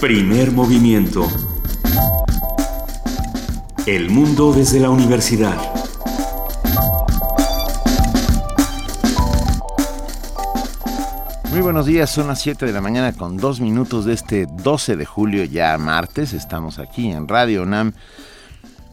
[0.00, 1.28] Primer movimiento.
[3.84, 5.54] El mundo desde la universidad.
[11.50, 14.96] Muy buenos días, son las 7 de la mañana con dos minutos de este 12
[14.96, 16.32] de julio, ya martes.
[16.32, 17.92] Estamos aquí en Radio UNAM,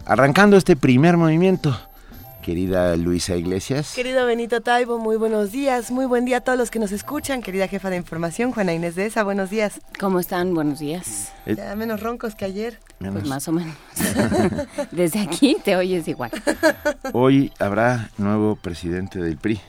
[0.05, 1.79] arrancando este primer movimiento.
[2.47, 3.91] Querida Luisa Iglesias.
[3.93, 5.91] Querido Benito Taibo, muy buenos días.
[5.91, 7.41] Muy buen día a todos los que nos escuchan.
[7.41, 9.81] Querida jefa de información, Juana Inés de esa, buenos días.
[9.99, 10.53] ¿Cómo están?
[10.53, 11.33] Buenos días.
[11.45, 12.79] Eh, ya menos roncos que ayer.
[12.99, 13.75] Pues más o menos.
[14.91, 16.31] Desde aquí te oyes igual.
[17.11, 19.59] Hoy habrá nuevo presidente del PRI.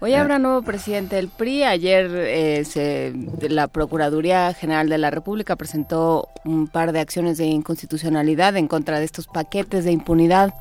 [0.00, 1.64] Hoy habrá nuevo presidente del PRI.
[1.64, 3.12] Ayer eh, se,
[3.50, 8.98] la Procuraduría General de la República presentó un par de acciones de inconstitucionalidad en contra
[8.98, 10.54] de estos paquetes de impunidad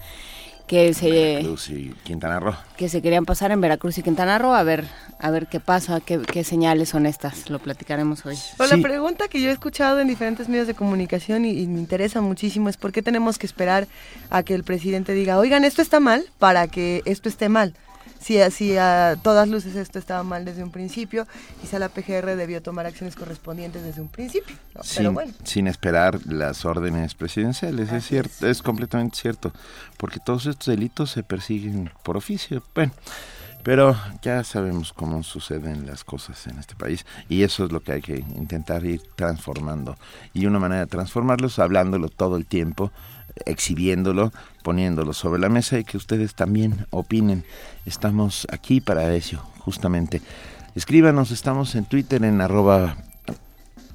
[0.71, 2.55] que se Veracruz y Quintana Roo.
[2.77, 4.85] que se querían pasar en Veracruz y Quintana Roo a ver
[5.19, 8.77] a ver qué pasa qué, qué señales son estas lo platicaremos hoy Pues Sí.
[8.77, 12.21] la pregunta que yo he escuchado en diferentes medios de comunicación y, y me interesa
[12.21, 13.87] muchísimo es por qué tenemos que esperar
[14.29, 17.73] a que el presidente diga, oigan, esto está mal para que esto esté mal.
[18.21, 21.27] Si, si a todas luces esto estaba mal desde un principio,
[21.59, 24.55] quizá la PGR debió tomar acciones correspondientes desde un principio.
[24.75, 24.81] ¿no?
[24.81, 25.33] Pero sin, bueno.
[25.43, 29.51] sin esperar las órdenes presidenciales, es cierto, es completamente cierto,
[29.97, 32.63] porque todos estos delitos se persiguen por oficio.
[32.75, 32.93] Bueno,
[33.63, 37.93] pero ya sabemos cómo suceden las cosas en este país y eso es lo que
[37.93, 39.97] hay que intentar ir transformando.
[40.33, 42.91] Y una manera de transformarlo es hablándolo todo el tiempo,
[43.45, 44.31] exhibiéndolo,
[44.63, 47.43] poniéndolo sobre la mesa y que ustedes también opinen.
[47.85, 50.21] Estamos aquí para eso, justamente.
[50.75, 52.97] Escríbanos, estamos en Twitter en arroba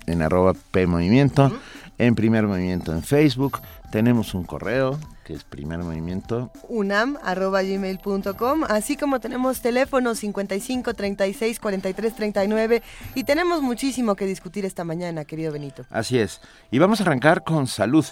[0.07, 1.51] en arroba P Movimiento,
[1.99, 6.53] en Primer Movimiento en Facebook, tenemos un correo que es Primer Movimiento.
[6.69, 12.83] unam.gmail.com, así como tenemos teléfonos 55 36 43 39
[13.15, 15.85] y tenemos muchísimo que discutir esta mañana, querido Benito.
[15.91, 16.41] Así es.
[16.71, 18.05] Y vamos a arrancar con salud.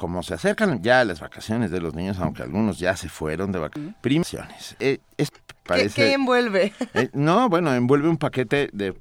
[0.00, 3.58] Como se acercan ya las vacaciones de los niños, aunque algunos ya se fueron de
[3.58, 4.74] vacaciones.
[4.80, 6.72] Eh, es, ¿Qué, parece, qué envuelve?
[6.94, 8.92] eh, no, bueno, envuelve un paquete de,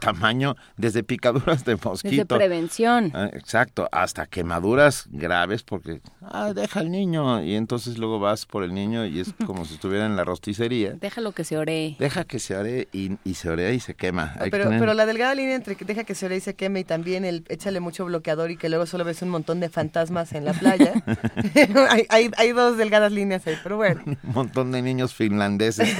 [0.00, 2.36] tamaño desde picaduras de desde mosquito.
[2.36, 8.46] prevención Ah, Exacto, hasta quemaduras graves porque, ah, deja al niño y entonces luego vas
[8.46, 10.92] por el niño y es como si estuviera en la rosticería.
[11.00, 14.32] déjalo que se ore Deja que se ore y, y se orea y se quema.
[14.38, 16.40] Hay que Pero, tener- pero la delgada línea entre que deja que se ore y
[16.40, 19.60] se queme y también el échale mucho bloqueador y que luego solo ves un montón
[19.60, 20.92] de fantasmas en la playa.
[21.90, 24.02] hay, hay, hay dos delgadas líneas ahí, pero bueno.
[24.06, 25.96] un montón de niños finlandeses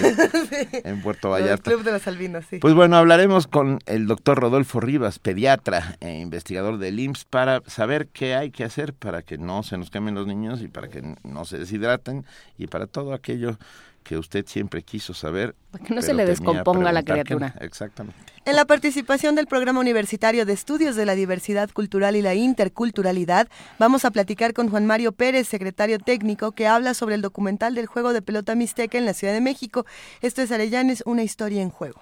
[0.84, 1.70] en Puerto El Vallarta.
[1.70, 2.58] Club de los Albinos, sí.
[2.58, 8.08] Pues bueno, hablaremos con el doctor Rodolfo Rivas, pediatra e investigador del IMSS, para saber
[8.08, 11.02] qué hay que hacer para que no se nos quemen los niños y para que
[11.22, 12.24] no se deshidraten
[12.58, 13.58] y para todo aquello
[14.06, 15.56] que usted siempre quiso saber.
[15.72, 17.04] Para que no se le descomponga la no.
[17.04, 17.54] criatura.
[17.60, 18.16] Exactamente.
[18.44, 23.48] En la participación del Programa Universitario de Estudios de la Diversidad Cultural y la Interculturalidad,
[23.80, 27.86] vamos a platicar con Juan Mario Pérez, secretario técnico, que habla sobre el documental del
[27.86, 29.86] juego de pelota mixteca en la Ciudad de México.
[30.20, 32.00] Esto es Arellanes, una historia en juego.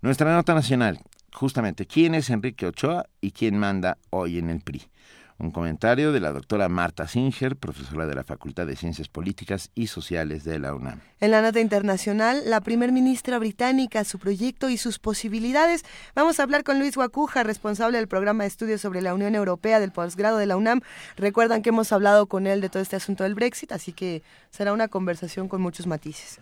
[0.00, 1.00] Nuestra nota nacional,
[1.34, 4.88] justamente, ¿quién es Enrique Ochoa y quién manda hoy en el PRI?
[5.36, 9.88] Un comentario de la doctora Marta Singer, profesora de la Facultad de Ciencias Políticas y
[9.88, 11.00] Sociales de la UNAM.
[11.20, 15.84] En la nota internacional, la primer ministra británica, su proyecto y sus posibilidades.
[16.14, 19.80] Vamos a hablar con Luis Guacuja, responsable del programa de estudios sobre la Unión Europea
[19.80, 20.82] del posgrado de la UNAM.
[21.16, 24.72] Recuerdan que hemos hablado con él de todo este asunto del Brexit, así que será
[24.72, 26.38] una conversación con muchos matices.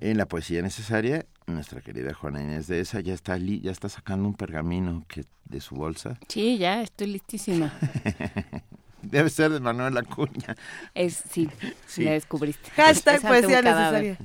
[0.00, 3.88] En la poesía necesaria, nuestra querida Juana Inés de esa ya está li- ya está
[3.88, 6.18] sacando un pergamino que de su bolsa.
[6.28, 7.72] sí ya estoy listísima
[9.02, 10.54] Debe ser de Manuel Acuña.
[10.94, 11.48] es sí,
[11.86, 12.04] Sí.
[12.04, 14.18] me descubriste Hashtag Es poesía necesaria.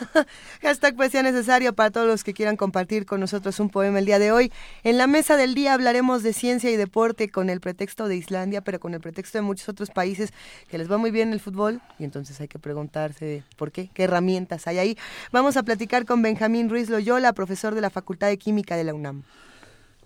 [0.62, 4.18] Hashtag poesía necesaria para todos los que quieran compartir con nosotros un poema el día
[4.18, 4.52] de hoy.
[4.84, 8.62] En la mesa del día hablaremos de ciencia y deporte con el pretexto de Islandia,
[8.62, 10.32] pero con el pretexto de muchos otros países
[10.68, 14.04] que les va muy bien el fútbol y entonces hay que preguntarse por qué, qué
[14.04, 14.98] herramientas hay ahí.
[15.30, 18.94] Vamos a platicar con Benjamín Ruiz Loyola, profesor de la Facultad de Química de la
[18.94, 19.22] UNAM.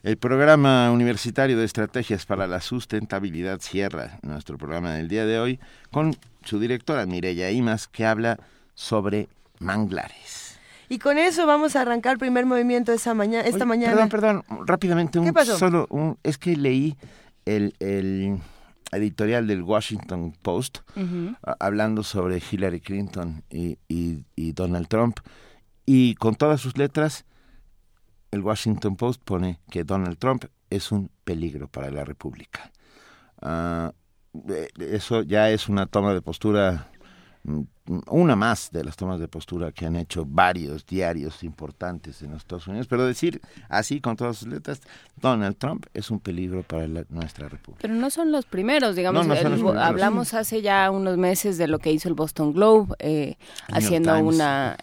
[0.06, 5.58] El programa universitario de estrategias para la sustentabilidad cierra nuestro programa del día de hoy
[5.91, 6.14] con
[6.44, 8.38] su directora Mireya Imas que habla
[8.76, 10.61] sobre manglares.
[10.88, 14.06] Y con eso vamos a arrancar primer movimiento esa mañana, esta Oye, mañana.
[14.08, 15.58] Perdón, perdón, rápidamente, un ¿Qué pasó?
[15.58, 16.97] solo un, es que leí
[17.44, 18.38] el, el
[18.93, 20.79] editorial del Washington Post
[21.43, 25.19] a- hablando sobre Hillary Clinton y, y- y Donald Trump
[25.85, 27.25] y con todas sus letras
[28.31, 32.70] el Washington Post pone que Donald Trump es un peligro para la República.
[33.40, 33.93] Ah,
[34.49, 36.90] eh, eso ya es una toma de postura
[37.44, 37.62] mm,
[38.08, 42.38] una más de las tomas de postura que han hecho varios diarios importantes en los
[42.38, 44.81] Estados Unidos, pero decir así con todas sus letras,
[45.20, 47.82] Donald Trump es un peligro para nuestra república.
[47.82, 49.26] Pero no son los primeros, digamos,
[49.76, 53.37] hablamos hace ya unos meses de lo que hizo el Boston Globe, eh,
[53.69, 54.76] haciendo una...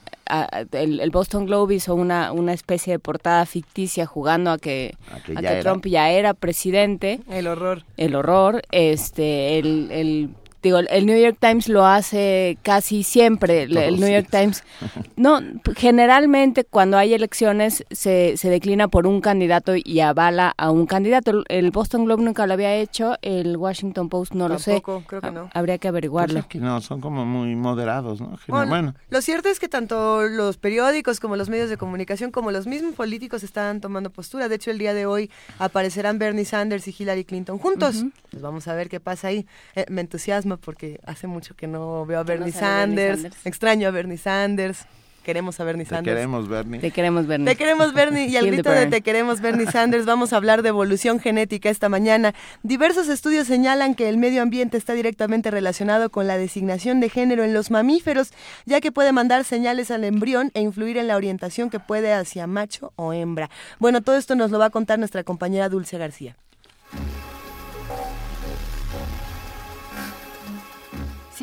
[0.71, 4.95] el, Boston Globe hizo una, una especie de portada ficticia jugando a que,
[5.35, 7.19] a Trump ya era presidente.
[7.29, 7.83] El horror.
[7.97, 8.61] El horror.
[8.71, 10.29] Este, el, el
[10.63, 13.63] digo, el New York Times lo hace casi siempre.
[13.63, 14.63] el New York Times,
[15.15, 15.39] no,
[15.75, 21.43] generalmente cuando hay elecciones se, se declina por un candidato y avala a un candidato.
[21.49, 24.81] El Boston Globe nunca lo había hecho, el Washington Post no lo sé.
[24.81, 25.49] creo que no.
[25.53, 26.35] Habría que averiguarlo.
[26.35, 28.37] Pues que no, son como muy moderados, ¿no?
[28.47, 32.67] Bueno, lo cierto es que tanto los periódicos como los medios de comunicación como los
[32.67, 34.47] mismos políticos están tomando postura.
[34.47, 38.05] De hecho, el día de hoy aparecerán Bernie Sanders y Hillary Clinton juntos.
[38.31, 39.45] Pues vamos a ver qué pasa ahí.
[39.75, 43.25] Eh, me entusiasma porque hace mucho que no veo a Bernie, Sanders.
[43.45, 44.85] Extraño a Bernie Sanders.
[45.23, 46.03] Queremos a Bernie Sanders.
[46.03, 46.79] Te queremos, Bernie.
[46.81, 47.49] Te queremos, Bernie.
[47.49, 48.27] Te queremos, Bernie.
[48.27, 51.87] Y al grito de Te queremos, Bernie Sanders, vamos a hablar de evolución genética esta
[51.87, 52.33] mañana.
[52.61, 57.45] Diversos estudios señalan que el medio ambiente está directamente relacionado con la designación de género
[57.45, 58.33] en los mamíferos,
[58.65, 62.45] ya que puede mandar señales al embrión e influir en la orientación que puede hacia
[62.45, 63.49] macho o hembra.
[63.79, 66.35] Bueno, todo esto nos lo va a contar nuestra compañera Dulce García.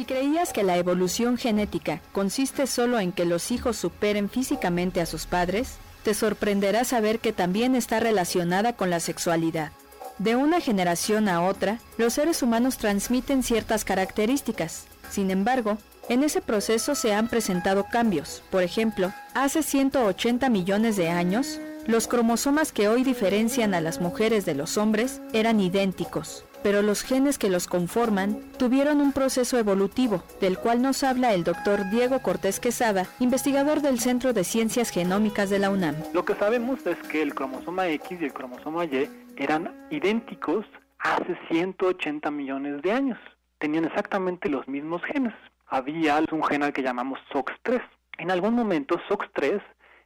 [0.00, 5.04] Si creías que la evolución genética consiste solo en que los hijos superen físicamente a
[5.04, 5.74] sus padres,
[6.04, 9.72] te sorprenderá saber que también está relacionada con la sexualidad.
[10.16, 14.86] De una generación a otra, los seres humanos transmiten ciertas características.
[15.10, 15.76] Sin embargo,
[16.08, 18.42] en ese proceso se han presentado cambios.
[18.50, 24.46] Por ejemplo, hace 180 millones de años, los cromosomas que hoy diferencian a las mujeres
[24.46, 30.22] de los hombres eran idénticos pero los genes que los conforman tuvieron un proceso evolutivo,
[30.40, 35.50] del cual nos habla el doctor Diego Cortés Quesada, investigador del Centro de Ciencias Genómicas
[35.50, 35.96] de la UNAM.
[36.12, 40.66] Lo que sabemos es que el cromosoma X y el cromosoma Y eran idénticos
[40.98, 43.18] hace 180 millones de años.
[43.58, 45.34] Tenían exactamente los mismos genes.
[45.66, 47.80] Había un gen al que llamamos SOX3.
[48.18, 49.62] En algún momento SOX3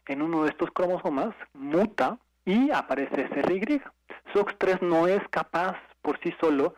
[0.07, 3.81] en uno de estos cromosomas muta y aparece SRY.
[4.35, 6.75] SOX3 no es capaz por sí solo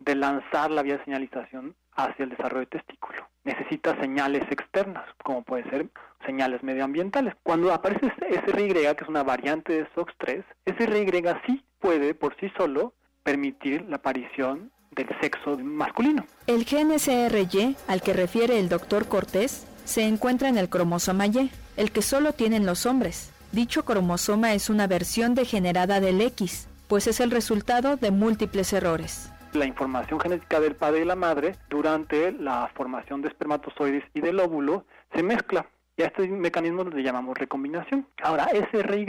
[0.00, 3.28] de lanzar la vía de señalización hacia el desarrollo de testículo.
[3.44, 5.86] Necesita señales externas, como pueden ser
[6.24, 7.34] señales medioambientales.
[7.42, 8.12] Cuando aparece
[8.46, 13.96] SRY, que es una variante de SOX3, SRY sí puede por sí solo permitir la
[13.96, 16.24] aparición del sexo masculino.
[16.46, 21.50] El gen SRY, al que refiere el doctor Cortés, se encuentra en el cromosoma Y,
[21.76, 23.32] el que solo tienen los hombres.
[23.52, 29.32] Dicho cromosoma es una versión degenerada del X, pues es el resultado de múltiples errores.
[29.52, 34.40] La información genética del padre y la madre durante la formación de espermatozoides y del
[34.40, 34.84] óvulo
[35.14, 35.66] se mezcla.
[35.96, 38.08] Y a este mecanismo le llamamos recombinación.
[38.24, 39.06] Ahora, SRY,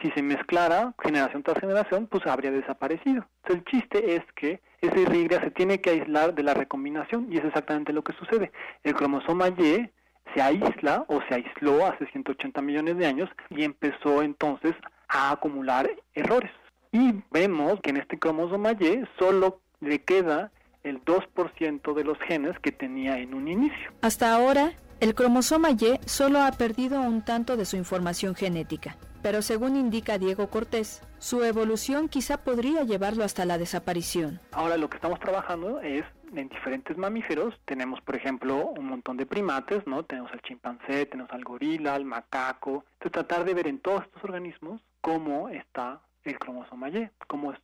[0.00, 3.26] si se mezclara generación tras generación, pues habría desaparecido.
[3.44, 7.92] El chiste es que SRY se tiene que aislar de la recombinación y es exactamente
[7.92, 8.52] lo que sucede.
[8.84, 9.90] El cromosoma Y
[10.34, 14.74] se aísla o se aisló hace 180 millones de años y empezó entonces
[15.08, 16.52] a acumular errores.
[16.92, 20.50] Y vemos que en este cromosoma Y solo le queda
[20.82, 23.92] el 2% de los genes que tenía en un inicio.
[24.00, 29.42] Hasta ahora, el cromosoma Y solo ha perdido un tanto de su información genética, pero
[29.42, 34.40] según indica Diego Cortés, su evolución quizá podría llevarlo hasta la desaparición.
[34.52, 37.54] Ahora lo que estamos trabajando es en diferentes mamíferos.
[37.64, 40.04] Tenemos, por ejemplo, un montón de primates, ¿no?
[40.04, 42.84] Tenemos al chimpancé, tenemos al gorila, al macaco.
[42.94, 47.10] Entonces tratar de ver en todos estos organismos cómo está el cromosoma Y, es,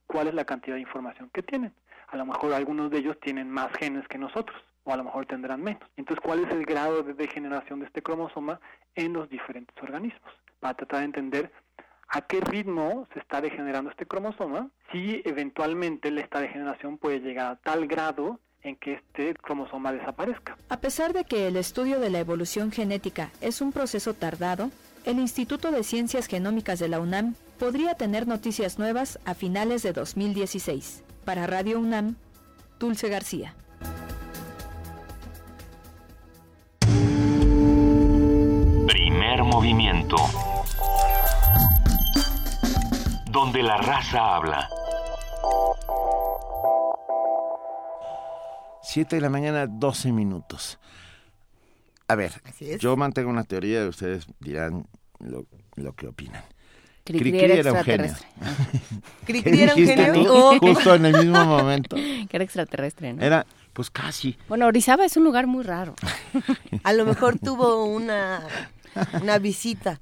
[0.06, 1.72] cuál es la cantidad de información que tienen.
[2.08, 5.26] A lo mejor algunos de ellos tienen más genes que nosotros, o a lo mejor
[5.26, 5.82] tendrán menos.
[5.96, 8.60] Entonces, ¿cuál es el grado de degeneración de este cromosoma
[8.94, 10.30] en los diferentes organismos?
[10.60, 11.52] Para tratar de entender
[12.08, 17.56] a qué ritmo se está degenerando este cromosoma, si eventualmente esta degeneración puede llegar a
[17.56, 20.56] tal grado en que este cromosoma desaparezca.
[20.68, 24.70] A pesar de que el estudio de la evolución genética es un proceso tardado,
[25.04, 29.92] el Instituto de Ciencias Genómicas de la UNAM podría tener noticias nuevas a finales de
[29.92, 31.02] 2016.
[31.24, 32.16] Para Radio UNAM,
[32.78, 33.54] Dulce García.
[38.86, 40.16] Primer movimiento.
[43.30, 44.68] Donde la raza habla.
[48.80, 50.78] Siete de la mañana, 12 minutos.
[52.08, 52.32] A ver,
[52.78, 54.86] yo mantengo una teoría y ustedes dirán
[55.20, 55.46] lo,
[55.76, 56.42] lo que opinan.
[57.04, 58.14] Cricri, era un genio.
[59.26, 60.58] Cricri era un genio.
[60.58, 61.96] Justo en el mismo momento.
[62.28, 63.22] Que era extraterrestre, ¿no?
[63.22, 63.44] Era,
[63.74, 64.38] Pues casi.
[64.48, 65.94] Bueno, Orizaba es un lugar muy raro.
[66.82, 68.42] A lo mejor tuvo una,
[69.20, 70.00] una visita.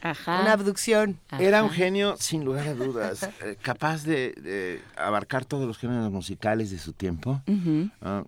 [0.00, 0.42] Ajá.
[0.42, 1.18] Una abducción.
[1.40, 6.10] Era un genio, sin lugar a dudas, eh, capaz de, de abarcar todos los géneros
[6.12, 7.42] musicales de su tiempo.
[8.02, 8.22] Ah,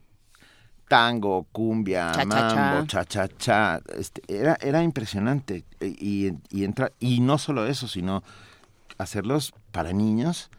[0.88, 2.56] tango, cumbia, Cha-cha-cha.
[2.56, 3.80] mambo, cha-cha-cha.
[3.98, 5.64] Este, era, era impresionante.
[5.80, 8.22] E- Y, y, entra, y no solo eso, sino
[8.98, 10.50] hacerlos para niños.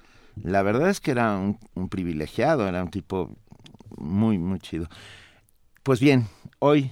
[0.44, 3.32] La verdad es que era un, un privilegiado, era un tipo
[3.98, 4.88] muy, muy chido.
[5.84, 6.28] Pues bien,
[6.60, 6.92] hoy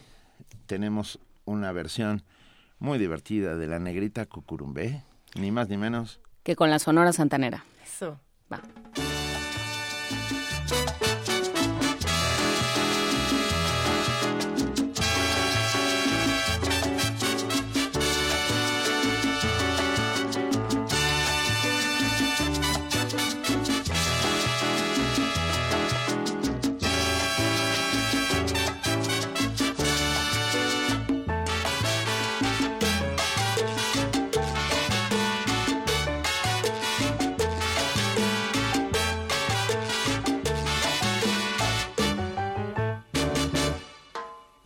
[0.65, 2.23] tenemos una versión
[2.79, 5.03] muy divertida de la negrita cucurumbé,
[5.35, 6.19] ni más ni menos.
[6.43, 7.63] Que con la Sonora Santanera.
[7.83, 8.19] Eso.
[8.51, 8.61] Va.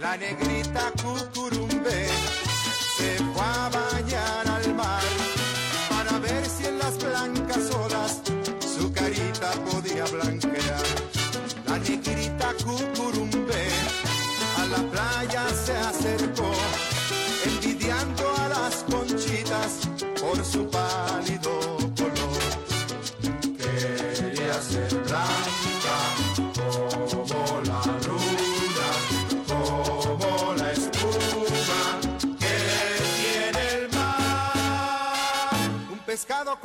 [0.10, 2.08] La negrita cucurumbe
[2.98, 5.04] se fue a bañar al mar
[5.88, 8.20] para ver si en las blancas olas
[8.60, 10.84] su carita podía blanquear.
[11.68, 13.68] La negrita cucurumbe
[14.58, 16.54] a la playa se acercó,
[17.46, 19.88] envidiando a las conchitas
[20.20, 20.68] por su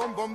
[0.04, 0.33] pescado con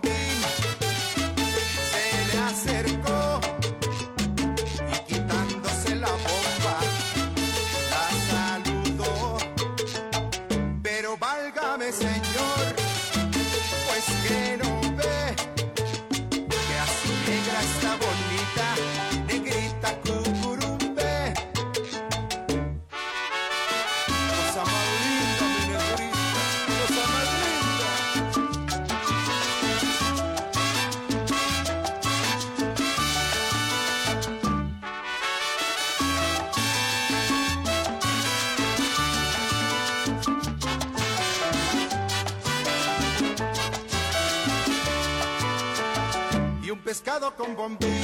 [47.56, 47.99] bum bum bum.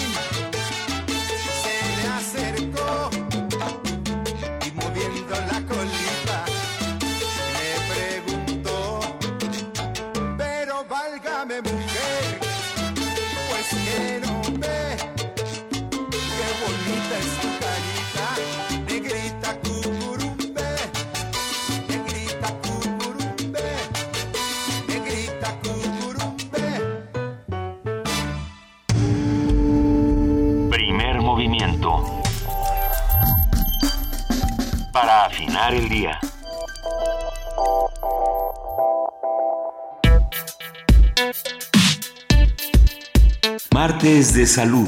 [44.55, 44.87] Salud.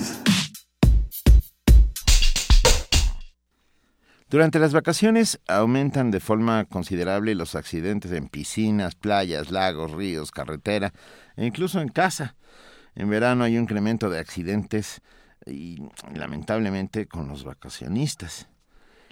[4.30, 10.94] Durante las vacaciones aumentan de forma considerable los accidentes en piscinas, playas, lagos, ríos, carretera
[11.36, 12.38] e incluso en casa.
[12.96, 15.02] En verano hay un incremento de accidentes
[15.46, 15.84] y
[16.14, 18.48] lamentablemente con los vacacionistas.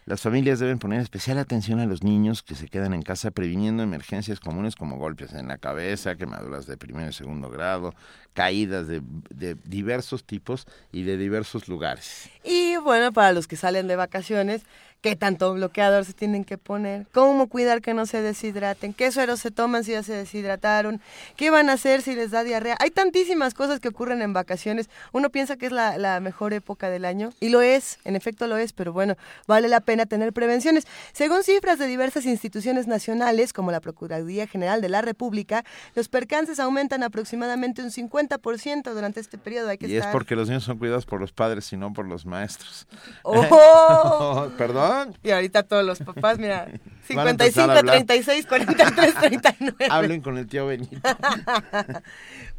[0.07, 3.81] Las familias deben poner especial atención a los niños que se quedan en casa previniendo
[3.81, 7.95] emergencias comunes como golpes en la cabeza, quemaduras de primer y segundo grado,
[8.33, 12.29] caídas de, de diversos tipos y de diversos lugares.
[12.43, 14.61] Y bueno, para los que salen de vacaciones,
[15.05, 17.05] ¿qué tanto bloqueador se tienen que poner?
[17.13, 18.91] ¿Cómo cuidar que no se deshidraten?
[18.91, 20.99] ¿Qué sueros se toman si ya se deshidrataron?
[21.35, 22.75] ¿Qué van a hacer si les da diarrea?
[22.79, 24.89] Hay tantísimas cosas que ocurren en vacaciones.
[25.11, 28.47] Uno piensa que es la, la mejor época del año y lo es, en efecto
[28.47, 30.87] lo es, pero bueno, vale la pena tener prevenciones.
[31.13, 36.59] Según cifras de diversas instituciones nacionales, como la Procuraduría General de la República, los percances
[36.59, 39.69] aumentan aproximadamente un 50% durante este periodo.
[39.69, 42.07] Hay que Y es porque los niños son cuidados por los padres y no por
[42.07, 42.87] los maestros.
[43.21, 44.49] ¡Oh!
[44.57, 44.94] Perdón.
[45.23, 46.67] Y ahorita todos los papás, mira,
[47.13, 47.95] Van a empezar 55, a hablar.
[48.05, 49.87] 36, 43, 39.
[49.89, 50.97] Hablen con el tío Benito.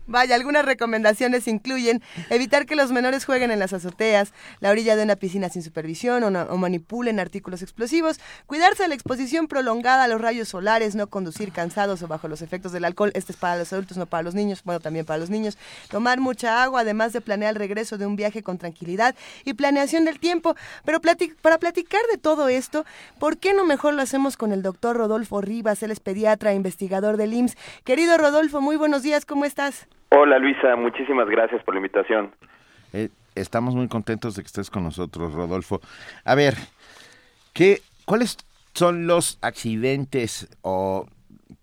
[0.08, 5.02] Vaya, algunas recomendaciones incluyen evitar que los menores jueguen en las azoteas, la orilla de
[5.02, 10.20] una piscina sin supervisión o, manipulen artículos explosivos, cuidarse de la exposición prolongada a los
[10.20, 13.72] rayos solares, no conducir cansados o bajo los efectos del alcohol, este es para los
[13.72, 15.58] adultos, no para los niños, bueno, también para los niños,
[15.90, 20.04] tomar mucha agua, además de planear el regreso de un viaje con tranquilidad y planeación
[20.04, 20.54] del tiempo.
[20.84, 22.84] Pero para platicar de todo esto,
[23.18, 25.82] ¿por qué no mejor lo hacemos con el doctor Rodolfo Rivas?
[25.82, 27.56] Él es pediatra, investigador del IMSS.
[27.84, 29.88] Querido Rodolfo, muy buenos días, ¿cómo estás?
[30.10, 32.32] Hola Luisa, muchísimas gracias por la invitación.
[32.92, 35.80] Eh, estamos muy contentos de que estés con nosotros, Rodolfo.
[36.24, 36.54] A ver,
[37.52, 38.38] ¿qué, ¿cuáles
[38.74, 41.06] son los accidentes o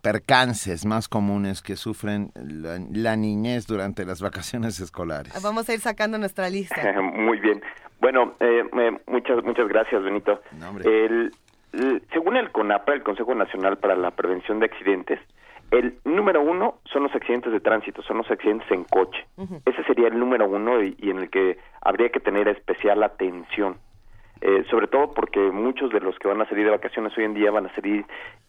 [0.01, 5.33] percances más comunes que sufren la, niñez durante las vacaciones escolares?
[5.41, 7.01] Vamos a ir sacando nuestra lista.
[7.01, 7.61] Muy bien.
[7.99, 8.63] Bueno, eh,
[9.07, 10.41] muchas muchas gracias, Benito.
[12.11, 15.19] según el CONAPRA, el Consejo Nacional para la Prevención de Accidentes,
[15.71, 19.25] el número uno son los accidentes de tránsito, son los accidentes en coche.
[19.65, 23.77] Ese sería el número uno y, en el que habría que tener especial atención.
[24.41, 27.33] Eh, sobre todo porque muchos de los que van a salir de vacaciones hoy en
[27.33, 28.05] día van a salir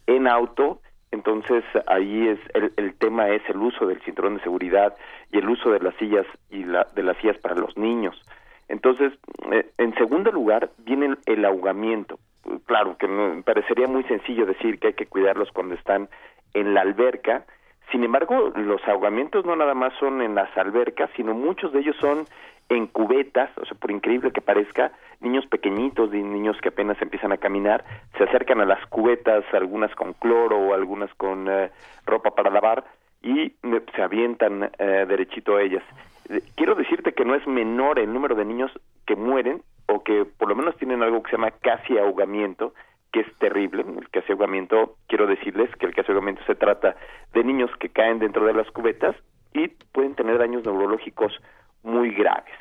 [0.07, 0.81] en auto,
[1.11, 4.95] entonces ahí es el, el tema es el uso del cinturón de seguridad
[5.31, 8.21] y el uso de las sillas y la, de las sillas para los niños.
[8.67, 9.13] Entonces,
[9.51, 12.19] eh, en segundo lugar viene el ahogamiento.
[12.65, 16.09] Claro que me parecería muy sencillo decir que hay que cuidarlos cuando están
[16.55, 17.45] en la alberca.
[17.91, 21.95] Sin embargo, los ahogamientos no nada más son en las albercas, sino muchos de ellos
[21.99, 22.25] son
[22.69, 27.37] en cubetas, o sea, por increíble que parezca, niños pequeñitos niños que apenas empiezan a
[27.37, 27.85] caminar
[28.17, 31.69] se acercan a las cubetas, algunas con cloro o algunas con eh,
[32.05, 32.83] ropa para lavar
[33.21, 35.83] y eh, se avientan eh, derechito a ellas.
[36.55, 38.71] Quiero decirte que no es menor el número de niños
[39.05, 42.73] que mueren o que por lo menos tienen algo que se llama casi ahogamiento,
[43.15, 43.85] que es terrible.
[43.97, 46.97] El casi ahogamiento, quiero decirles que el casi ahogamiento se trata
[47.31, 49.15] de niños que caen dentro de las cubetas
[49.53, 51.31] y pueden tener daños neurológicos
[51.81, 52.53] muy graves.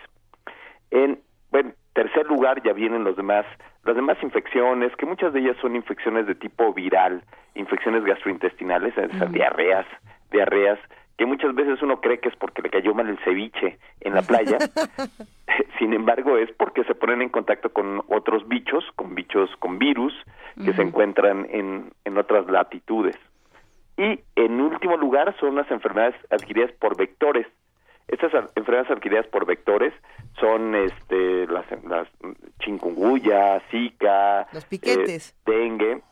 [0.92, 1.18] En
[1.50, 3.44] bueno, tercer lugar ya vienen los demás,
[3.82, 7.24] las demás infecciones, que muchas de ellas son infecciones de tipo viral,
[7.56, 9.86] infecciones gastrointestinales, esas diarreas,
[10.30, 10.78] diarreas
[11.16, 14.22] que muchas veces uno cree que es porque le cayó mal el ceviche en la
[14.22, 14.58] playa.
[15.78, 20.14] Sin embargo, es porque se ponen en contacto con otros bichos, con bichos con virus
[20.64, 23.16] que se encuentran en, en otras latitudes.
[23.96, 27.46] Y en último lugar son las enfermedades adquiridas por vectores.
[28.08, 29.94] Estas enfermedades adquiridas por vectores
[30.38, 32.08] son este las, las
[32.60, 36.02] chikungunya, zika, los piquetes, eh, dengue,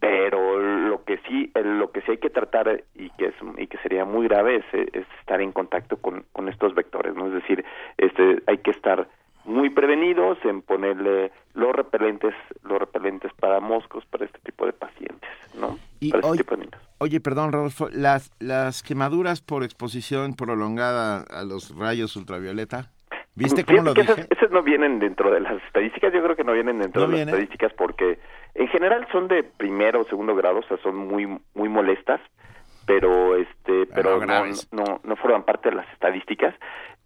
[0.00, 3.78] pero lo que sí lo que sí hay que tratar y que es y que
[3.78, 7.64] sería muy grave es, estar en contacto con, con estos vectores no es decir
[7.96, 9.08] este hay que estar
[9.44, 15.30] muy prevenidos en ponerle los repelentes los repelentes para moscos para este tipo de pacientes
[15.58, 16.80] no y para este tipo de niños.
[16.98, 22.90] oye perdón Rodolfo las las quemaduras por exposición prolongada a los rayos ultravioleta
[23.38, 24.26] ¿Viste cómo lo dije?
[24.30, 27.26] Esas, no vienen dentro de las estadísticas, yo creo que no vienen dentro de las
[27.26, 28.18] estadísticas porque
[28.54, 32.20] en general son de primero o segundo grado, o sea, son muy muy molestas,
[32.86, 36.54] pero este pero, no, no, no forman parte de las estadísticas.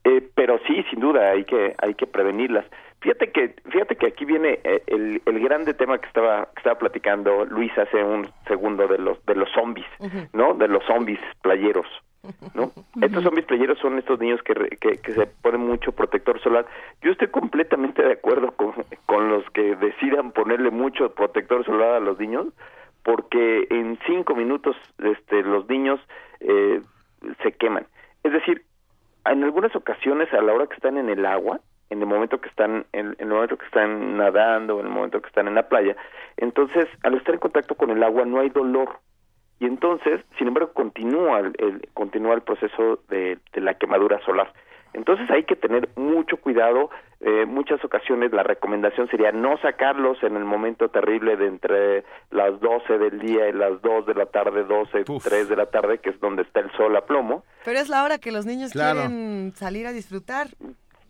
[0.05, 2.65] Eh, pero sí, sin duda, hay que hay que prevenirlas.
[3.01, 6.79] Fíjate que fíjate que aquí viene eh, el, el grande tema que estaba que estaba
[6.79, 9.87] platicando Luis hace un segundo de los de los zombies,
[10.33, 10.55] ¿no?
[10.55, 11.87] De los zombies playeros.
[12.55, 12.71] ¿no?
[13.01, 16.67] Estos zombies playeros son estos niños que, que, se ponen mucho protector solar.
[17.03, 18.75] Yo estoy completamente de acuerdo con,
[19.07, 22.47] con los que decidan ponerle mucho protector solar a los niños,
[23.03, 26.01] porque en cinco minutos este, los niños
[26.41, 26.81] eh,
[27.43, 27.87] se queman.
[28.23, 28.63] Es decir,
[29.27, 32.49] en algunas ocasiones a la hora que están en el agua, en el momento que
[32.49, 35.97] están en, el momento que están nadando, en el momento que están en la playa,
[36.37, 38.99] entonces al estar en contacto con el agua no hay dolor
[39.63, 44.53] y entonces, sin embargo, continúa el, continúa el proceso de, la quemadura solar.
[44.95, 46.91] Entonces hay que tener mucho cuidado.
[47.21, 52.59] Eh, muchas ocasiones la recomendación sería no sacarlos en el momento terrible de entre las
[52.61, 56.11] 12 del día y las 2 de la tarde, 12, 3 de la tarde, que
[56.11, 57.45] es donde está el sol a plomo.
[57.65, 60.49] Pero es la hora que los niños quieren salir a disfrutar.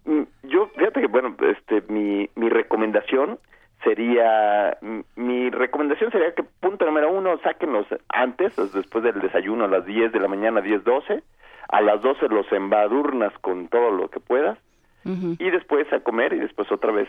[0.05, 3.39] Mm, yo, fíjate que, bueno, este, mi, mi recomendación
[3.85, 4.77] sería
[5.17, 10.13] mi recomendación sería que punto número uno sáquenlos antes después del desayuno a las 10
[10.13, 11.23] de la mañana 10 12
[11.69, 14.59] a las 12 los embadurnas con todo lo que puedas
[15.05, 17.09] y después a comer y después otra vez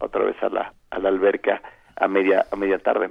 [0.00, 1.62] otra vez a la a la alberca
[1.96, 3.10] a media a media tarde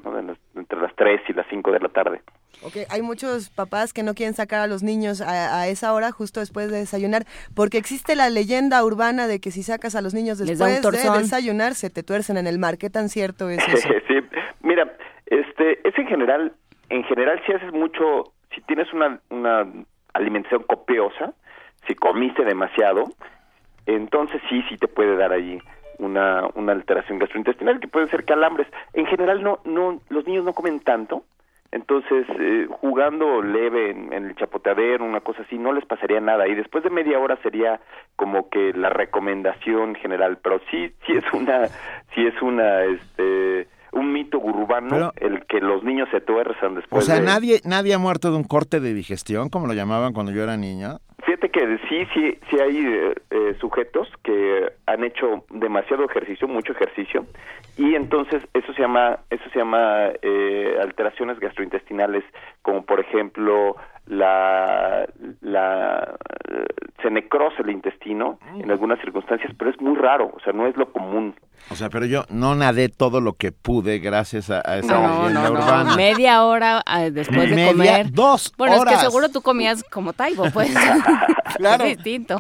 [0.56, 2.22] entre las 3 y las 5 de la tarde
[2.64, 6.42] Ok, hay muchos papás que no quieren sacar a los niños a, esa hora, justo
[6.42, 7.24] después de desayunar,
[7.56, 11.74] porque existe la leyenda urbana de que si sacas a los niños después de desayunar,
[11.74, 12.78] se te tuercen en el mar.
[12.78, 13.90] ¿Qué tan cierto es eso?
[14.08, 14.16] sí,
[14.62, 14.94] mira,
[15.26, 16.54] este, es en general,
[16.90, 19.66] en general si haces mucho, si tienes una, una
[20.14, 21.34] alimentación copiosa,
[21.88, 23.06] si comiste demasiado,
[23.88, 25.60] entonces sí, sí te puede dar ahí
[26.02, 28.68] una, una alteración gastrointestinal que pueden ser calambres.
[28.94, 31.24] En general no, no, los niños no comen tanto,
[31.72, 36.56] entonces eh, jugando leve en, el chapoteadero, una cosa así, no les pasaría nada y
[36.56, 37.80] después de media hora sería
[38.18, 41.68] como que la recomendación general, pero sí, sí es una,
[42.14, 47.04] sí es una, este un mito urbano el que los niños se tuerzan después.
[47.04, 50.32] O sea, nadie nadie ha muerto de un corte de digestión, como lo llamaban cuando
[50.32, 51.00] yo era niño.
[51.26, 56.74] Fíjate que sí, sí, sí hay eh, eh, sujetos que han hecho demasiado ejercicio, mucho
[56.74, 57.26] ejercicio,
[57.78, 62.24] y entonces eso se llama, eso se llama eh, alteraciones gastrointestinales,
[62.62, 63.76] como por ejemplo
[64.08, 65.08] la,
[65.42, 66.16] la
[67.02, 68.72] se necrosa el intestino en mm.
[68.72, 71.36] algunas circunstancias, pero es muy raro, o sea, no es lo común.
[71.70, 75.52] O sea, pero yo no nadé todo lo que pude gracias a, esa no, no,
[75.52, 75.96] urbana.
[75.96, 78.12] Media hora ah, después de comer.
[78.12, 80.74] Dos bueno, es que seguro tú comías como taibo, pues.
[81.58, 81.84] claro.
[81.84, 82.40] Es distinto.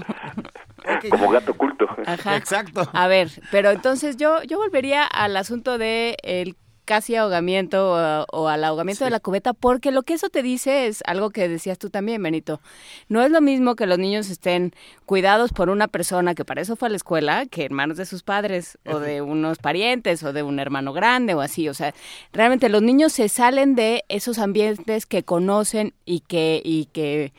[1.10, 1.86] Como gato culto.
[2.06, 2.38] Ajá.
[2.38, 2.90] Exacto.
[2.94, 6.56] A ver, pero entonces yo yo volvería al asunto de el
[6.92, 11.02] casi ahogamiento o, al ahogamiento de la cubeta, porque lo que eso te dice es
[11.06, 12.60] algo que decías tú también, Benito.
[13.08, 14.74] No es lo mismo que los niños estén
[15.06, 18.06] cuidados por una persona que para eso fue a la escuela, que en manos de
[18.06, 21.70] sus padres o de unos parientes o de un hermano grande o así.
[21.70, 21.94] O sea,
[22.34, 27.32] realmente los niños se salen de esos ambientes que conocen y que, y que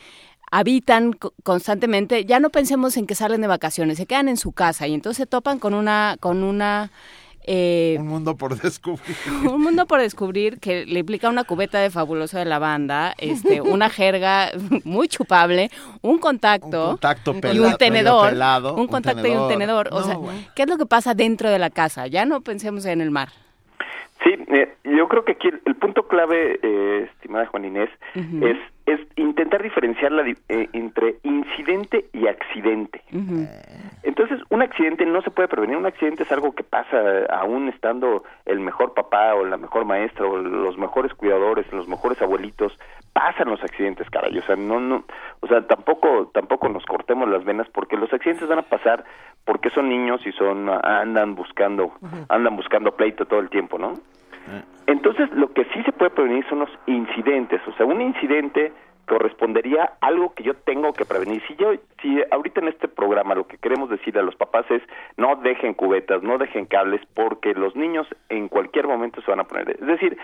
[0.53, 1.13] habitan
[1.43, 2.25] constantemente.
[2.25, 5.17] Ya no pensemos en que salen de vacaciones, se quedan en su casa y entonces
[5.17, 6.91] se topan con una, con una
[7.45, 9.17] eh, un mundo por descubrir.
[9.53, 13.91] Un mundo por descubrir que le implica una cubeta de fabuloso de lavanda, este, una
[13.91, 14.51] jerga
[14.85, 15.71] muy chupable,
[16.03, 17.01] un contacto,
[17.53, 18.35] y un tenedor,
[18.77, 19.89] un contacto y un tenedor.
[19.91, 20.17] O sea,
[20.55, 22.07] ¿qué es lo que pasa dentro de la casa?
[22.07, 23.31] Ya no pensemos en el mar.
[24.23, 29.01] Sí, eh, yo creo que aquí el, punto clave, eh, estimada Juan Inés, es es
[29.17, 33.03] intentar diferenciar la, eh, entre incidente y accidente.
[34.03, 35.77] Entonces, un accidente no se puede prevenir.
[35.77, 36.99] Un accidente es algo que pasa
[37.31, 42.21] aún estando el mejor papá o la mejor maestra o los mejores cuidadores, los mejores
[42.21, 42.77] abuelitos.
[43.13, 44.37] Pasan los accidentes, caray.
[44.39, 45.05] O sea, no, no,
[45.41, 49.05] o sea, tampoco, tampoco nos cortemos las venas porque los accidentes van a pasar
[49.45, 51.93] porque son niños y son andan buscando,
[52.29, 53.95] andan buscando pleito todo el tiempo, ¿no?
[54.87, 57.61] Entonces, lo que sí se puede prevenir son los incidentes.
[57.67, 58.73] O sea, un incidente
[59.07, 61.43] correspondería a algo que yo tengo que prevenir.
[61.47, 64.83] Si yo, si ahorita en este programa lo que queremos decir a los papás es
[65.17, 69.45] no dejen cubetas, no dejen cables, porque los niños en cualquier momento se van a
[69.45, 69.71] poner.
[69.71, 70.17] Es decir,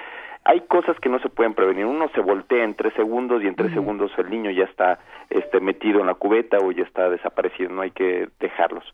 [0.44, 1.86] hay cosas que no se pueden prevenir.
[1.86, 5.60] Uno se voltea en tres segundos y en tres segundos el niño ya está este,
[5.60, 7.70] metido en la cubeta o ya está desaparecido.
[7.70, 8.84] No hay que dejarlos.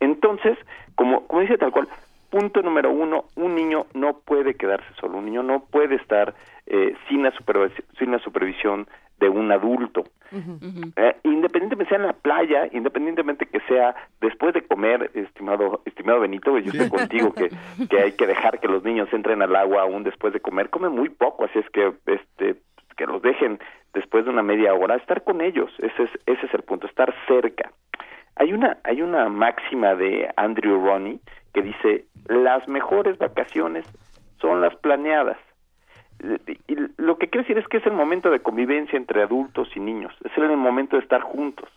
[0.00, 0.56] Entonces,
[0.94, 1.88] como, como dice tal cual,
[2.34, 6.34] punto número uno, un niño no puede quedarse solo, un niño no puede estar
[6.66, 7.32] eh, sin, la
[7.96, 8.88] sin la supervisión
[9.20, 10.02] de un adulto.
[10.96, 16.58] Eh, independientemente sea en la playa, independientemente que sea después de comer, estimado estimado Benito,
[16.58, 17.50] yo estoy contigo que,
[17.88, 20.90] que hay que dejar que los niños entren al agua aún después de comer, comen
[20.90, 22.56] muy poco, así es que este
[22.96, 23.60] que los dejen
[23.92, 27.14] después de una media hora, estar con ellos, ese es, ese es el punto, estar
[27.28, 27.70] cerca.
[28.34, 31.20] Hay una, hay una máxima de Andrew Ronnie
[31.54, 33.86] que dice, las mejores vacaciones
[34.40, 35.38] son las planeadas.
[36.68, 39.80] Y lo que quiere decir es que es el momento de convivencia entre adultos y
[39.80, 41.68] niños, es el momento de estar juntos.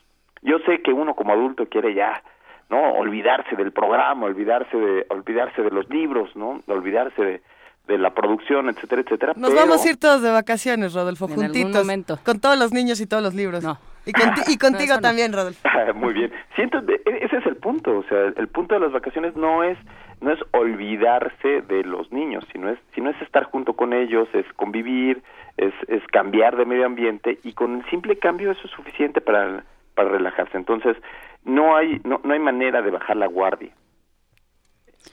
[0.42, 2.22] Yo sé que uno como adulto quiere ya,
[2.70, 2.94] ¿no?
[2.94, 6.62] Olvidarse del programa, olvidarse de, olvidarse de los libros, ¿no?
[6.68, 7.42] Olvidarse de,
[7.88, 9.34] de la producción, etcétera, etcétera.
[9.36, 11.88] Nos vamos a ir todos de vacaciones, Rodolfo, juntitos,
[12.24, 13.64] con todos los niños y todos los libros.
[13.64, 13.80] No.
[14.08, 15.68] Y, contigo también, Rodolfo.
[15.96, 16.32] Muy bien.
[16.56, 19.78] Siento, e, ese es el punto, o sea, el punto de las vacaciones no es
[20.20, 24.46] no es olvidarse de los niños, sino es sino es estar junto con ellos, es
[24.54, 25.22] convivir,
[25.58, 29.64] es, es cambiar de medio ambiente y con el simple cambio eso es suficiente para
[29.94, 30.58] para relajarse.
[30.58, 30.96] Entonces,
[31.44, 33.72] no hay no, no hay manera de bajar la guardia.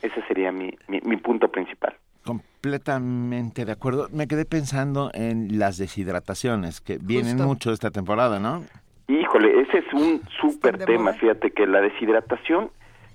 [0.02, 1.94] Ese sería mi, mi punto principal.
[2.24, 4.08] Completamente de acuerdo.
[4.10, 8.64] Me quedé pensando en las deshidrataciones que vienen mucho esta temporada, ¿no?
[9.08, 11.12] Híjole, ese es un súper tema.
[11.12, 12.70] Fíjate que la deshidratación,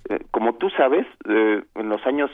[0.09, 2.29] eh, como tú sabes, eh, en los años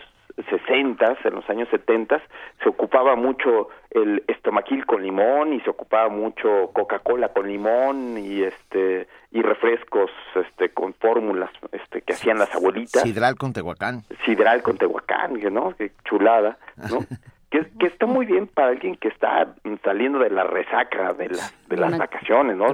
[0.49, 2.21] 60, en los años 70,
[2.61, 8.43] se ocupaba mucho el estomaquil con limón y se ocupaba mucho Coca-Cola con limón y
[8.43, 13.01] este y refrescos este con fórmulas este que hacían las abuelitas.
[13.03, 14.03] Sidral con Tehuacán.
[14.25, 15.73] Sidral con Tehuacán, ¿no?
[15.77, 16.57] Qué chulada,
[16.89, 16.99] ¿no?
[17.55, 21.51] que, que está muy bien para alguien que está saliendo de la resaca de, la,
[21.67, 22.67] de las vacaciones, ¿no?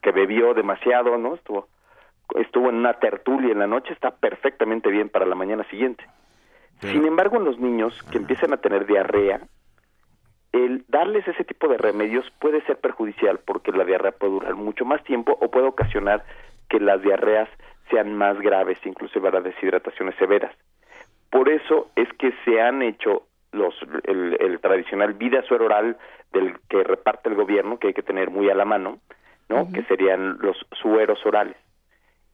[0.00, 1.34] Que, bebió demasiado, ¿no?
[1.34, 1.68] Estuvo
[2.36, 6.02] estuvo en una tertulia en la noche, está perfectamente bien para la mañana siguiente.
[6.80, 9.40] Sin embargo, en los niños que empiezan a tener diarrea,
[10.52, 14.86] el darles ese tipo de remedios puede ser perjudicial porque la diarrea puede durar mucho
[14.86, 16.24] más tiempo o puede ocasionar
[16.70, 17.50] que las diarreas
[17.90, 20.54] sean más graves, incluso para deshidrataciones severas.
[21.30, 25.96] Por eso es que se han hecho los el, tradicional vida suero oral
[26.32, 28.98] del que reparte el gobierno, que hay que tener muy a la mano,
[29.48, 29.70] ¿no?
[29.72, 31.56] Que serían los sueros orales.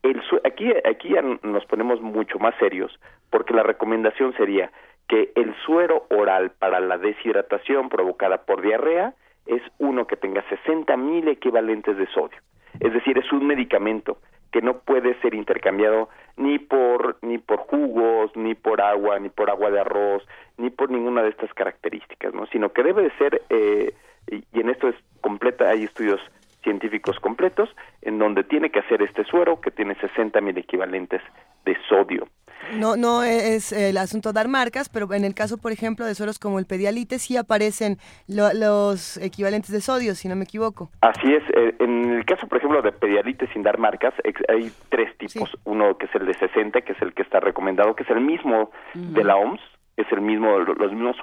[0.02, 2.98] El aquí aquí nos ponemos mucho más serios
[3.30, 4.70] porque la recomendación sería
[5.08, 9.14] que el suero oral para la deshidratación provocada por diarrea
[9.46, 12.38] es uno que tenga 60 mil equivalentes de sodio.
[12.80, 14.18] Es decir, es un medicamento
[14.52, 19.50] que no puede ser intercambiado ni por ni por jugos, ni por agua, ni por
[19.50, 22.46] agua de arroz, ni por ninguna de estas características, ¿no?
[22.46, 23.92] Sino que debe de ser eh,
[24.30, 26.20] y, en esto es completa, hay estudios
[26.62, 31.22] científicos completos en donde tiene que hacer este suero que tiene 60 mil equivalentes
[31.68, 32.26] de sodio.
[32.74, 36.38] No, no es el asunto dar marcas, pero en el caso, por ejemplo, de sueros
[36.38, 40.90] como el pedialite, sí aparecen los equivalentes de sodio, si no me equivoco.
[41.00, 41.42] Así es.
[41.54, 44.12] Eh, en el caso, por ejemplo, de pedialite sin dar marcas,
[44.48, 45.56] hay tres tipos.
[45.64, 48.20] Uno que es el de 60, que es el que está recomendado, que es el
[48.20, 49.60] mismo de la OMS,
[49.96, 51.16] es el mismo, los mismos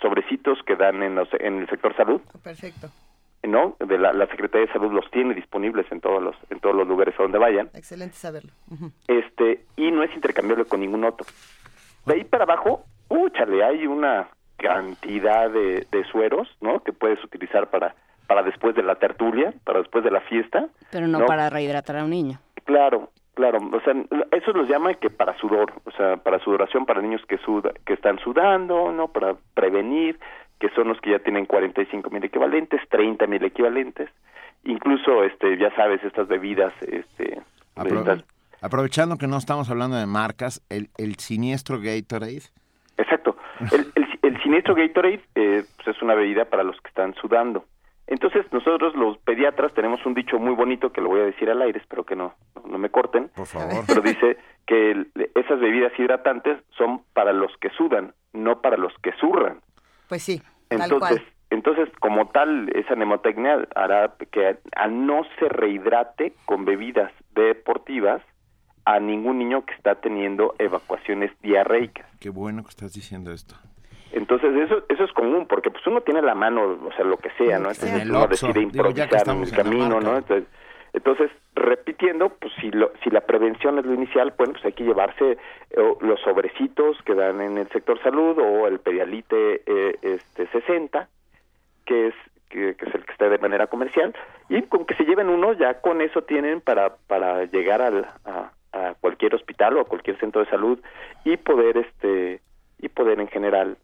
[0.00, 2.20] sobrecitos que dan en, en el sector salud.
[2.42, 2.88] Perfecto.
[3.42, 3.76] ¿No?
[3.78, 7.14] De la, Secretaría de Salud los tiene disponibles en todos los en todos los lugares
[7.18, 7.70] a donde vayan.
[7.74, 8.52] Excelente saberlo.
[9.08, 11.26] Este y no es intercambiable con ningún otro.
[12.06, 16.82] De ahí para abajo, úchale, hay una cantidad de, de sueros, ¿no?
[16.82, 17.94] Que puedes utilizar para
[18.26, 20.68] para después de la tertulia, para después de la fiesta.
[20.90, 22.38] Pero no, para rehidratar a un niño.
[22.64, 23.58] Claro, claro.
[23.58, 23.94] O sea,
[24.30, 27.94] eso los llama que para sudor, o sea, para sudoración para niños que suda, que
[27.94, 29.08] están sudando, ¿no?
[29.08, 30.18] Para prevenir
[30.62, 34.08] que son los que ya tienen 45 mil equivalentes, 30 mil equivalentes,
[34.62, 37.42] incluso, este, ya sabes, estas bebidas, este,
[38.60, 42.42] aprovechando que no estamos hablando de marcas, el, el siniestro Gatorade.
[42.96, 43.36] Exacto,
[43.72, 47.64] el, el, siniestro Gatorade eh, pues es una bebida para los que están sudando.
[48.06, 51.60] Entonces nosotros los pediatras tenemos un dicho muy bonito que lo voy a decir al
[51.62, 53.30] aire, espero que no, no me corten.
[53.34, 53.82] Por favor.
[53.88, 59.10] Pero dice que esas bebidas hidratantes son para los que sudan, no para los que
[59.18, 59.60] zurran.
[60.08, 60.42] Pues sí.
[60.72, 64.56] Entonces, entonces como tal, esa nemotecnia hará que
[64.90, 68.22] no se rehidrate con bebidas deportivas
[68.84, 72.06] a ningún niño que está teniendo evacuaciones diarreicas.
[72.18, 73.54] Qué bueno que estás diciendo esto.
[74.12, 77.30] Entonces eso eso es común porque pues uno tiene la mano, o sea, lo que
[77.38, 77.70] sea, ¿no?
[77.70, 80.18] Entonces uno decide improvisar en el camino, ¿no?
[80.18, 80.48] Entonces,
[80.92, 84.84] entonces, repitiendo, pues si, lo, si la prevención es lo inicial, bueno, pues hay que
[84.84, 85.38] llevarse
[85.70, 91.08] eh, los sobrecitos que dan en el sector salud o el pedialite eh, este 60,
[91.86, 92.14] que es
[92.50, 94.14] que, es el que está de manera comercial,
[94.50, 98.52] y con que se lleven uno, ya con eso tienen para, para llegar al, a,
[99.00, 100.78] cualquier hospital o a cualquier centro de salud
[101.24, 102.40] y poder, este
[102.78, 103.78] y poder en general,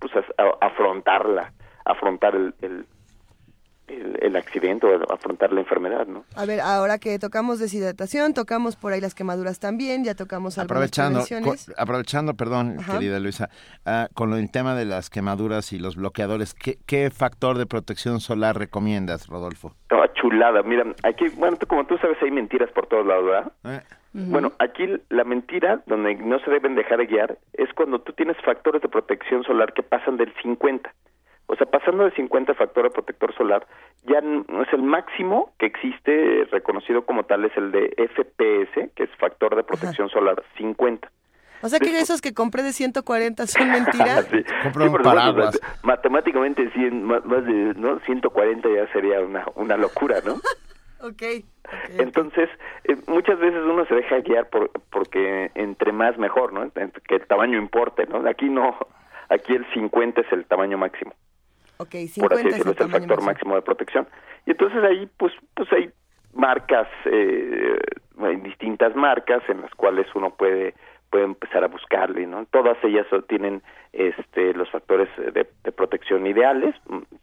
[0.00, 0.12] pues
[0.60, 1.52] afrontarla,
[1.84, 2.86] afrontar el, el,
[4.38, 6.24] accidente o afrontar la enfermedad, ¿no?
[6.34, 11.22] A ver, ahora que tocamos deshidratación, tocamos por ahí las quemaduras también, ya tocamos aprovechando,
[11.76, 13.50] aprovechando, perdón, querida Luisa,
[13.84, 18.58] ah, con el tema de las quemaduras y los bloqueadores, ¿qué, factor de protección solar
[18.58, 19.74] recomiendas, Rodolfo?
[20.14, 23.52] chulada, mira, aquí, bueno, como tú sabes, hay mentiras por todos lados, ¿verdad?
[23.64, 23.80] Eh.
[24.12, 28.36] Bueno, aquí la mentira, donde no se deben dejar de guiar, es cuando tú tienes
[28.44, 30.92] factores de protección solar que pasan del 50.
[31.50, 33.66] O sea, pasando de 50 factor de protector solar,
[34.04, 39.04] ya no es el máximo que existe reconocido como tal, es el de FPS, que
[39.04, 41.10] es factor de protección solar 50.
[41.62, 44.28] O sea que esos que compré de 140 son mentiras.
[44.30, 44.44] sí,
[45.02, 45.58] paraguas.
[45.82, 47.98] matemáticamente 100, más, de ¿no?
[48.00, 50.34] 140 ya sería una, una locura, ¿no?
[51.00, 51.46] okay,
[51.98, 52.50] Entonces,
[52.84, 56.70] eh, muchas veces uno se deja guiar por, porque entre más mejor, ¿no?
[57.08, 58.28] Que el tamaño importe, ¿no?
[58.28, 58.76] Aquí no,
[59.30, 61.14] aquí el 50 es el tamaño máximo.
[61.78, 63.54] Okay, por así decirlo, es el factor máximo.
[63.54, 64.08] de protección.
[64.46, 65.90] Y entonces ahí, pues, pues hay
[66.32, 67.78] marcas, eh,
[68.20, 70.74] hay distintas marcas en las cuales uno puede
[71.10, 72.46] puede empezar a buscarle, ¿no?
[72.46, 73.62] Todas ellas tienen
[73.92, 76.74] este los factores de, protección ideales,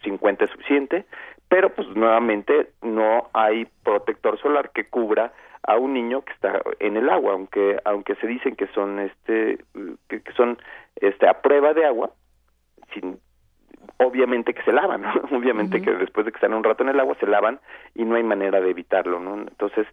[0.04, 1.06] 50 mm, es suficiente,
[1.50, 6.98] pero pues nuevamente no hay protector solar que cubra a un niño que está en
[6.98, 9.60] el agua, aunque aunque se dicen que son este
[10.08, 10.58] que, que son
[10.96, 12.12] este a prueba de agua,
[12.94, 13.20] sin
[13.98, 15.14] obviamente que se lavan, ¿no?
[15.38, 17.60] obviamente que después de que están un rato en el agua se lavan
[17.94, 19.36] y no hay manera de evitarlo, ¿no?
[19.38, 19.88] Entonces,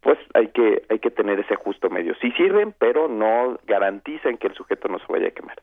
[0.00, 2.14] pues hay que hay que tener ese justo medio.
[2.20, 5.58] Sí sirven, pero no garantizan que el sujeto no se vaya a quemar.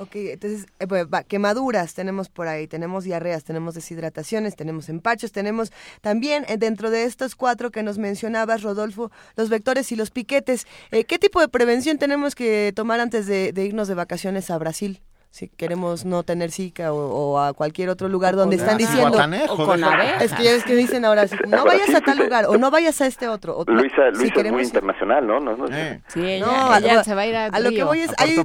[0.00, 5.72] Ok, entonces, eh, pues, quemaduras tenemos por ahí, tenemos diarreas, tenemos deshidrataciones, tenemos empachos, tenemos
[6.00, 10.66] también eh, dentro de estos cuatro que nos mencionabas, Rodolfo, los vectores y los piquetes.
[10.90, 15.02] Eh, ¿Qué tipo de prevención tenemos que tomar antes de irnos de vacaciones a Brasil?
[15.30, 20.32] Si queremos no tener Zika o, a cualquier otro lugar donde están diciendo con es
[20.34, 23.06] que ya ves que dicen ahora no vayas a tal lugar o no vayas a
[23.06, 23.64] este otro.
[23.66, 25.66] Luisa, Luisa es muy internacional no no, no
[26.08, 26.20] sí.
[26.20, 28.36] ella, se va a ir a, a lo que voy es hay,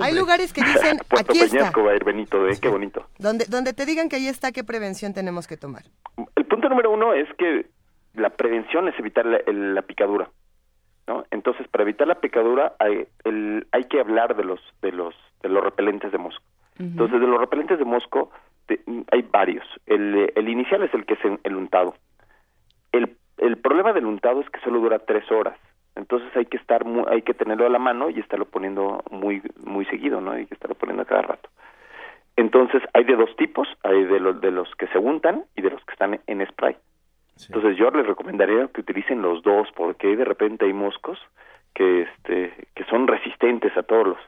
[0.00, 2.58] hay lugares que dicen aquí está va a ir Benito ¿eh?
[2.60, 3.06] qué bonito.
[3.18, 5.84] Donde donde te digan que ahí está qué prevención tenemos que tomar
[6.36, 7.66] el punto número uno es que
[8.14, 10.30] la prevención es evitar la, picadura
[11.06, 11.24] ¿no?
[11.30, 15.48] Entonces, para evitar la picadura hay, el, hay que hablar de los de los de
[15.48, 16.44] los repelentes de mosco.
[16.78, 18.30] Entonces, de los repelentes de mosco
[19.10, 19.64] hay varios.
[19.86, 21.94] El, el inicial es el que es el untado.
[22.92, 25.58] El, el problema del untado es que solo dura tres horas.
[25.94, 29.84] Entonces hay que estar hay que tenerlo a la mano y estarlo poniendo muy muy
[29.86, 30.30] seguido, ¿no?
[30.30, 31.50] Hay que estarlo poniendo a cada rato.
[32.36, 35.70] Entonces hay de dos tipos, hay de los de los que se untan y de
[35.70, 36.76] los que están en spray.
[37.48, 41.18] Entonces yo les recomendaría que utilicen los dos porque de repente hay moscos
[41.74, 44.18] que este que son resistentes a todos los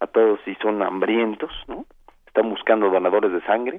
[0.00, 1.84] a todos y son hambrientos, ¿no?
[2.26, 3.78] Están buscando donadores de sangre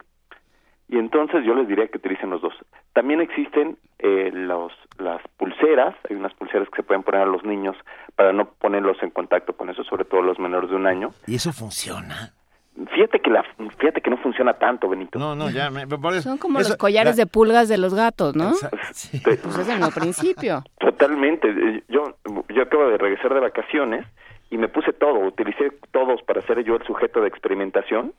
[0.87, 2.53] y entonces yo les diría que utilicen los dos.
[2.93, 7.43] También existen eh, los las pulseras, hay unas pulseras que se pueden poner a los
[7.43, 7.77] niños
[8.15, 11.11] para no ponerlos en contacto con eso, sobre todo los menores de un año.
[11.27, 12.33] ¿Y eso funciona?
[12.93, 13.43] Fíjate que la,
[13.77, 15.19] fíjate que no funciona tanto, Benito.
[15.19, 15.69] No, no, ya.
[15.69, 15.85] Me,
[16.21, 18.53] Son como los collares de pulgas de los gatos, ¿no?
[18.93, 19.21] Sí.
[19.23, 20.63] Pues es en el principio.
[20.79, 21.83] Totalmente.
[21.89, 22.15] Yo,
[22.49, 24.05] yo acabo de regresar de vacaciones
[24.49, 28.13] y me puse todo, utilicé todos para ser yo el sujeto de experimentación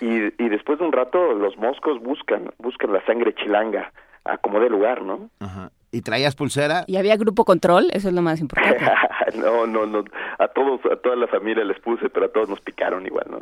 [0.00, 0.06] y,
[0.42, 3.92] y después de un rato los moscos buscan, buscan la sangre chilanga
[4.24, 5.30] a como de lugar, ¿no?
[5.40, 5.70] Ajá.
[5.92, 6.84] ¿Y traías pulsera?
[6.86, 7.88] ¿Y había grupo control?
[7.92, 8.78] Eso es lo más importante.
[9.36, 10.04] no, no, no.
[10.38, 13.40] A todos, a toda la familia les puse, pero a todos nos picaron igual, ¿no?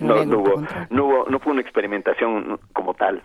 [0.00, 3.22] No, no, hubo, no hubo, no fue una experimentación como tal.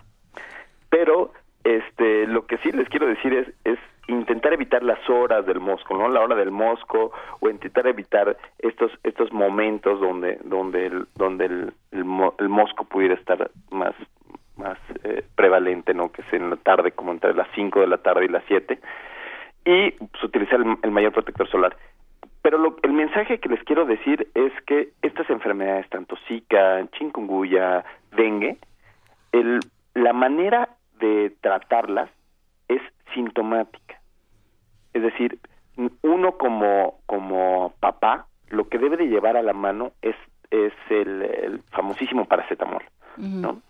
[0.90, 1.32] Pero,
[1.64, 5.96] este, lo que sí les quiero decir es, es intentar evitar las horas del mosco,
[5.96, 6.08] ¿no?
[6.08, 11.72] La hora del mosco o intentar evitar estos estos momentos donde donde el, donde el,
[11.92, 13.94] el mosco pudiera estar más
[14.60, 16.12] más eh, prevalente, ¿no?
[16.12, 18.78] Que es en la tarde, como entre las 5 de la tarde y las 7.
[19.64, 21.76] Y pues, utilizar el, mayor protector solar.
[22.42, 27.84] Pero lo, el mensaje que les quiero decir es que estas enfermedades, tanto Zika, chikungunya,
[28.16, 28.58] dengue,
[29.32, 29.60] el,
[29.94, 32.10] la manera de tratarlas
[32.68, 32.80] es
[33.14, 34.00] sintomática.
[34.92, 35.38] Es decir,
[36.02, 40.16] uno como, como papá, lo que debe de llevar a la mano es,
[40.50, 42.82] es el, el famosísimo paracetamol,
[43.16, 43.62] ¿no?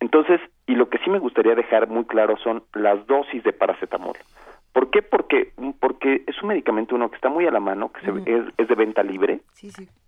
[0.00, 4.16] Entonces, y lo que sí me gustaría dejar muy claro son las dosis de paracetamol.
[4.72, 5.02] ¿Por qué?
[5.02, 8.74] Porque, porque es un medicamento uno que está muy a la mano, que es, de
[8.74, 9.40] venta libre,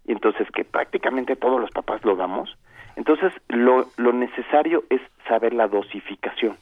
[0.05, 2.57] y entonces que prácticamente todos los papás lo damos.
[2.96, 6.57] Entonces, lo, lo necesario es saber la dosificación.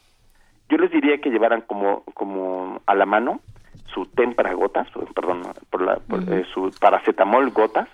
[0.70, 3.40] Yo les diría que llevaran como, como a la mano
[3.86, 7.88] su témpera gotas, perdón, por la, eh, su paracetamol gotas,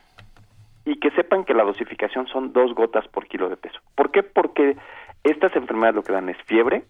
[0.85, 3.81] y que sepan que la dosificación son dos gotas por kilo de peso.
[3.94, 4.23] ¿Por qué?
[4.23, 4.77] Porque
[5.25, 6.85] estas enfermedades lo que dan es fiebre,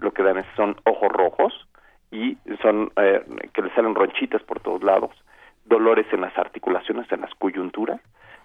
[0.00, 1.68] lo que dan es, son ojos rojos
[2.10, 5.10] y son eh, que le salen ronchitas por todos lados,
[5.64, 8.00] dolores en las articulaciones, en las coyunturas,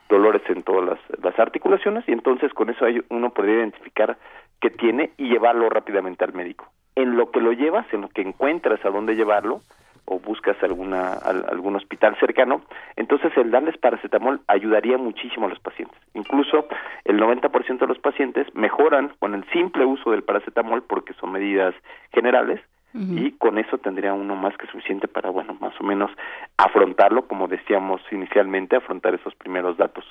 [0.10, 4.17] dolores en todas las, articulaciones y entonces con eso uno podría identificar
[4.60, 6.67] qué tiene y llevarlo rápidamente al médico.
[6.95, 9.62] En lo que lo llevas, en lo que encuentras a dónde llevarlo,
[10.10, 12.62] o buscas alguna algún hospital cercano,
[12.96, 16.00] entonces el darles paracetamol ayudaría muchísimo a los pacientes.
[16.13, 16.67] Incluso
[17.04, 21.76] el 90% de los pacientes mejoran con el simple uso del paracetamol porque son medidas
[22.13, 22.62] generales
[22.93, 26.10] y con eso tendría uno más que suficiente para bueno, más o menos
[26.58, 30.04] afrontarlo como decíamos inicialmente, afrontar esos primeros datos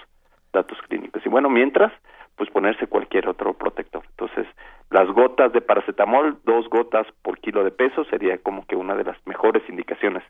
[0.56, 1.24] datos clínicos.
[1.24, 1.92] Y bueno, mientras
[2.36, 4.02] pues ponerse cualquier otro protector.
[4.10, 4.46] Entonces,
[4.90, 9.04] las gotas de paracetamol, dos gotas por kilo de peso, sería como que una de
[9.04, 10.22] las mejores indicaciones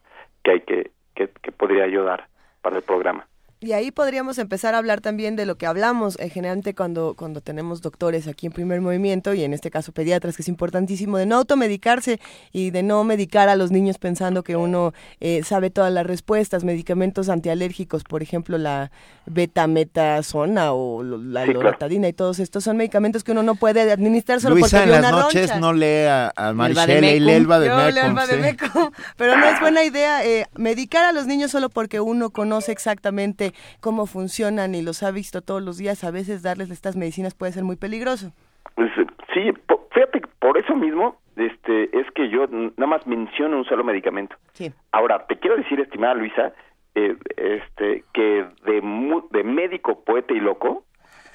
[0.45, 2.29] que hay que, que, que podría ayudar
[2.63, 3.27] para el programa.
[3.59, 7.41] Y ahí podríamos empezar a hablar también de lo que hablamos eh, generalmente cuando, cuando
[7.41, 11.25] tenemos doctores aquí en primer movimiento y en este caso pediatras, que es importantísimo de
[11.25, 12.21] no automedicarse
[12.53, 16.65] y de no medicar a los niños pensando que uno eh, sabe todas las respuestas.
[16.65, 18.91] Medicamentos antialérgicos, por ejemplo, la
[19.25, 24.57] betametasona o la loratadina y todos estos son medicamentos que uno no puede administrar solo
[24.57, 28.93] Luisa, porque en las noches no lee a, a y lee Elba de Meco.
[29.17, 33.46] Pero no es buena idea eh, medicar a los niños solo porque uno conoce exactamente
[33.81, 37.53] cómo funcionan y los ha visto todos los días, a veces darles estas medicinas puede
[37.53, 38.33] ser muy peligroso.
[38.75, 38.91] Pues,
[39.33, 39.53] sí,
[39.93, 44.37] fíjate, por eso mismo este, es que yo nada más menciono un solo medicamento.
[44.53, 44.73] Sí.
[44.93, 46.53] Ahora, te quiero decir, estimada Luisa,
[46.95, 50.85] eh, este, que de, de médico, poeta y loco,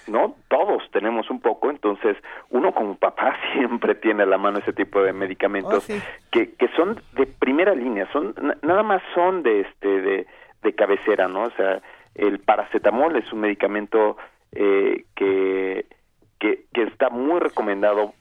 [0.07, 0.35] ¿no?
[0.47, 2.17] Todos tenemos un poco, entonces
[2.49, 5.93] uno como papá siempre tiene a la mano ese tipo de medicamentos oh,
[6.31, 8.33] que, que son de primera línea, son
[8.63, 10.27] nada más son de este de,
[10.63, 11.43] de cabecera, ¿no?
[11.43, 11.81] O sea,
[12.15, 14.17] el paracetamol es un medicamento
[14.51, 15.85] eh, que,
[16.39, 18.13] que, que está muy recomendado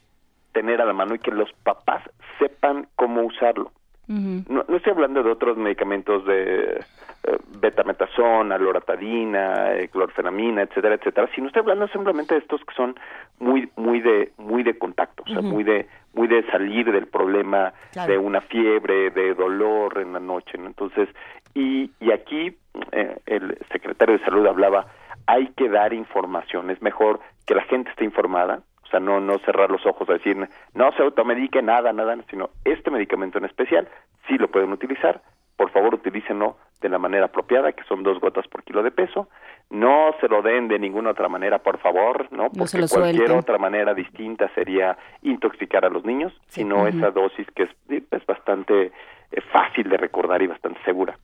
[0.53, 2.03] tener a la mano y que los papás
[2.39, 3.73] sepan cómo usarlo.
[4.11, 6.81] No, no, estoy hablando de otros medicamentos de
[7.23, 12.99] eh, betametasona, loratadina, eh, clorfenamina, etcétera, etcétera, sino estoy hablando simplemente de estos que son
[13.39, 17.73] muy, muy de, muy de contacto, o sea, muy de, muy de salir del problema
[18.07, 21.09] de una fiebre, de dolor en la noche, Entonces,
[21.55, 22.57] y, y aquí
[22.91, 24.87] eh, el secretario de salud hablaba,
[25.27, 29.39] hay que dar información, es mejor que la gente esté informada, o sea, no, no
[29.39, 30.37] cerrar los ojos a decir,
[30.75, 33.89] no se automedique nada, nada, sino este medicamento en especial
[34.27, 35.23] sí lo pueden utilizar,
[35.57, 39.29] por favor utilícenlo de la manera apropiada, que son dos gotas por kilo de peso.
[39.69, 42.51] No se lo den de ninguna otra manera, por favor, ¿no?
[42.51, 47.71] Porque cualquier otra manera distinta sería intoxicar a los niños, sino esa dosis que es,
[48.11, 51.17] es bastante eh, fácil de recordar y bastante segura.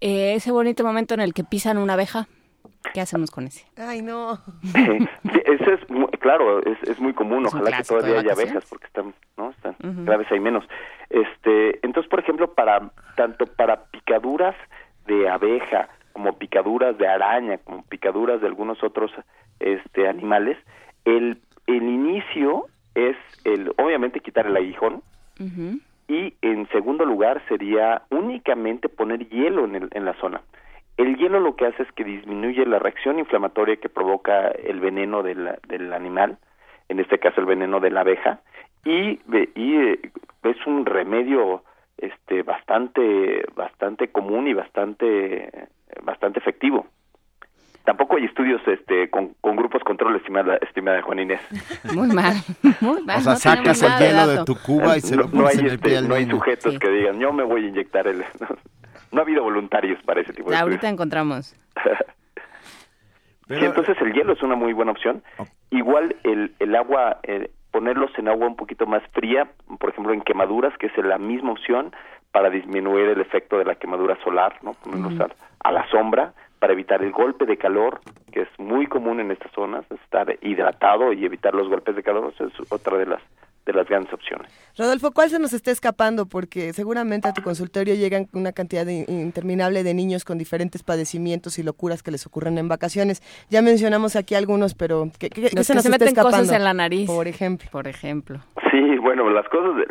[0.00, 2.26] Eh, ese bonito momento en el que pisan una abeja,
[2.92, 3.66] ¿qué hacemos con ese?
[3.76, 4.38] Ay, no.
[5.44, 5.80] ese es,
[6.20, 7.46] claro, es, es muy común.
[7.46, 9.50] Ojalá que todavía haya abejas, porque están, ¿no?
[9.50, 9.74] Están,
[10.04, 10.64] cada vez hay menos.
[11.10, 14.56] Este, entonces, por ejemplo, para tanto para picaduras
[15.06, 19.10] de abeja como picaduras de araña, como picaduras de algunos otros
[19.60, 20.56] este animales,
[21.04, 25.02] el el inicio es el obviamente quitar el aguijón
[26.08, 30.40] y en segundo lugar sería únicamente poner hielo en, el, en la zona.
[30.96, 35.22] El hielo lo que hace es que disminuye la reacción inflamatoria que provoca el veneno
[35.22, 36.38] del, del animal,
[36.88, 38.40] en este caso el veneno de la abeja,
[38.84, 39.20] y,
[39.54, 40.00] y eh,
[40.44, 41.62] es un remedio
[41.98, 45.68] este bastante bastante común y bastante
[46.02, 46.86] bastante efectivo.
[47.84, 51.40] Tampoco hay estudios este con, con grupos control estimada estimada Juan Inés.
[51.94, 52.34] Muy mal
[52.80, 55.46] muy mal o sea sacas el hielo de tu cuba y se lo pones no
[55.46, 58.06] hay, en el pie este, no hay sujetos que digan yo me voy a inyectar
[58.06, 58.24] el
[59.16, 61.56] no, ha habido voluntarios para ese tipo de ahorita encontramos.
[63.48, 63.66] Pero...
[63.66, 65.22] entonces el hielo es una muy buena opción.
[65.70, 70.22] Igual el el agua eh, ponerlos en agua un poquito más fría, por ejemplo en
[70.22, 71.92] quemaduras, que es la misma opción
[72.32, 74.72] para disminuir el efecto de la quemadura solar, ¿no?
[74.72, 75.28] Ponerlos
[75.60, 78.00] a, la sombra para evitar el golpe de calor,
[78.32, 82.32] que es muy común en estas zonas, estar hidratado y evitar los golpes de calor,
[82.38, 83.22] es otra de las
[83.66, 84.50] de las grandes opciones.
[84.78, 86.26] Rodolfo, ¿cuál se nos está escapando?
[86.26, 91.64] Porque seguramente a tu consultorio llegan una cantidad interminable de niños con diferentes padecimientos y
[91.64, 93.22] locuras que les ocurren en vacaciones.
[93.50, 96.38] Ya mencionamos aquí algunos, pero ¿qué, qué, se nos está escapando?
[96.38, 97.06] cosas en la nariz.
[97.06, 97.68] Por ejemplo.
[97.72, 98.40] Por ejemplo.
[98.70, 99.86] Sí, bueno, las cosas,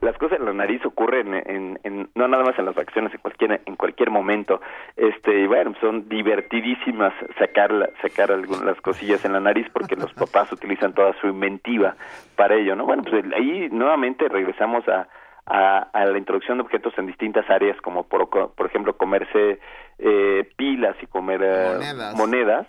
[0.00, 3.60] las cosas en la nariz ocurren en, no nada más en las vacaciones, en cualquier,
[3.66, 4.62] en cualquier momento.
[4.96, 10.50] Este, y bueno, son divertidísimas sacar, sacar algunas cosillas en la nariz porque los papás
[10.50, 11.94] utilizan toda su inventiva
[12.36, 12.86] para ello, ¿no?
[12.86, 15.08] Bueno, pues ahí nuevamente regresamos a,
[15.44, 19.60] a, la introducción de objetos en distintas áreas, como por, por ejemplo comerse
[19.98, 22.66] eh, pilas y comer eh, monedas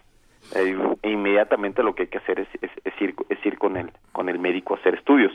[0.55, 4.29] eh, inmediatamente lo que hay que hacer es, es, ir, es ir con el, con
[4.29, 5.31] el médico a hacer estudios.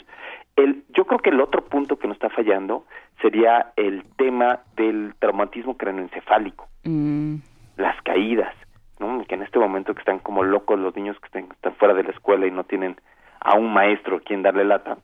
[0.56, 2.84] El, yo creo que el otro punto que nos está fallando
[3.20, 7.36] sería el tema del traumatismo craneoencefálico, mm.
[7.76, 8.54] las caídas,
[8.98, 9.24] ¿no?
[9.26, 12.04] que en este momento que están como locos los niños que están, están fuera de
[12.04, 12.96] la escuela y no tienen
[13.40, 14.98] a un maestro quien darle lata,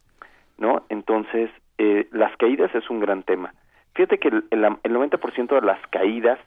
[0.57, 0.83] ¿no?
[0.89, 3.53] Entonces, eh, las caídas es un gran tema.
[3.95, 6.39] Fíjate que el, el, el 90% de las caídas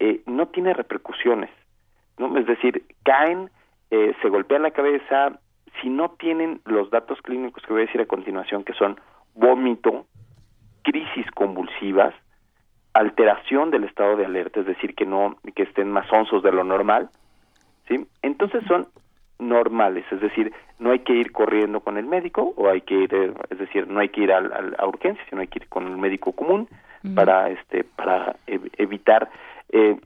[0.00, 1.50] eh, no tiene repercusiones.
[2.18, 2.36] ¿No?
[2.38, 3.50] Es decir, caen,
[3.90, 5.38] eh, se golpean la cabeza,
[5.80, 9.00] si no tienen los datos clínicos que voy a decir a continuación, que son
[9.34, 10.06] vómito,
[10.82, 12.14] crisis convulsivas,
[12.94, 16.64] alteración del estado de alerta, es decir, que no que estén más onzos de lo
[16.64, 17.10] normal,
[17.88, 18.06] ¿sí?
[18.22, 18.88] Entonces son
[19.38, 23.34] normales, es decir, no hay que ir corriendo con el médico o hay que ir,
[23.48, 24.38] es decir, no hay que ir a,
[24.78, 26.68] a, urgencia, sino hay que ir con el médico común
[27.14, 29.30] para este para evitar
[29.70, 29.98] eh,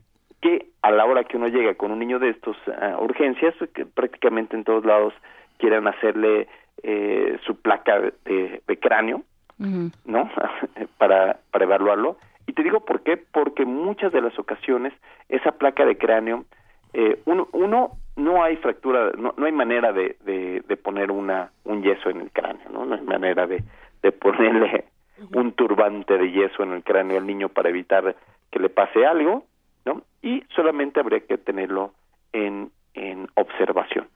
[0.45, 3.87] que a la hora que uno llega con un niño de estos uh, urgencias, que
[3.87, 5.15] prácticamente en todos lados
[5.57, 6.49] quieran hacerle
[6.83, 9.23] eh, su placa de, de cráneo,
[9.59, 10.31] ¿no?
[10.99, 12.19] para, para evaluarlo.
[12.47, 14.93] Y te digo por qué, porque muchas de las ocasiones
[15.31, 16.45] esa placa de cráneo,
[16.93, 21.53] eh, uno, uno no hay fractura, no, no hay manera de, de, de, poner una
[21.65, 22.85] un yeso en el cráneo, ¿no?
[22.85, 23.65] No hay manera de,
[24.03, 24.85] de ponerle
[25.33, 28.15] un turbante de yeso en el cráneo al niño para evitar
[28.51, 29.45] que le pase algo
[29.85, 30.03] ¿no?
[30.23, 31.93] Y solamente habría que tenerlo
[32.33, 34.09] en, en observación.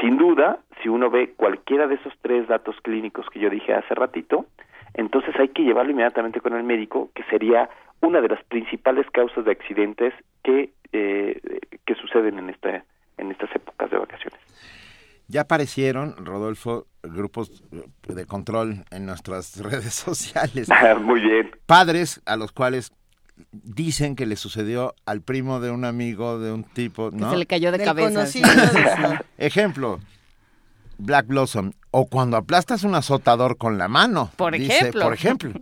[0.00, 3.94] Sin duda, si uno ve cualquiera de esos tres datos clínicos que yo dije hace
[3.94, 4.46] ratito,
[4.94, 7.68] entonces hay que llevarlo inmediatamente con el médico, que sería
[8.00, 11.40] una de las principales causas de accidentes que, eh,
[11.86, 12.84] que suceden en, esta,
[13.18, 14.38] en estas épocas de vacaciones.
[15.26, 17.64] Ya aparecieron, Rodolfo, grupos
[18.06, 20.68] de control en nuestras redes sociales.
[21.00, 21.50] Muy bien.
[21.66, 22.92] Padres a los cuales
[23.52, 27.30] dicen que le sucedió al primo de un amigo de un tipo, ¿no?
[27.30, 28.08] se le cayó de Del cabeza.
[28.10, 28.48] conocido.
[29.38, 30.00] Ejemplo,
[30.98, 31.72] Black Blossom.
[31.90, 34.30] O cuando aplastas un azotador con la mano.
[34.36, 35.02] Por dice, ejemplo.
[35.02, 35.52] Por ejemplo.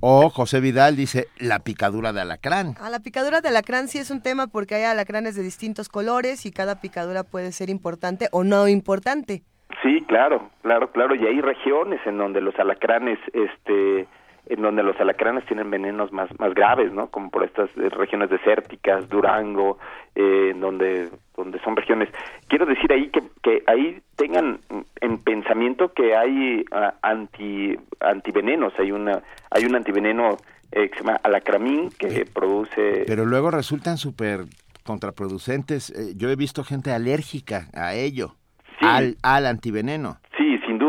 [0.00, 2.74] O José Vidal dice la picadura de alacrán.
[2.80, 6.44] A la picadura de alacrán sí es un tema porque hay alacranes de distintos colores
[6.44, 9.42] y cada picadura puede ser importante o no importante.
[9.82, 11.14] Sí, claro, claro, claro.
[11.14, 14.08] Y hay regiones en donde los alacranes, este,
[14.46, 17.08] en donde los alacranes tienen venenos más, más graves, ¿no?
[17.08, 19.78] Como por estas eh, regiones desérticas, Durango,
[20.14, 22.08] eh, donde, donde son regiones.
[22.48, 24.60] Quiero decir ahí que, que ahí tengan
[25.00, 28.72] en pensamiento que hay ah, anti, antivenenos.
[28.78, 29.20] Hay una,
[29.50, 30.36] hay un antiveneno
[30.72, 33.04] eh, que se llama alacramín que produce.
[33.06, 34.44] Pero luego resultan súper
[34.84, 35.90] contraproducentes.
[35.90, 38.34] Eh, yo he visto gente alérgica a ello,
[38.78, 38.84] Sí.
[38.86, 40.18] al, al antiveneno.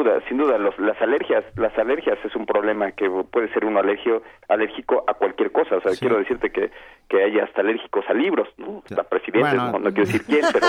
[0.08, 0.58] Sin duda, sin duda.
[0.58, 5.14] Los, las alergias, las alergias es un problema que puede ser uno alergio, alérgico a
[5.16, 5.78] cualquier cosa.
[5.78, 6.00] O sea, Sí.
[6.00, 6.72] quiero decirte que,
[7.10, 8.84] que hay hasta alérgicos a libros, ¿no?
[8.90, 9.72] Hasta presidentes, Bueno.
[9.74, 10.68] no, no quiero decir quién, pero,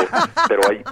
[0.48, 0.82] pero hay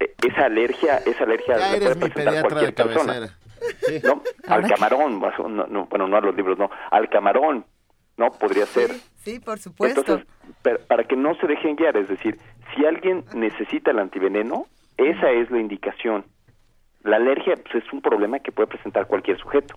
[0.00, 3.12] eh, esa alergia, esa alergia Ya la eres puede mi presentar de cualquier persona.
[3.14, 3.38] cabecera.
[3.86, 4.00] Sí.
[4.04, 4.22] ¿no?
[4.48, 7.64] Al camarón, no, no, bueno, no a los libros, no, al camarón,
[8.16, 8.30] ¿no?
[8.32, 8.90] Podría ser.
[9.16, 10.00] Sí, por supuesto.
[10.00, 10.26] Entonces,
[10.62, 12.38] per- para que no se dejen guiar, es decir,
[12.74, 14.66] si alguien necesita el antiveneno,
[14.96, 16.24] esa es la indicación.
[17.04, 19.74] La alergia pues, es un problema que puede presentar cualquier sujeto.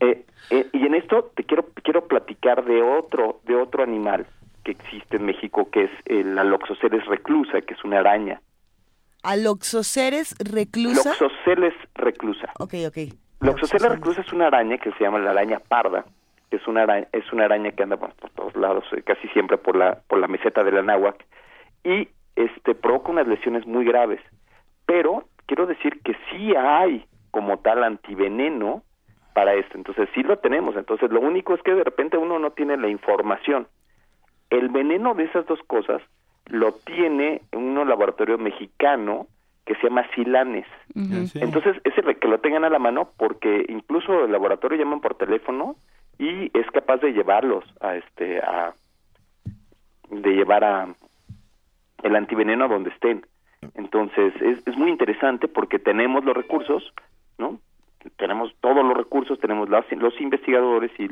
[0.00, 4.26] Eh, eh, y en esto te quiero quiero platicar de otro de otro animal
[4.64, 8.40] que existe en México que es el Aloxoceles reclusa, que es una araña.
[9.22, 11.10] Aloxoceres reclusa.
[11.10, 12.52] Loxoceles reclusa.
[12.58, 12.98] Ok, ok.
[13.40, 16.04] Loxoceles reclusa es una araña que se llama la araña parda.
[16.50, 19.28] que Es una araña, es una araña que anda por, por todos lados, eh, casi
[19.28, 21.24] siempre por la por la meseta de la náhuac
[21.84, 24.20] y este provoca unas lesiones muy graves.
[24.86, 28.82] Pero quiero decir que sí hay como tal antiveneno
[29.34, 29.76] para esto.
[29.76, 30.74] Entonces sí lo tenemos.
[30.76, 33.66] Entonces lo único es que de repente uno no tiene la información.
[34.48, 36.00] El veneno de esas dos cosas
[36.46, 39.26] lo tiene un laboratorio mexicano
[39.66, 40.64] que se llama Silanes.
[41.26, 41.38] Sí.
[41.42, 45.16] Entonces, ese re- que lo tengan a la mano porque incluso el laboratorio llaman por
[45.16, 45.76] teléfono
[46.18, 48.72] y es capaz de llevarlos a este a
[50.08, 50.88] de llevar a
[52.04, 53.26] el antiveneno a donde estén.
[53.74, 56.92] Entonces, es, es muy interesante porque tenemos los recursos,
[57.38, 57.58] ¿no?
[58.16, 61.04] Tenemos todos los recursos, tenemos los, los investigadores y,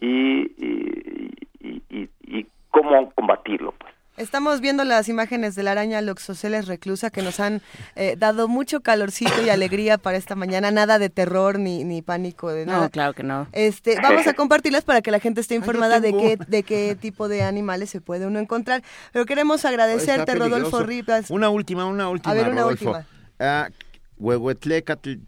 [0.00, 3.92] y, y, y- y cómo combatirlo, pues.
[4.18, 7.62] Estamos viendo las imágenes de la araña Loxoceles reclusa que nos han
[7.96, 10.70] eh, dado mucho calorcito y alegría para esta mañana.
[10.70, 12.82] Nada de terror ni, ni pánico de nada.
[12.82, 13.46] No, claro que no.
[13.52, 17.28] Este, vamos a compartirlas para que la gente esté informada de qué, de qué tipo
[17.28, 18.82] de animales se puede uno encontrar.
[19.12, 20.82] Pero queremos agradecerte, Rodolfo.
[20.82, 21.30] Rivas.
[21.30, 22.90] Una última, una última, A ver, una Rodolfo.
[22.90, 23.06] última.
[23.40, 23.70] Ah,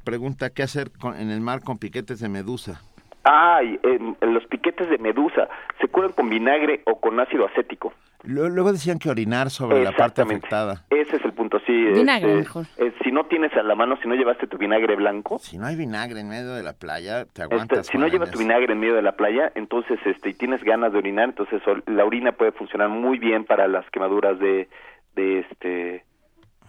[0.04, 2.82] pregunta qué hacer con- en el mar con piquetes de medusa.
[3.24, 5.48] Ay, em, los piquetes de medusa
[5.80, 7.92] se curan con vinagre o con ácido acético.
[8.22, 10.84] Lu- Luego decían que orinar sobre la parte afectada.
[10.90, 11.72] Ese es el punto, sí.
[11.72, 12.66] Vinagre, este, mejor.
[12.78, 15.66] eh, si no tienes a la mano, si no llevaste tu vinagre blanco, Si no
[15.66, 17.86] hay vinagre en medio de la playa, te este, aguantas.
[17.86, 20.92] si no llevas tu vinagre en medio de la playa, entonces este, y tienes ganas
[20.92, 24.68] de orinar, entonces la orina puede funcionar muy bien para las quemaduras de,
[25.16, 26.04] de este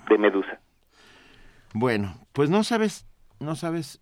[0.10, 0.60] de medusa.
[1.74, 3.06] Bueno, pues no sabes,
[3.40, 4.02] no sabes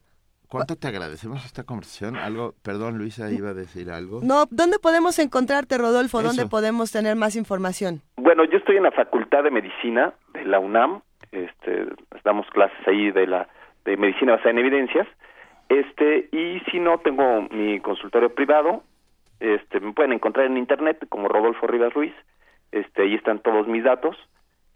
[0.54, 2.16] cuánto te agradecemos esta conversación.
[2.16, 4.20] Algo, perdón, Luisa iba a decir algo.
[4.22, 6.22] No, ¿dónde podemos encontrarte, Rodolfo?
[6.22, 8.02] ¿Dónde podemos tener más información?
[8.18, 11.02] Bueno, yo estoy en la Facultad de Medicina de la UNAM,
[11.32, 11.88] este,
[12.24, 13.48] damos clases ahí de la
[13.86, 15.08] de medicina basada en evidencias,
[15.68, 18.84] este y si no tengo mi consultorio privado,
[19.40, 22.14] este me pueden encontrar en internet como Rodolfo Rivas Ruiz,
[22.72, 24.16] este ahí están todos mis datos,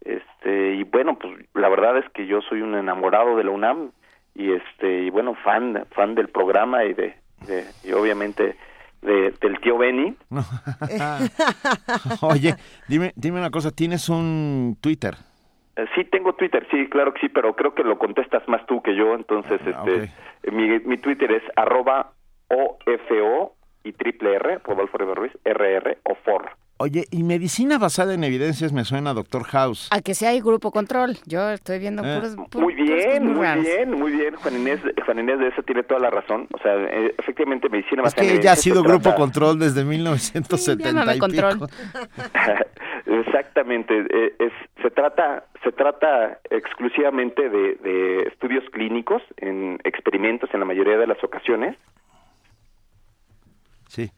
[0.02, 3.92] este y bueno pues la verdad es que yo soy un enamorado de la UNAM
[4.38, 7.14] y este y bueno fan fan del programa y de,
[7.46, 8.56] de- y obviamente
[9.02, 10.16] de, del tío Benny
[12.22, 12.54] Oye,
[12.88, 15.14] dime, dime una cosa, ¿tienes un Twitter?
[15.76, 18.82] Eh, Sí, tengo Twitter, sí, claro que sí, pero creo que lo contestas más tú
[18.82, 22.12] que yo, entonces Ah, este, mi, mi Twitter es arroba
[22.48, 26.50] OFO y triple R, Rodolfo Rivas Ruiz, RR o FOR.
[26.80, 29.88] Oye, y medicina basada en evidencias me suena Doctor House.
[29.90, 31.16] A que sea hay grupo control.
[31.26, 32.14] Yo estoy viendo Eh.
[32.16, 33.64] puros, pu- Muy bien, muy raras.
[33.64, 36.74] bien, muy bien, Juan Inés, Juan Inés de eso tiene toda la razón, o sea,
[36.76, 39.58] eh, efectivamente medicina Es basada en que ya ha evidencias sido se Grupo trata- Control
[39.58, 41.52] desde 1970 llámame y Control.
[41.54, 41.66] pico.
[43.06, 44.52] Exactamente, eh, es,
[44.82, 51.06] se trata se trata exclusivamente de, de estudios clínicos en experimentos en la mayoría de
[51.08, 51.76] las ocasiones.
[53.88, 54.10] Sí.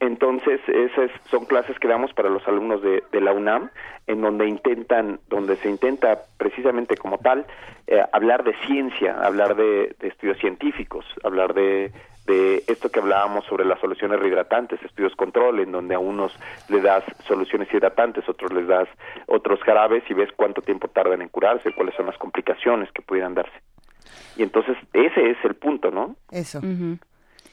[0.00, 3.70] Entonces, esas son clases que damos para los alumnos de, de la UNAM,
[4.06, 7.46] en donde intentan, donde se intenta precisamente como tal
[7.86, 11.90] eh, hablar de ciencia, hablar de, de estudios científicos, hablar de,
[12.26, 16.32] de esto que hablábamos sobre las soluciones rehidratantes, estudios control, en donde a unos
[16.68, 18.88] le das soluciones hidratantes, otros les das
[19.26, 23.34] otros jarabes y ves cuánto tiempo tardan en curarse, cuáles son las complicaciones que pudieran
[23.34, 23.58] darse.
[24.36, 26.14] Y entonces ese es el punto, ¿no?
[26.30, 26.60] Eso.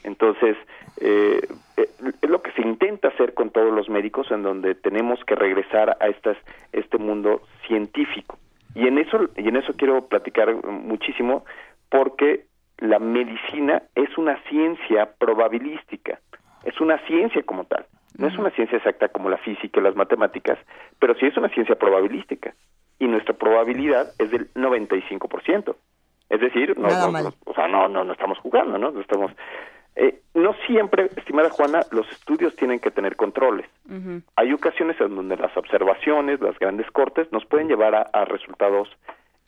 [0.06, 0.56] Entonces,
[1.00, 1.40] eh,
[1.76, 1.88] eh,
[2.22, 5.96] es lo que se intenta hacer con todos los médicos, en donde tenemos que regresar
[6.00, 6.36] a estas,
[6.72, 8.38] este mundo científico.
[8.76, 11.44] Y en eso, y en eso quiero platicar muchísimo,
[11.90, 12.44] porque
[12.78, 16.20] la medicina es una ciencia probabilística,
[16.62, 17.86] es una ciencia como tal.
[18.16, 20.58] No es una ciencia exacta como la física y las matemáticas,
[21.00, 22.54] pero sí es una ciencia probabilística.
[23.00, 25.74] Y nuestra probabilidad es del 95%.
[26.30, 28.90] Es decir, no, no, o sea, no, no, no estamos jugando, ¿no?
[28.90, 29.30] No estamos
[29.96, 33.66] eh, no siempre, estimada Juana, los estudios tienen que tener controles.
[34.36, 38.88] Hay ocasiones en donde las observaciones, las grandes cortes, nos pueden llevar a, resultados,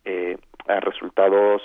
[0.06, 1.60] eh, a resultados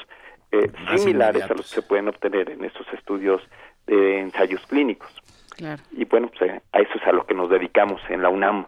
[0.51, 3.41] eh, similares a los que se pueden obtener en estos estudios
[3.87, 5.09] de ensayos clínicos.
[5.91, 8.67] Y bueno, pues, a eso es a lo que nos dedicamos en la UNAM.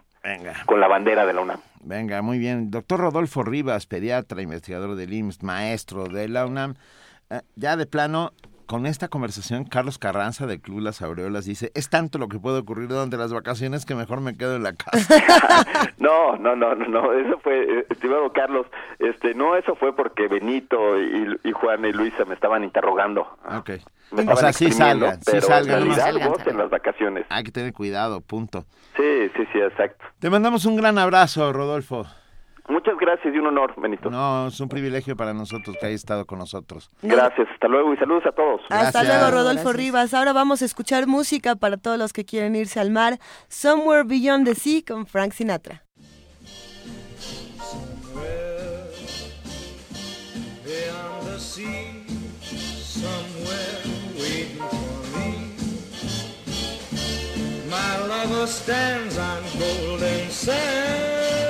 [0.64, 1.60] Con la bandera de la UNAM.
[1.82, 2.70] Venga, muy bien.
[2.72, 6.74] Doctor Rodolfo Rivas, pediatra, investigador del IMSS, maestro de la UNAM.
[7.54, 8.32] ya de plano,
[8.66, 12.58] con esta conversación, Carlos Carranza del Club Las Aureolas dice, es tanto lo que puede
[12.58, 15.94] ocurrir durante las vacaciones que mejor me quedo en la casa.
[15.98, 18.66] no, no, no, no, eso fue, eh, estimado Carlos,
[18.98, 23.22] este, no, eso fue porque Benito y, y Juan y Luisa me estaban interrogando.
[23.56, 23.70] Ok.
[24.10, 25.82] o sea, sí salgan, sí salgan.
[25.82, 27.26] En realidad, en las vacaciones.
[27.28, 28.64] Hay que tener cuidado, punto.
[28.96, 30.04] Sí, sí, sí, exacto.
[30.18, 32.06] Te mandamos un gran abrazo, Rodolfo.
[32.68, 34.10] Muchas gracias y un honor, Benito.
[34.10, 36.90] No, es un privilegio para nosotros que hayas estado con nosotros.
[37.02, 38.60] Gracias, hasta luego y saludos a todos.
[38.70, 40.14] Hasta luego, Rodolfo Rivas.
[40.14, 43.18] Ahora vamos a escuchar música para todos los que quieren irse al mar.
[43.48, 45.82] Somewhere Beyond the Sea con Frank Sinatra.
[57.68, 61.45] My lover stands on golden sand.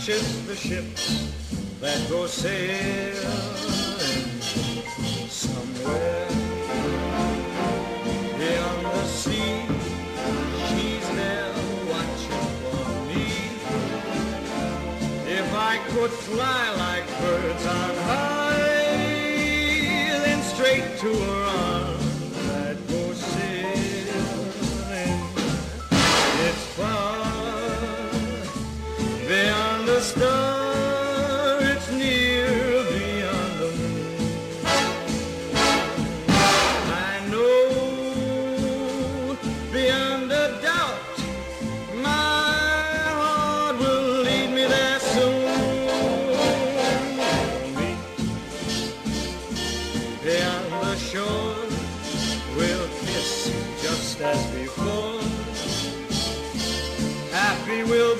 [0.00, 1.30] Watches the ships
[1.78, 3.20] that go sailing
[5.28, 6.28] somewhere
[8.38, 9.66] beyond the sea.
[10.68, 11.52] She's there
[11.92, 13.26] watching for me.
[15.30, 18.56] If I could fly like birds on high,
[20.24, 21.79] then straight to her arms
[30.00, 32.48] star, it's near
[32.90, 34.16] beyond the moon.
[36.28, 39.36] I know
[39.72, 41.18] beyond a doubt,
[41.96, 42.10] my
[43.18, 45.46] heart will lead me there soon.
[50.24, 51.56] Beyond the shore,
[52.56, 55.20] we'll kiss just as before.
[57.32, 58.16] Happy we'll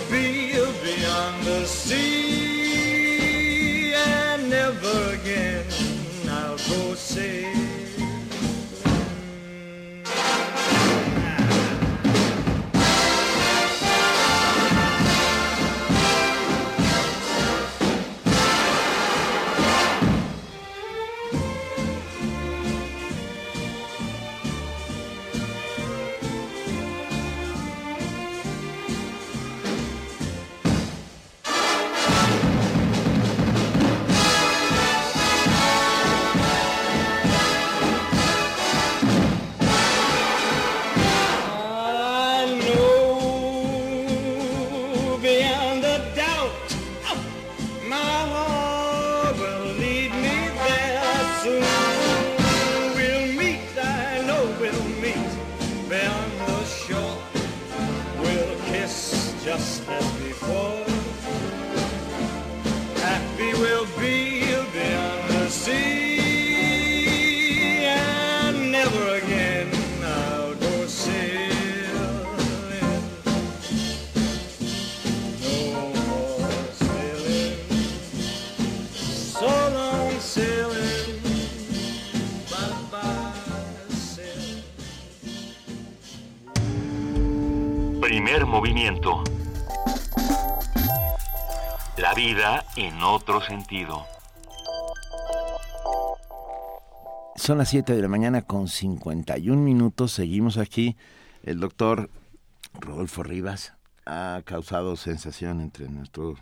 [88.60, 89.24] movimiento.
[91.96, 94.04] La vida en otro sentido.
[97.36, 100.12] Son las 7 de la mañana con 51 minutos.
[100.12, 100.98] Seguimos aquí.
[101.42, 102.10] El doctor
[102.78, 103.72] Rodolfo Rivas
[104.04, 106.34] ha causado sensación entre nuestro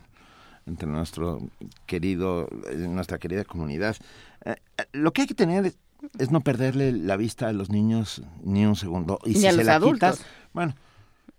[0.65, 1.39] entre nuestro
[1.85, 3.95] querido nuestra querida comunidad.
[4.43, 5.73] Eh, eh, lo que hay que tener
[6.17, 9.19] es no perderle la vista a los niños ni un segundo.
[9.23, 10.75] Y si se la quitas, bueno,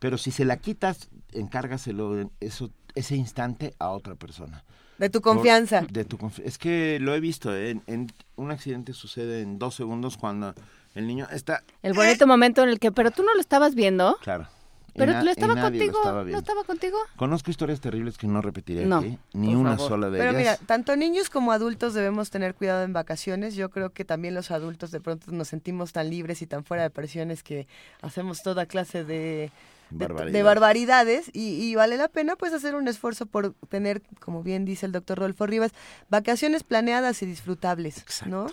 [0.01, 4.65] pero si se la quitas, encárgaselo eso, ese instante a otra persona.
[4.99, 5.83] De tu confianza.
[5.89, 7.81] de tu Es que lo he visto, ¿eh?
[7.87, 10.55] en, un accidente sucede en dos segundos cuando
[10.95, 11.63] el niño está...
[11.83, 14.19] El bonito momento en el que, pero tú no lo estabas viendo.
[14.23, 14.49] Claro.
[14.95, 16.99] Pero lo estaba contigo, ¿no estaba contigo?
[17.17, 20.27] Conozco historias terribles que no repetiré aquí, ni una sola de ellas.
[20.27, 23.55] Pero mira, tanto niños como adultos debemos tener cuidado en vacaciones.
[23.55, 26.83] Yo creo que también los adultos de pronto nos sentimos tan libres y tan fuera
[26.83, 27.69] de presiones que
[28.03, 29.53] hacemos toda clase de
[29.91, 34.87] de, barbaridades y, vale la pena pues hacer un esfuerzo por tener, como bien dice
[34.87, 35.73] el doctor Rolfo Rivas,
[36.09, 38.47] vacaciones planeadas y disfrutables, ¿no?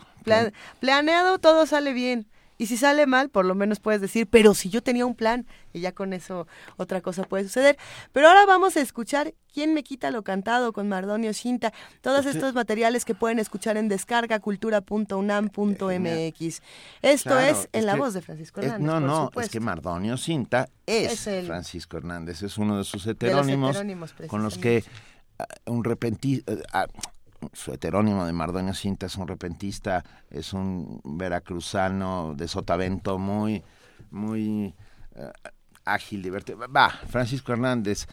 [0.80, 2.28] planeado todo sale bien.
[2.58, 5.46] Y si sale mal, por lo menos puedes decir, pero si yo tenía un plan,
[5.74, 6.48] y ya con eso
[6.78, 7.78] otra cosa puede suceder.
[8.12, 10.72] Pero ahora vamos a escuchar ¿Quién me quita lo cantado?
[10.72, 11.74] con Mardonio Cinta.
[12.02, 16.62] Todos estos materiales que pueden escuchar en descargacultura.unam.mx.
[17.02, 18.86] Esto es en la voz de Francisco Hernández.
[18.86, 23.84] no, no, es que Mardonio Cinta es, Francisco Hernández, es uno de sus heterónimos,
[24.28, 24.84] con los que
[25.40, 26.54] ah, un repentista...
[27.54, 33.64] Su heterónimo de Mardonio Cinta es un repentista, es un veracruzano de sotavento muy,
[34.12, 34.74] muy
[35.16, 35.32] eh,
[35.86, 36.60] ágil, divertido.
[36.68, 38.08] Va, Francisco Hernández,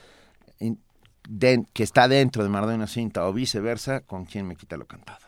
[1.72, 5.26] que está dentro de Mardonio Cinta o viceversa, con quien me quita lo cantado.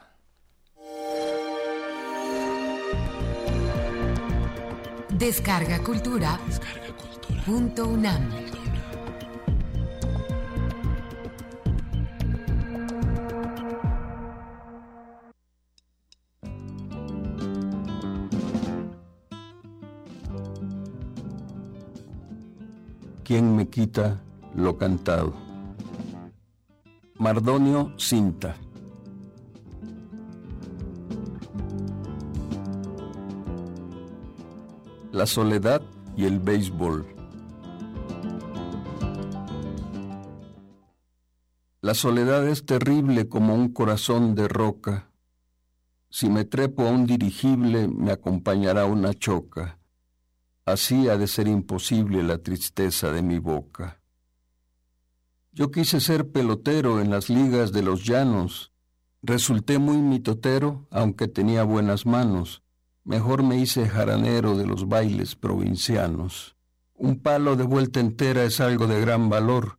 [5.11, 6.39] Descarga Cultura.
[6.47, 7.43] Descarga cultura.
[7.45, 8.56] Punto UNAM.
[23.27, 24.23] ¿Quién me quita
[24.55, 25.35] lo cantado?
[27.19, 28.55] Mardonio Cinta.
[35.11, 35.83] La soledad
[36.17, 37.05] y el béisbol.
[41.81, 45.11] La soledad es terrible como un corazón de roca.
[46.11, 49.81] Si me trepo a un dirigible me acompañará una choca
[50.67, 54.01] Así ha de ser imposible la tristeza de mi boca.
[55.53, 58.73] Yo quise ser pelotero en las ligas de los llanos.
[59.23, 62.65] Resulté muy mitotero, aunque tenía buenas manos.
[63.05, 66.57] Mejor me hice jaranero de los bailes provincianos.
[66.95, 69.79] Un palo de vuelta entera es algo de gran valor.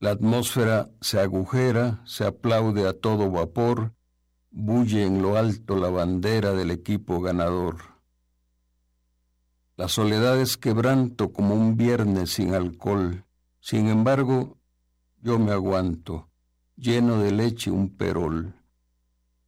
[0.00, 3.92] La atmósfera se agujera, se aplaude a todo vapor,
[4.50, 7.91] bulle en lo alto la bandera del equipo ganador.
[9.82, 13.24] La soledad es quebranto como un viernes sin alcohol.
[13.58, 14.56] Sin embargo,
[15.20, 16.30] yo me aguanto,
[16.76, 18.54] lleno de leche un perol.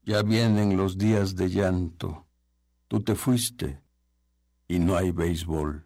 [0.02, 2.26] Ya vienen los días de llanto.
[2.88, 3.80] Tú te fuiste
[4.66, 5.83] y no hay béisbol.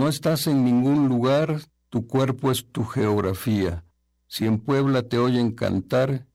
[0.00, 3.84] No estás en ningún lugar, tu cuerpo es tu geografía.
[4.28, 6.26] Si en Puebla te oyen cantar,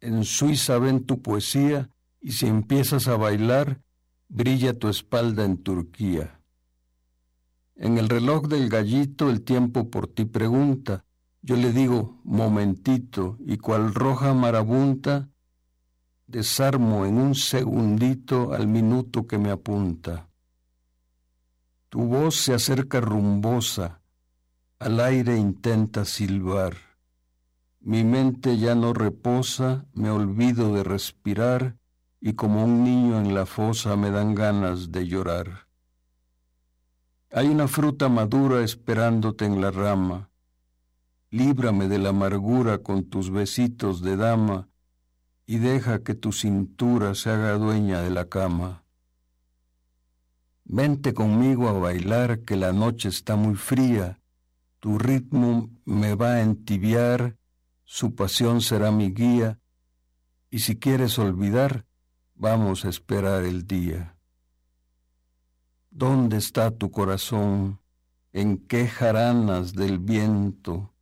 [0.00, 1.90] en Suiza ven tu poesía,
[2.20, 3.80] y si empiezas a bailar,
[4.28, 6.40] brilla tu espalda en Turquía.
[7.76, 11.04] En el reloj del gallito el tiempo por ti pregunta,
[11.40, 15.28] yo le digo, momentito, y cual roja marabunta,
[16.26, 20.27] desarmo en un segundito al minuto que me apunta.
[21.90, 24.02] Tu voz se acerca rumbosa,
[24.78, 26.76] al aire intenta silbar.
[27.80, 31.78] Mi mente ya no reposa, me olvido de respirar
[32.20, 35.68] y como un niño en la fosa me dan ganas de llorar.
[37.32, 40.30] Hay una fruta madura esperándote en la rama.
[41.30, 44.68] Líbrame de la amargura con tus besitos de dama
[45.46, 48.84] y deja que tu cintura se haga dueña de la cama.
[50.70, 54.20] Vente conmigo a bailar que la noche está muy fría,
[54.80, 57.38] tu ritmo me va a entibiar,
[57.84, 59.58] su pasión será mi guía,
[60.50, 61.86] y si quieres olvidar,
[62.34, 64.18] vamos a esperar el día.
[65.88, 67.80] ¿Dónde está tu corazón?
[68.34, 70.92] ¿En qué jaranas del viento?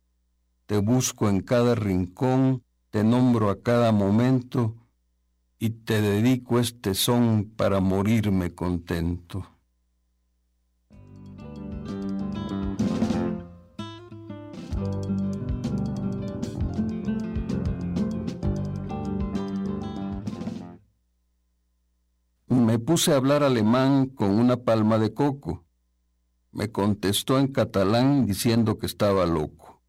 [0.65, 4.77] Te busco en cada rincón, te nombro a cada momento,
[5.59, 9.56] y te dedico este son para morirme contento.
[22.79, 25.65] Puse a hablar alemán con una palma de coco.
[26.51, 29.81] Me contestó en catalán diciendo que estaba loco.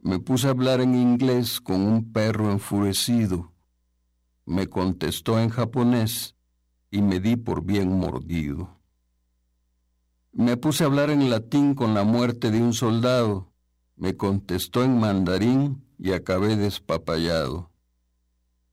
[0.00, 3.52] Me puse a hablar en inglés con un perro enfurecido.
[4.46, 6.34] Me contestó en japonés
[6.90, 8.78] y me di por bien mordido.
[10.32, 13.52] Me puse a hablar en latín con la muerte de un soldado.
[13.96, 17.70] Me contestó en mandarín y acabé despapallado.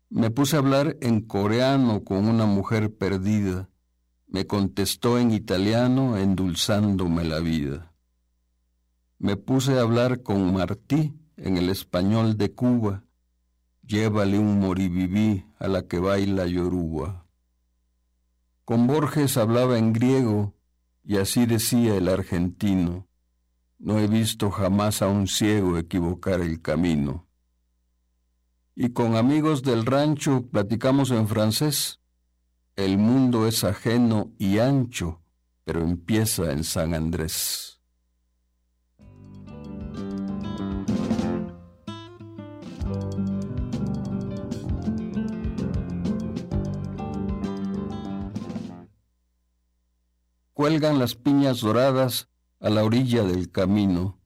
[0.09, 3.69] Me puse a hablar en coreano con una mujer perdida.
[4.27, 7.91] Me contestó en italiano endulzándome la vida.
[9.17, 13.03] Me puse a hablar con Martí en el español de Cuba.
[13.85, 17.25] Llévale un moribibí a la que baila yoruba.
[18.63, 20.53] Con Borges hablaba en griego
[21.03, 23.07] y así decía el argentino.
[23.77, 27.24] No he visto jamás a un ciego equivocar el camino.
[28.77, 32.01] Y con amigos del rancho platicamos en francés.
[32.75, 35.21] El mundo es ajeno y ancho,
[35.63, 37.79] pero empieza en San Andrés.
[50.51, 52.27] Cuelgan las piñas doradas
[52.59, 54.19] a la orilla del camino.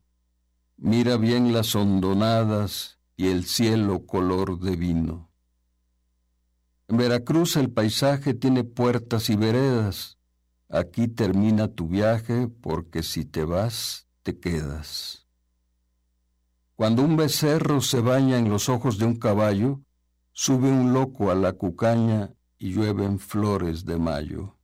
[0.77, 5.29] Mira bien las hondonadas y el cielo color de vino.
[6.87, 10.17] En Veracruz el paisaje tiene puertas y veredas.
[10.69, 15.27] Aquí termina tu viaje porque si te vas, te quedas.
[16.77, 19.81] Cuando un becerro se baña en los ojos de un caballo,
[20.31, 24.55] sube un loco a la cucaña y llueven flores de mayo.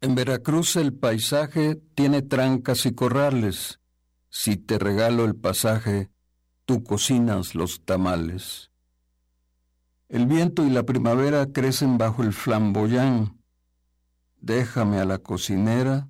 [0.00, 3.80] En Veracruz el paisaje tiene trancas y corrales.
[4.28, 6.11] Si te regalo el pasaje,
[6.72, 8.70] tú cocinas los tamales.
[10.08, 13.38] El viento y la primavera crecen bajo el flamboyán.
[14.40, 16.08] Déjame a la cocinera,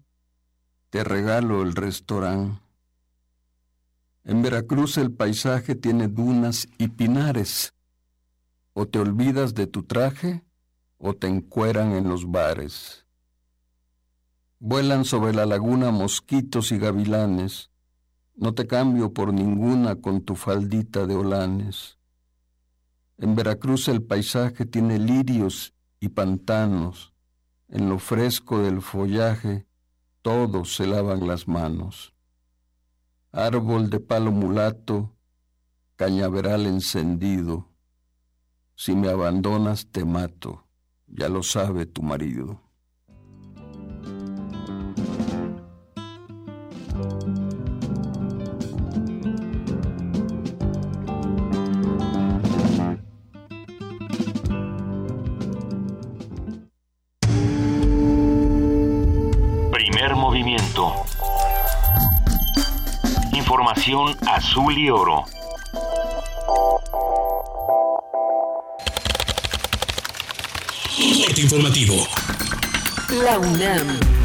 [0.91, 2.61] te regalo el restaurante.
[4.23, 7.75] En Veracruz el paisaje tiene dunas y pinares.
[8.73, 10.45] O te olvidas de tu traje
[10.97, 13.05] o te encueran en los bares.
[14.61, 17.72] Vuelan sobre la laguna mosquitos y gavilanes.
[18.35, 21.99] No te cambio por ninguna con tu faldita de olanes.
[23.19, 27.13] En Veracruz el paisaje tiene lirios y pantanos.
[27.69, 29.67] En lo fresco del follaje
[30.23, 32.15] todos se lavan las manos.
[33.33, 35.15] Árbol de palo mulato,
[35.97, 37.69] cañaveral encendido.
[38.75, 40.67] Si me abandonas te mato,
[41.07, 42.62] ya lo sabe tu marido.
[63.85, 65.25] Azul y oro.
[71.37, 72.07] informativo.
[73.25, 74.22] La UNAM.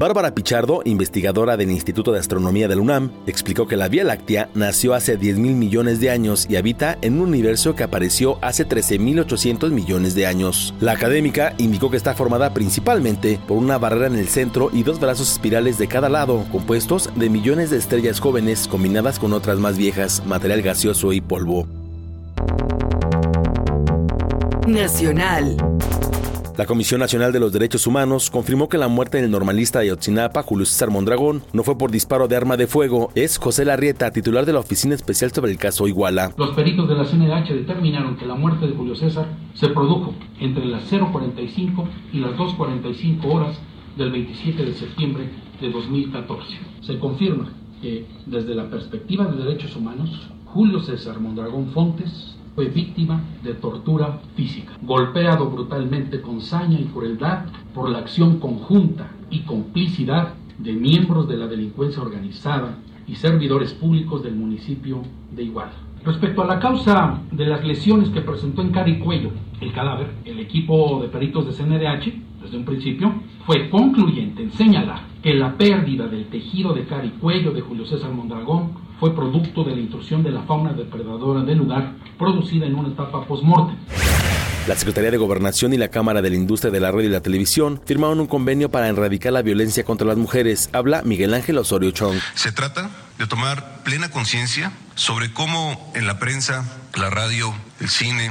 [0.00, 4.94] Bárbara Pichardo, investigadora del Instituto de Astronomía del UNAM, explicó que la Vía Láctea nació
[4.94, 9.70] hace 10 mil millones de años y habita en un universo que apareció hace 13.800
[9.70, 10.72] millones de años.
[10.80, 15.00] La académica indicó que está formada principalmente por una barrera en el centro y dos
[15.00, 19.76] brazos espirales de cada lado, compuestos de millones de estrellas jóvenes combinadas con otras más
[19.76, 21.66] viejas, material gaseoso y polvo.
[24.66, 25.58] Nacional.
[26.60, 30.42] La Comisión Nacional de los Derechos Humanos confirmó que la muerte del normalista de Ayotzinapa,
[30.42, 33.08] Julio César Mondragón, no fue por disparo de arma de fuego.
[33.14, 36.34] Es José Larrieta, titular de la Oficina Especial sobre el caso Iguala.
[36.36, 40.66] Los peritos de la CNDH determinaron que la muerte de Julio César se produjo entre
[40.66, 43.56] las 0.45 y las 2.45 horas
[43.96, 45.30] del 27 de septiembre
[45.62, 46.58] de 2014.
[46.82, 53.24] Se confirma que desde la perspectiva de derechos humanos, Julio César Mondragón Fontes fue víctima
[53.42, 60.34] de tortura física, golpeado brutalmente con saña y crueldad por la acción conjunta y complicidad
[60.58, 65.00] de miembros de la delincuencia organizada y servidores públicos del municipio
[65.34, 65.72] de Iguala.
[66.04, 69.30] Respecto a la causa de las lesiones que presentó en cara cuello
[69.62, 73.14] el cadáver, el equipo de peritos de CNDH, desde un principio,
[73.46, 78.12] fue concluyente en señalar que la pérdida del tejido de cara cuello de Julio César
[78.12, 82.90] Mondragón fue producto de la intrusión de la fauna depredadora del lugar, producida en una
[82.90, 83.76] etapa post-mortem.
[84.68, 87.22] La Secretaría de Gobernación y la Cámara de la Industria de la Radio y la
[87.22, 90.68] Televisión firmaron un convenio para erradicar la violencia contra las mujeres.
[90.74, 92.18] Habla Miguel Ángel Osorio Chong.
[92.34, 98.30] Se trata de tomar plena conciencia sobre cómo en la prensa, la radio, el cine,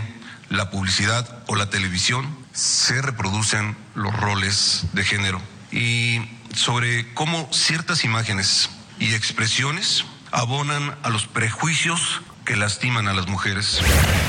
[0.50, 5.42] la publicidad o la televisión se reproducen los roles de género
[5.72, 6.20] y
[6.54, 13.80] sobre cómo ciertas imágenes y expresiones abonan a los prejuicios que lastiman a las mujeres.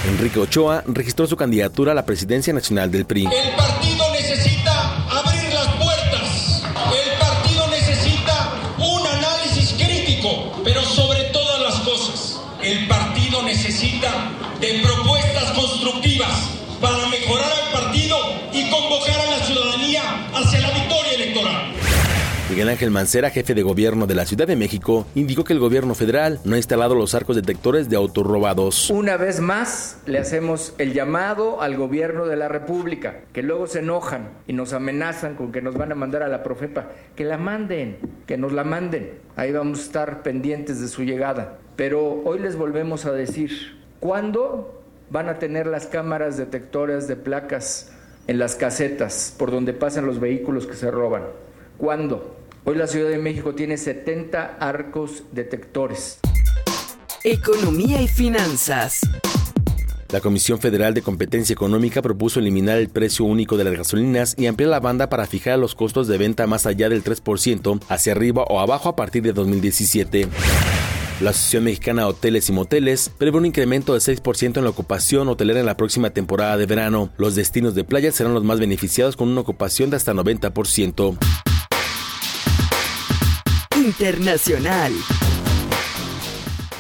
[0.07, 3.25] Enrique Ochoa registró su candidatura a la presidencia nacional del PRI.
[3.27, 4.00] El partido
[22.61, 25.95] Miguel Ángel Mancera, jefe de gobierno de la Ciudad de México, indicó que el gobierno
[25.95, 28.91] federal no ha instalado los arcos detectores de autos robados.
[28.91, 33.79] Una vez más le hacemos el llamado al gobierno de la República, que luego se
[33.79, 37.39] enojan y nos amenazan con que nos van a mandar a la Profepa, que la
[37.39, 37.97] manden,
[38.27, 39.13] que nos la manden.
[39.37, 41.57] Ahí vamos a estar pendientes de su llegada.
[41.77, 47.91] Pero hoy les volvemos a decir, ¿cuándo van a tener las cámaras detectoras de placas
[48.27, 51.23] en las casetas por donde pasan los vehículos que se roban?
[51.79, 52.37] ¿Cuándo?
[52.63, 56.21] Hoy la Ciudad de México tiene 70 arcos detectores.
[57.25, 59.01] Economía y finanzas.
[60.11, 64.47] La Comisión Federal de Competencia Económica propuso eliminar el precio único de las gasolinas y
[64.47, 68.45] ampliar la banda para fijar los costos de venta más allá del 3% hacia arriba
[68.45, 70.29] o abajo a partir de 2017.
[71.23, 75.29] La Asociación Mexicana de Hoteles y Moteles prevé un incremento de 6% en la ocupación
[75.29, 77.11] hotelera en la próxima temporada de verano.
[77.17, 81.50] Los destinos de playa serán los más beneficiados con una ocupación de hasta 90%.
[83.91, 84.93] Internacional.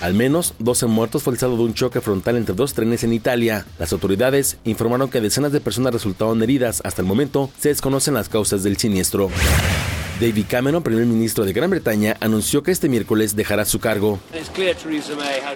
[0.00, 3.12] Al menos 12 muertos fue el saldo de un choque frontal entre dos trenes en
[3.12, 3.66] Italia.
[3.80, 6.80] Las autoridades informaron que decenas de personas resultaron heridas.
[6.84, 9.28] Hasta el momento se desconocen las causas del siniestro.
[10.20, 14.18] David Cameron, primer ministro de Gran Bretaña, anunció que este miércoles dejará su cargo.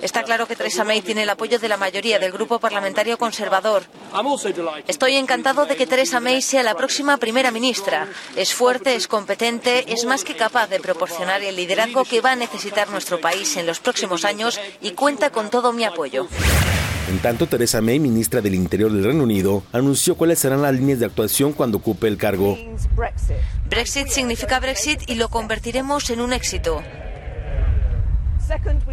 [0.00, 3.82] Está claro que Theresa May tiene el apoyo de la mayoría del grupo parlamentario conservador.
[4.88, 8.08] Estoy encantado de que Theresa May sea la próxima primera ministra.
[8.36, 12.36] Es fuerte, es competente, es más que capaz de proporcionar el liderazgo que va a
[12.36, 16.26] necesitar nuestro país en los próximos años y cuenta con todo mi apoyo.
[17.08, 20.98] En tanto, Theresa May, ministra del Interior del Reino Unido, anunció cuáles serán las líneas
[20.98, 22.56] de actuación cuando ocupe el cargo.
[23.68, 26.82] Brexit significa Brexit y lo convertiremos en un éxito.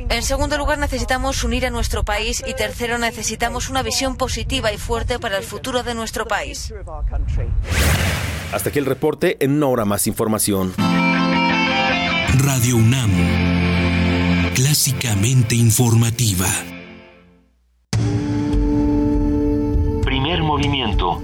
[0.09, 4.77] En segundo lugar, necesitamos unir a nuestro país y tercero, necesitamos una visión positiva y
[4.77, 6.73] fuerte para el futuro de nuestro país.
[8.53, 10.73] Hasta aquí el reporte, en una hora más información.
[12.37, 13.11] Radio UNAM,
[14.55, 16.47] clásicamente informativa.
[20.51, 21.21] Movimiento.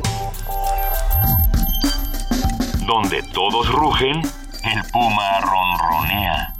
[2.85, 4.21] Donde todos rugen,
[4.63, 6.53] el puma ronronea.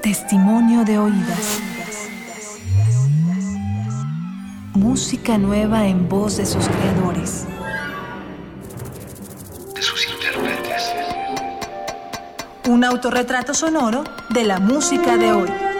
[0.00, 1.60] Testimonio de oídas.
[4.72, 7.46] Música nueva en voz de sus creadores.
[9.74, 10.94] De sus intérpretes.
[12.66, 15.71] Un autorretrato sonoro de la música de hoy.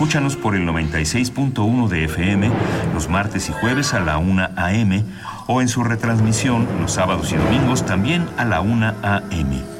[0.00, 2.50] Escúchanos por el 96.1 de FM
[2.94, 5.04] los martes y jueves a la 1 a.m.
[5.46, 9.79] o en su retransmisión los sábados y domingos también a la 1 a.m.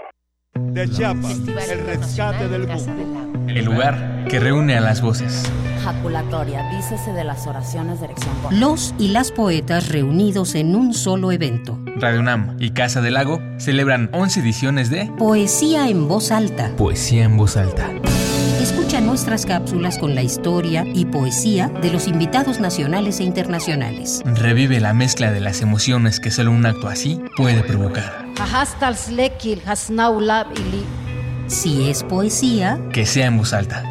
[0.61, 1.39] De Chiapas,
[1.69, 3.49] el rescate del buco.
[3.49, 5.51] El lugar que reúne a las voces.
[5.83, 8.33] Jaculatoria, dícese de las oraciones de erección.
[8.51, 11.77] Los y las poetas reunidos en un solo evento.
[11.97, 16.71] Radio UNAM y Casa del Lago celebran 11 ediciones de Poesía en voz alta.
[16.77, 17.89] Poesía en voz alta.
[18.61, 24.21] Escucha nuestras cápsulas con la historia y poesía de los invitados nacionales e internacionales.
[24.23, 28.23] Revive la mezcla de las emociones que solo un acto así puede provocar.
[31.47, 33.83] Si es poesía, que sea en voz alta.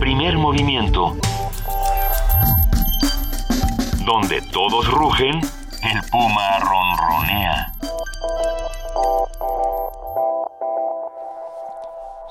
[0.00, 1.16] Primer movimiento.
[4.04, 5.40] Donde todos rugen,
[5.82, 7.72] el puma ronronea.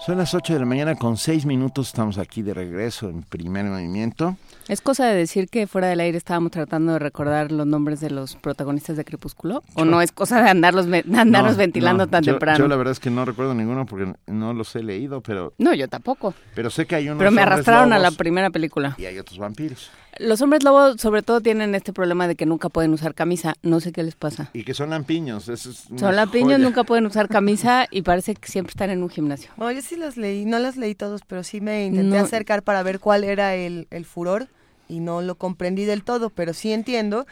[0.05, 3.65] Son las 8 de la mañana con 6 minutos, estamos aquí de regreso en primer
[3.65, 4.37] movimiento.
[4.69, 8.09] ¿Es cosa de decir que fuera del aire estábamos tratando de recordar los nombres de
[8.09, 9.63] los protagonistas de Crepúsculo?
[9.75, 12.57] ¿O no es cosa de andarlos, de andarlos No, ventilando no, tan yo- temprano?
[12.57, 15.73] Yo la verdad es que no recuerdo ninguno porque no los he leído, pero, No,
[15.73, 16.33] yo tampoco.
[16.55, 18.95] pero sé que hay unos Pero me arrastraron a la primera película.
[18.97, 19.89] Y hay otros vampiros.
[20.19, 23.55] Los hombres lobos sobre todo tienen este problema de que nunca pueden usar camisa.
[23.63, 24.49] No sé qué les pasa.
[24.53, 25.49] Y que son lampiños.
[25.49, 26.57] eso es Son lampiños, joya.
[26.59, 29.51] nunca pueden usar camisa y parece que siempre están en un gimnasio.
[29.57, 32.23] No, yo sí los leí, no los leí todos, pero sí me intenté No.
[32.23, 34.47] acercar para ver cuál era el, el furor
[34.89, 37.27] y no lo comprendí del todo, pero sí entiendo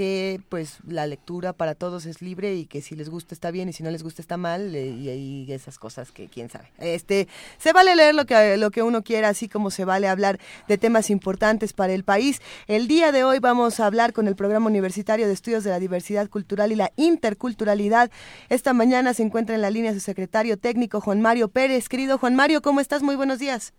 [0.00, 3.68] que pues la lectura para todos es libre y que si les gusta está bien
[3.68, 6.68] y si no les gusta está mal eh, y esas cosas que quién sabe.
[6.78, 7.26] Este,
[7.58, 10.38] se vale leer lo que lo que uno quiera, así como se vale hablar
[10.68, 12.40] de temas importantes para el país.
[12.66, 15.78] El día de hoy vamos a hablar con el Programa Universitario de Estudios de la
[15.78, 18.10] Diversidad Cultural y la Interculturalidad.
[18.48, 21.90] Esta mañana se encuentra en la línea su secretario técnico Juan Mario Pérez.
[21.90, 23.02] Querido Juan Mario, ¿cómo estás?
[23.02, 23.74] Muy buenos días.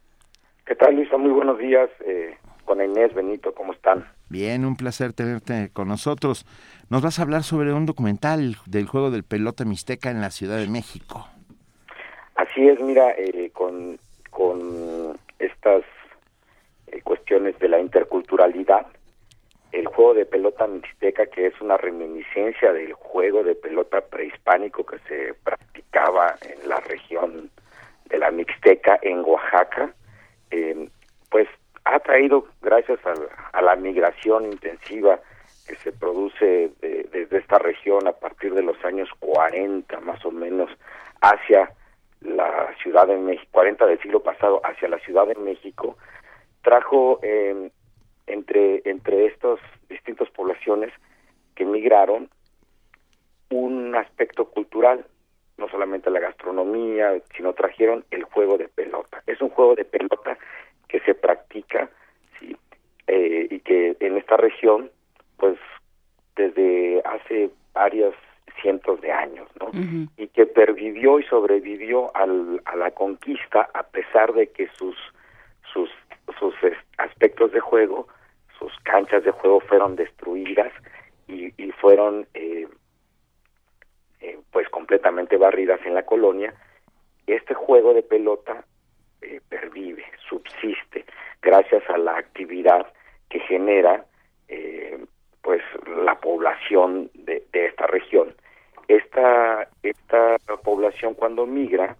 [0.67, 1.17] ¿Qué tal, Luisa?
[1.17, 1.89] Muy buenos días.
[2.05, 4.05] Eh, con Inés, Benito, ¿cómo están?
[4.31, 6.45] Bien, un placer tenerte con nosotros.
[6.89, 10.57] Nos vas a hablar sobre un documental del juego del pelota mixteca en la Ciudad
[10.57, 11.27] de México.
[12.35, 15.83] Así es, mira, eh, con, con estas
[16.87, 18.85] eh, cuestiones de la interculturalidad,
[19.73, 24.99] el juego de pelota mixteca, que es una reminiscencia del juego de pelota prehispánico que
[25.09, 27.49] se practicaba en la región
[28.05, 29.93] de la Mixteca, en Oaxaca,
[30.51, 30.87] eh,
[31.29, 31.49] pues
[31.85, 33.13] ha traído, gracias a,
[33.57, 35.19] a la migración intensiva
[35.67, 40.31] que se produce de- desde esta región a partir de los años 40 más o
[40.31, 40.69] menos
[41.21, 41.71] hacia
[42.21, 45.97] la Ciudad de México, 40 del siglo pasado hacia la Ciudad de México,
[46.61, 47.71] trajo eh,
[48.27, 49.59] entre, entre estas
[49.89, 50.91] distintas poblaciones
[51.55, 52.29] que migraron
[53.49, 55.05] un aspecto cultural,
[55.57, 59.21] no solamente la gastronomía, sino trajeron el juego de pelota.
[59.27, 60.37] Es un juego de pelota
[60.91, 61.89] que se practica
[62.39, 62.55] ¿sí?
[63.07, 64.91] Eh, y que en esta región,
[65.37, 65.57] pues
[66.35, 68.13] desde hace varios
[68.61, 69.69] cientos de años, ¿no?
[70.17, 74.95] y que pervivió y sobrevivió al- a la conquista a pesar de que sus
[75.73, 75.89] sus
[76.39, 76.53] sus
[76.97, 78.07] aspectos de juego,
[78.59, 80.71] sus canchas de juego fueron destruidas
[81.27, 82.67] y, y fueron eh,
[84.21, 86.53] eh, pues completamente barridas en la colonia.
[87.27, 88.65] Este juego de pelota
[89.21, 91.05] eh, pervive, subsiste
[91.41, 92.87] gracias a la actividad
[93.29, 94.05] que genera
[94.47, 95.03] eh,
[95.41, 95.61] pues
[96.05, 98.33] la población de, esta región.
[98.87, 101.95] Esta esta población cuando migra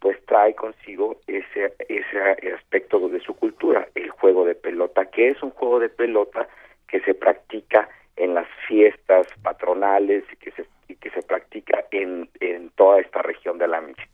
[0.00, 5.42] pues trae consigo ese ese aspecto de su cultura, el juego de pelota, que es
[5.42, 6.48] un juego de pelota
[6.88, 12.28] que se practica en las fiestas patronales y que se y que se practica en,
[12.40, 14.05] en toda esta región de la Mixteca.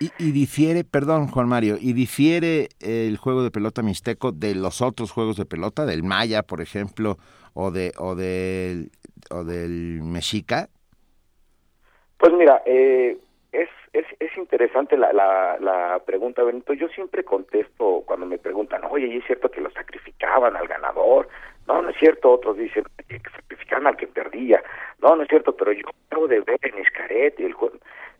[0.00, 4.82] Y, y difiere, perdón Juan Mario, y difiere el juego de pelota mixteco de los
[4.82, 7.16] otros juegos de pelota, del maya, por ejemplo,
[7.54, 8.90] o de o del
[9.30, 10.68] o del mexica.
[12.18, 13.18] Pues mira, eh,
[13.52, 16.72] es, es, es interesante la, la, la pregunta, Benito.
[16.72, 21.28] Yo siempre contesto cuando me preguntan, oye, ¿y es cierto que lo sacrificaban al ganador?
[21.68, 22.32] No, no es cierto.
[22.32, 24.62] Otros dicen que sacrificaban al que perdía.
[25.00, 27.54] No, no es cierto, pero yo acabo de ver en Escaret y el.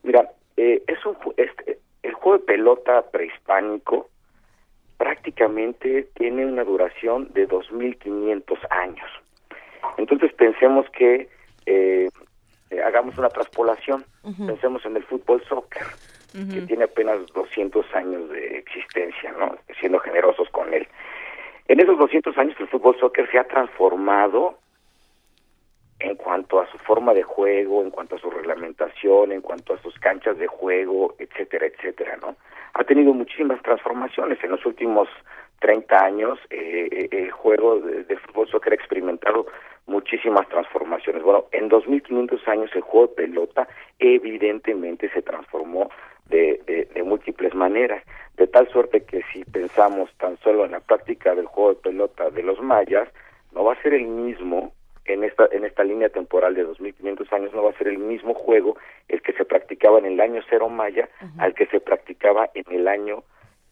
[0.03, 4.09] Mira, eh, es un este, el juego de pelota prehispánico
[4.97, 9.11] prácticamente tiene una duración de 2.500 años.
[9.97, 11.29] Entonces pensemos que
[11.67, 12.09] eh,
[12.71, 14.05] eh, hagamos una traspolación,
[14.47, 15.87] pensemos en el fútbol soccer,
[16.33, 19.57] que tiene apenas 200 años de existencia, ¿no?
[19.79, 20.87] Siendo generosos con él.
[21.69, 24.59] En esos 200 años el fútbol soccer se ha transformado
[26.05, 29.79] en cuanto a su forma de juego, en cuanto a su reglamentación, en cuanto a
[29.79, 32.37] sus canchas de juego, etcétera, etcétera, ¿no?
[32.75, 35.09] Ha tenido muchísimas transformaciones en los últimos
[35.61, 36.39] 30 años.
[36.51, 39.47] eh, eh, el juego de, fútbol soccer ha experimentado
[39.87, 41.23] muchísimas transformaciones.
[41.23, 43.69] Bueno, en 2500 años el juego de pelota
[43.99, 45.91] evidentemente se transformó
[46.27, 48.03] de, de múltiples maneras,
[48.37, 52.31] de tal suerte que si pensamos tan solo en la práctica del juego de pelota
[52.31, 53.09] de los mayas,
[53.53, 54.73] no va a ser el mismo
[55.07, 58.35] en esta en esta línea temporal de 2500 años no va a ser el mismo
[58.35, 58.77] juego
[59.09, 61.09] el que se practicaba en el año cero maya
[61.39, 63.23] al que se practicaba en el año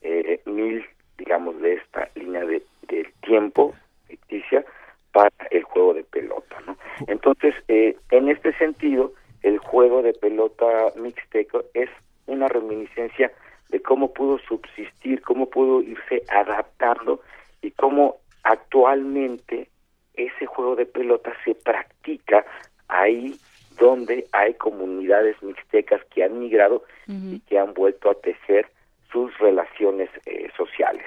[0.02, 0.84] eh, mil
[1.16, 3.74] digamos de esta línea de del tiempo
[4.06, 4.64] ficticia
[5.12, 6.76] para el juego de pelota no
[7.06, 11.88] entonces eh, en este sentido el juego de pelota mixteco es
[12.26, 13.32] una reminiscencia
[13.70, 17.20] de cómo pudo subsistir cómo pudo irse adaptando
[17.62, 19.68] y cómo actualmente
[20.14, 22.44] ese juego de pelota se practica
[22.88, 23.36] ahí
[23.78, 28.66] donde hay comunidades mixtecas que han migrado y que han vuelto a tejer
[29.10, 31.04] sus relaciones eh, sociales.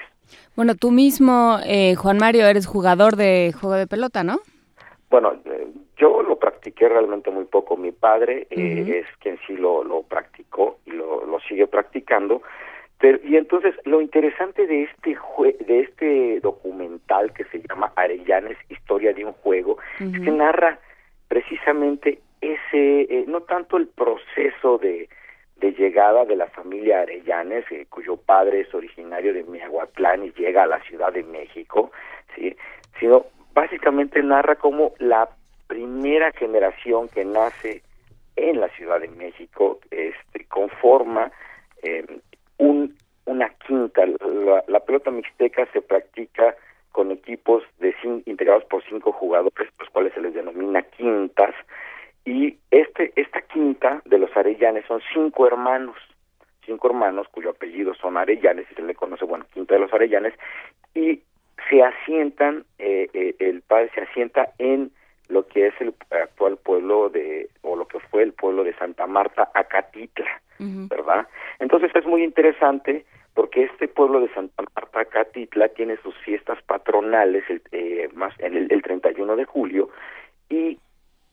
[0.56, 4.40] Bueno, tú mismo, eh, Juan Mario, eres jugador de juego de pelota, ¿no?
[5.10, 7.76] Bueno, eh, yo lo practiqué realmente muy poco.
[7.76, 12.42] Mi padre eh, es quien sí lo, lo practicó y lo, lo sigue practicando.
[12.98, 18.56] Pero, y entonces lo interesante de este jue- de este documental que se llama Arellanes
[18.70, 20.78] Historia de un juego es que narra
[21.28, 25.08] precisamente ese eh, no tanto el proceso de
[25.56, 30.64] de llegada de la familia Arellanes, eh, cuyo padre es originario de Miahuatlán y llega
[30.64, 31.90] a la Ciudad de México,
[32.34, 32.54] sí,
[33.00, 33.24] sino
[33.54, 35.30] básicamente narra cómo la
[35.66, 37.82] primera generación que nace
[38.36, 41.32] en la Ciudad de México este, conforma
[41.82, 42.04] eh,
[42.58, 44.04] un, una quinta.
[44.68, 46.54] La, pelota mixteca se practica
[46.92, 51.54] con equipos de cin- integrados por cinco jugadores, los cuales se les denomina quintas,
[52.24, 55.96] y este esta quinta de los Arellanes son cinco hermanos,
[56.64, 60.34] cinco hermanos cuyo apellido son Arellanes y se le conoce, bueno, quinta de los Arellanes,
[60.94, 61.22] y
[61.68, 64.90] se asientan, eh, eh, el padre se asienta en
[65.28, 69.06] lo que es el actual pueblo de, o lo que fue el pueblo de Santa
[69.06, 71.26] Marta, Acatitla, ¿verdad?
[71.58, 73.04] Entonces es muy interesante
[73.34, 78.56] porque este pueblo de Santa Marta, Acatitla, tiene sus fiestas patronales el, eh, más en
[78.56, 79.90] el, el 31 de julio
[80.48, 80.78] y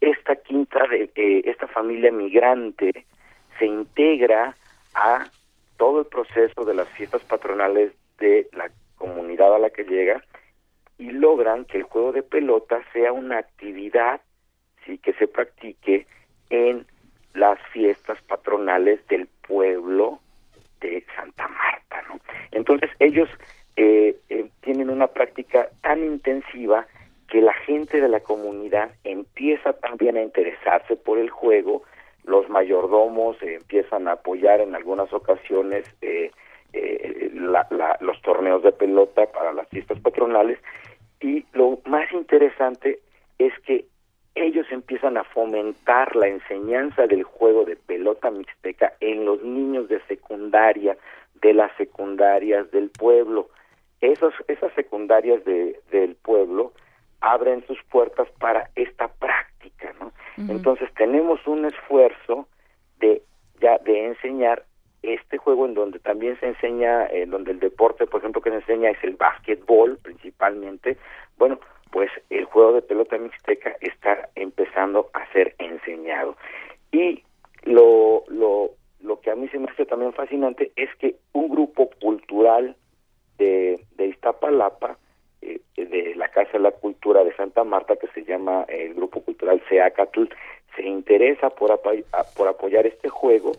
[0.01, 3.05] esta quinta de eh, esta familia migrante
[3.57, 4.55] se integra
[4.93, 5.25] a
[5.77, 10.23] todo el proceso de las fiestas patronales de la comunidad a la que llega
[10.97, 14.21] y logran que el juego de pelota sea una actividad
[14.85, 16.05] sí que se practique
[16.49, 16.85] en
[17.33, 20.19] las fiestas patronales del pueblo
[20.81, 22.19] de Santa Marta ¿no?
[22.51, 23.29] entonces ellos
[23.75, 26.85] eh, eh, tienen una práctica tan intensiva
[27.27, 31.81] que la gente de la comunidad empieza también a interesarse por el juego,
[32.25, 36.29] los mayordomos eh, empiezan a apoyar en algunas ocasiones eh,
[37.33, 40.59] la- la- los torneos de pelota para las fiestas patronales
[41.21, 42.99] y lo más interesante
[43.39, 43.85] es que
[44.35, 50.01] ellos empiezan a fomentar la enseñanza del juego de pelota mixteca en los niños de
[50.07, 50.97] secundaria,
[51.41, 53.49] de las secundarias del pueblo.
[54.01, 56.73] Esos, esas secundarias de, del pueblo
[57.21, 60.11] abren sus puertas para esta práctica, ¿no?
[60.49, 62.47] Entonces tenemos un esfuerzo
[62.99, 63.21] de
[63.61, 64.65] ya de enseñar
[65.03, 68.57] este juego en donde también se enseña, en donde el deporte, por ejemplo, que se
[68.57, 70.97] enseña es el básquetbol principalmente.
[71.37, 71.59] Bueno,
[71.93, 76.35] pues el juego de pelota mixteca está empezando a ser enseñado.
[76.91, 77.23] Y
[77.65, 78.71] lo, lo,
[79.01, 82.75] lo que a mí se me hace también fascinante es que un grupo cultural
[83.37, 84.97] de, de Iztapalapa,
[85.43, 88.95] eh, de la Casa de la Cultura de Santa Marta, que se llama eh, el
[88.95, 90.23] Grupo Cultural Seacatl,
[90.75, 93.51] se interesa por, apoy- a- por apoyar este juego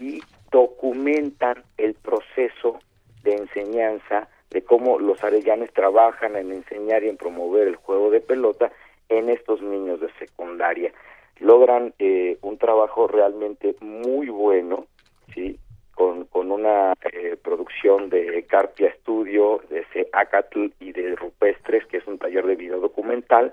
[0.00, 2.80] y documentan el proceso
[3.22, 8.20] de enseñanza de cómo los arellanes trabajan en enseñar y en promover el juego de
[8.20, 8.72] pelota
[9.08, 10.92] en estos niños de secundaria.
[11.40, 14.86] Logran eh, un trabajo realmente muy bueno,
[15.34, 15.58] ¿sí?
[15.94, 22.06] con, con una eh, producción de Carpia Studio, de Acatl y de Rupestres, que es
[22.06, 23.52] un taller de video documental,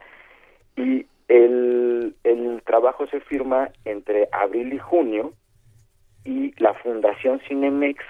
[0.75, 5.33] y el, el trabajo se firma entre abril y junio,
[6.23, 8.03] y la Fundación Cinemex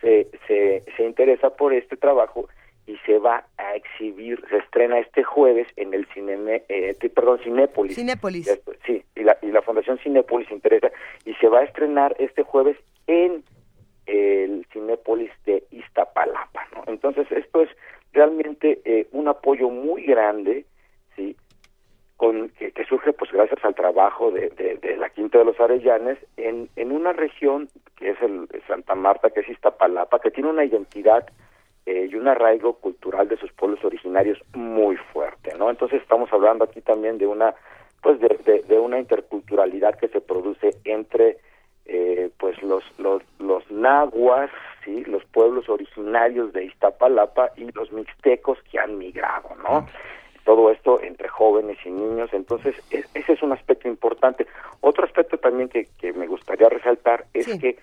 [0.00, 2.48] se, se, se interesa por este trabajo
[2.86, 7.94] y se va a exhibir, se estrena este jueves en el Cineme, eh, perdón, Cinépolis.
[7.94, 8.60] Cinépolis.
[8.86, 10.90] Sí, y la, y la Fundación Cinépolis se interesa
[11.24, 12.76] y se va a estrenar este jueves
[13.06, 13.44] en
[14.06, 16.84] el Cinépolis de Iztapalapa, ¿no?
[16.86, 17.70] Entonces esto es
[18.12, 20.66] realmente eh, un apoyo muy grande,
[21.14, 21.36] sí,
[22.16, 26.68] con que, surge pues gracias al trabajo de, de, la Quinta de los Arellanes en,
[26.76, 31.26] en una región que es el Santa Marta, que es Iztapalapa, que tiene una identidad
[31.86, 35.68] eh, y un arraigo cultural de sus pueblos originarios muy fuerte, ¿no?
[35.68, 37.54] Entonces estamos hablando aquí también de una
[38.02, 41.38] pues de, de, de una interculturalidad que se produce entre
[41.86, 44.50] eh, pues los, los los nahuas,
[44.84, 49.86] sí, los pueblos originarios de Iztapalapa y los mixtecos que han migrado, ¿no?
[50.44, 54.46] Todo esto entre jóvenes y niños, entonces es- ese es un aspecto importante.
[54.80, 57.78] Otro aspecto también que, que me gustaría resaltar es que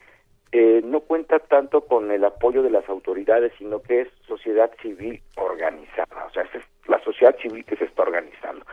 [0.51, 5.21] eh, no cuenta tanto con el apoyo de las autoridades, sino que es sociedad civil
[5.37, 8.65] organizada, o sea, es la sociedad civil que se está organizando.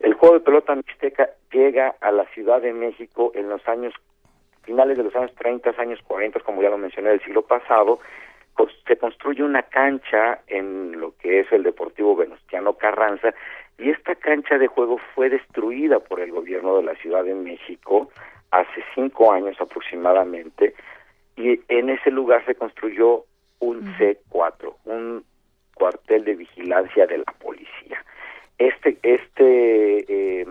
[0.00, 3.92] El juego de pelota mixteca llega a la Ciudad de México en los años
[4.62, 7.98] finales de los años 30, años 40, como ya lo mencioné, del siglo pasado,
[8.86, 13.34] se construye una cancha en lo que es el Deportivo Venustiano Carranza
[13.78, 18.10] y esta cancha de juego fue destruida por el gobierno de la Ciudad de México
[18.50, 20.74] hace cinco años aproximadamente
[21.36, 23.24] y en ese lugar se construyó
[23.60, 25.24] un C4, un
[25.74, 28.04] cuartel de vigilancia de la policía.
[28.58, 30.46] Este, este, eh,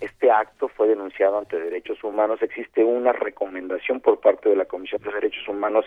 [0.00, 2.40] este acto fue denunciado ante Derechos Humanos.
[2.42, 5.86] Existe una recomendación por parte de la Comisión de Derechos Humanos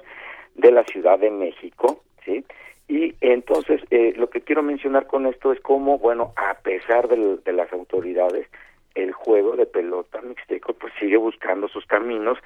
[0.55, 2.45] de la Ciudad de México, ¿sí?
[2.87, 7.53] Y entonces eh, lo que quiero mencionar con esto es cómo, bueno, a pesar de,
[7.53, 8.47] las autoridades,
[8.95, 12.37] el juego de pelota mixteco pues sigue buscando sus caminos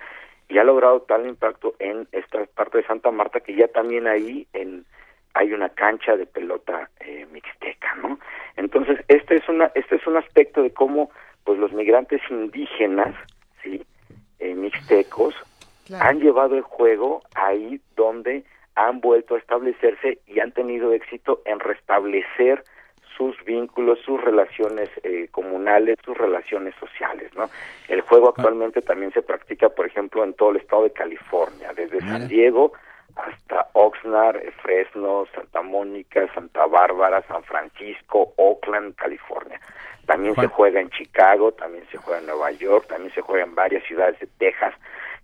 [0.47, 4.45] y ha logrado tal impacto en esta parte de Santa Marta que ya también ahí
[4.53, 4.85] en
[5.33, 8.19] hay una cancha de pelota eh, mixteca, ¿no?
[8.55, 11.09] Entonces, este es una este es un aspecto de cómo
[11.45, 13.15] pues los migrantes indígenas,
[13.63, 13.81] sí,
[14.39, 15.33] eh, mixtecos
[15.99, 18.43] han llevado el juego ahí donde
[18.73, 22.63] han vuelto a establecerse y han tenido éxito en restablecer
[23.15, 27.49] sus vínculos, sus relaciones eh, comunales, sus relaciones sociales, ¿no?
[27.87, 32.01] El juego actualmente también se practica, por ejemplo, en todo el estado de California, desde
[32.01, 32.73] San Diego
[33.15, 39.59] hasta Oxnard, Fresno, Santa Mónica, Santa Bárbara, San Francisco, Oakland, California.
[40.05, 43.55] También se juega en Chicago, también se juega en Nueva York, también se juega en
[43.55, 44.73] varias ciudades de Texas,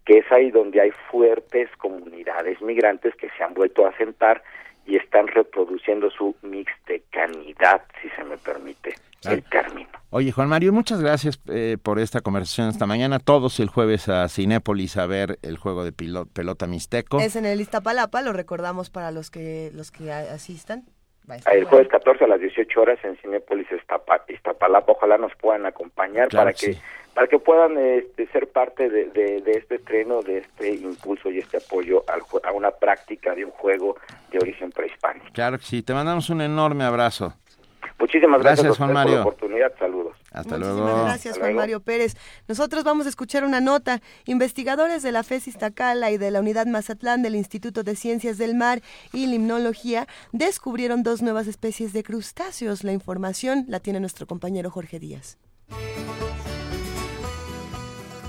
[0.06, 4.42] que es ahí donde hay fuertes comunidades migrantes que se han vuelto a asentar
[4.88, 9.90] y están reproduciendo su mixtecanidad, si se me permite el término.
[10.14, 13.20] Oye, Juan Mario, muchas gracias eh, por esta conversación esta mañana.
[13.20, 17.20] Todos el jueves a Cinépolis a ver el juego de pelota mixteco.
[17.22, 20.84] Es en el Iztapalapa, lo recordamos para los que los que asistan.
[21.50, 23.68] El jueves 14 a las 18 horas en Cinépolis
[24.28, 24.92] Iztapalapa.
[24.92, 26.78] Ojalá nos puedan acompañar para que
[27.14, 31.58] para que puedan este, ser parte de, de, este estreno, de este impulso y este
[31.58, 33.98] apoyo al, a una práctica de un juego
[34.32, 35.28] de origen prehispánico.
[35.34, 37.34] Claro que sí, te mandamos un enorme abrazo.
[38.02, 39.12] Muchísimas gracias, gracias Juan Mario.
[39.12, 39.72] por la oportunidad.
[39.78, 40.18] Saludos.
[40.32, 41.04] Hasta Muchísimas luego.
[41.04, 42.18] Gracias, Juan Mario Pérez.
[42.48, 44.02] Nosotros vamos a escuchar una nota.
[44.26, 48.56] Investigadores de la FES Iztacala y de la Unidad Mazatlán del Instituto de Ciencias del
[48.56, 48.82] Mar
[49.14, 52.84] y Limnología descubrieron dos nuevas especies de crustáceos.
[52.84, 55.38] La información la tiene nuestro compañero Jorge Díaz.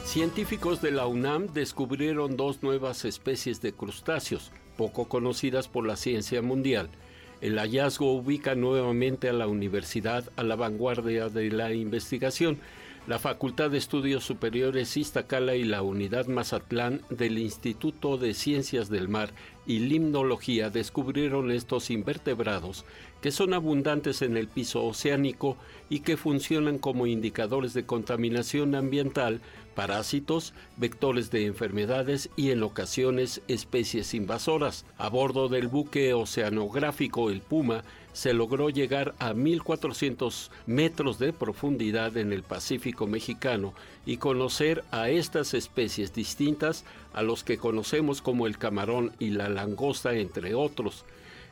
[0.04, 6.42] Científicos de la UNAM descubrieron dos nuevas especies de crustáceos, poco conocidas por la ciencia
[6.42, 6.90] mundial.
[7.42, 12.58] El hallazgo ubica nuevamente a la universidad a la vanguardia de la investigación.
[13.08, 19.08] La Facultad de Estudios Superiores Iztacala y la Unidad Mazatlán del Instituto de Ciencias del
[19.08, 19.30] Mar
[19.66, 22.84] y Limnología descubrieron estos invertebrados
[23.20, 25.56] que son abundantes en el piso oceánico
[25.90, 29.40] y que funcionan como indicadores de contaminación ambiental,
[29.74, 34.84] parásitos, vectores de enfermedades y en ocasiones especies invasoras.
[34.98, 37.82] A bordo del buque oceanográfico El Puma
[38.12, 43.74] se logró llegar a 1.400 metros de profundidad en el Pacífico mexicano
[44.04, 49.48] y conocer a estas especies distintas a los que conocemos como el camarón y la
[49.48, 51.04] langosta, entre otros.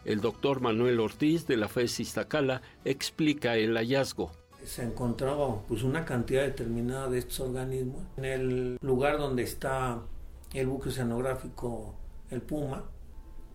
[0.04, 4.39] El doctor Manuel Ortiz de la FES Iztacala explica el hallazgo.
[4.64, 10.00] Se encontraba pues, una cantidad determinada de estos organismos en el lugar donde está
[10.54, 11.94] el buque oceanográfico
[12.30, 12.84] El Puma,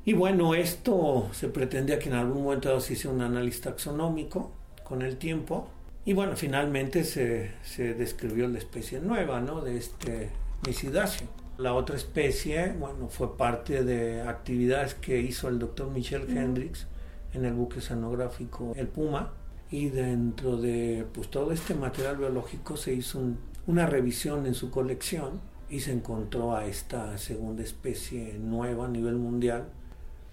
[0.08, 4.52] y bueno, esto se pretendía que en algún momento se hiciera un análisis taxonómico
[4.84, 5.68] con el tiempo.
[6.06, 9.62] Y bueno, finalmente se, se describió la especie nueva, ¿no?
[9.62, 10.30] De este
[10.64, 11.28] misidáceo.
[11.58, 16.86] La otra especie, bueno, fue parte de actividades que hizo el doctor Michel Hendricks
[17.34, 19.34] en el buque oceanográfico El Puma.
[19.72, 23.22] Y dentro de pues, todo este material biológico se hizo
[23.68, 29.16] una revisión en su colección y se encontró a esta segunda especie nueva a nivel
[29.16, 29.66] mundial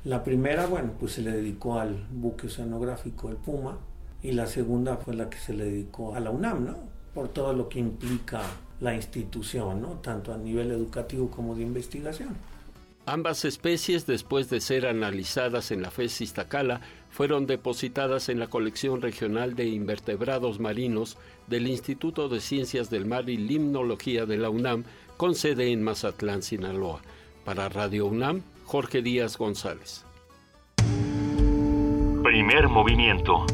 [0.04, 3.78] la primera, bueno, pues se le dedicó al buque oceanográfico El Puma
[4.20, 6.74] y la segunda fue la que se le dedicó a la UNAM, ¿no?
[7.14, 8.42] Por todo lo que implica
[8.80, 9.90] la institución, ¿no?
[10.00, 12.30] Tanto a nivel educativo como de investigación.
[13.05, 16.81] Ambas especies, después de ser analizadas en la FES Iztacala,
[17.11, 21.19] fueron depositadas en la colección regional de invertebrados marinos
[21.49, 24.85] del Instituto de Ciencias del Mar y Limnología de la UNAM,
[25.16, 27.03] con sede en Mazatlán, Sinaloa.
[27.45, 30.05] Para Radio UNAM, Jorge Díaz González.
[32.23, 33.47] Primer movimiento.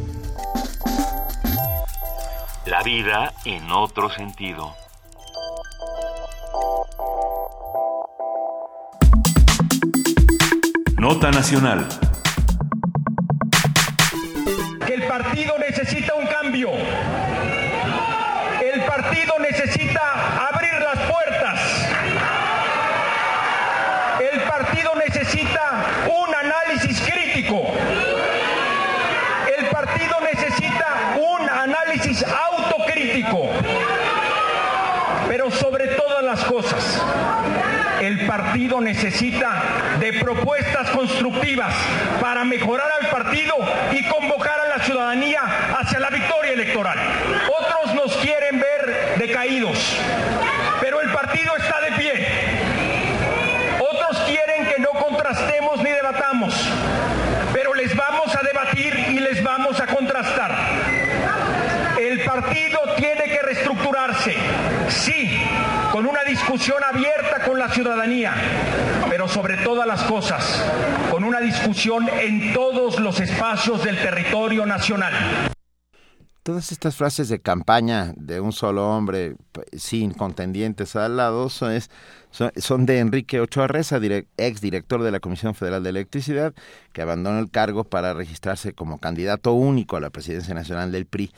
[2.66, 4.74] La vida en otro sentido.
[11.08, 11.86] Nota Nacional.
[14.84, 16.68] Que el partido necesita un cambio.
[18.60, 20.02] El partido necesita
[20.50, 21.60] abrir las puertas.
[24.20, 27.62] El partido necesita un análisis crítico.
[29.56, 33.48] El partido necesita un análisis autocrítico.
[35.26, 37.02] Pero sobre todas las cosas,
[38.02, 41.74] el partido necesita de propuestas constructivas
[42.20, 43.56] para mejorar al partido
[43.90, 45.40] y convocar a la ciudadanía
[45.78, 46.98] hacia la victoria electoral.
[47.58, 49.96] Otros nos quieren ver decaídos,
[50.78, 52.26] pero el partido está de pie.
[53.80, 56.54] Otros quieren que no contrastemos ni debatamos,
[57.54, 60.54] pero les vamos a debatir y les vamos a contrastar.
[61.98, 64.34] El partido tiene que reestructurarse,
[64.88, 65.42] sí,
[65.98, 68.32] con una discusión abierta con la ciudadanía,
[69.10, 70.64] pero sobre todas las cosas,
[71.10, 75.12] con una discusión en todos los espacios del territorio nacional.
[76.44, 79.34] Todas estas frases de campaña de un solo hombre
[79.76, 81.76] sin contendientes al lado son,
[82.30, 83.98] son, de Enrique Ochoa Reza,
[84.36, 86.54] ex director de la Comisión Federal de Electricidad,
[86.92, 91.32] que abandonó el cargo para registrarse como candidato único a la presidencia nacional del PRI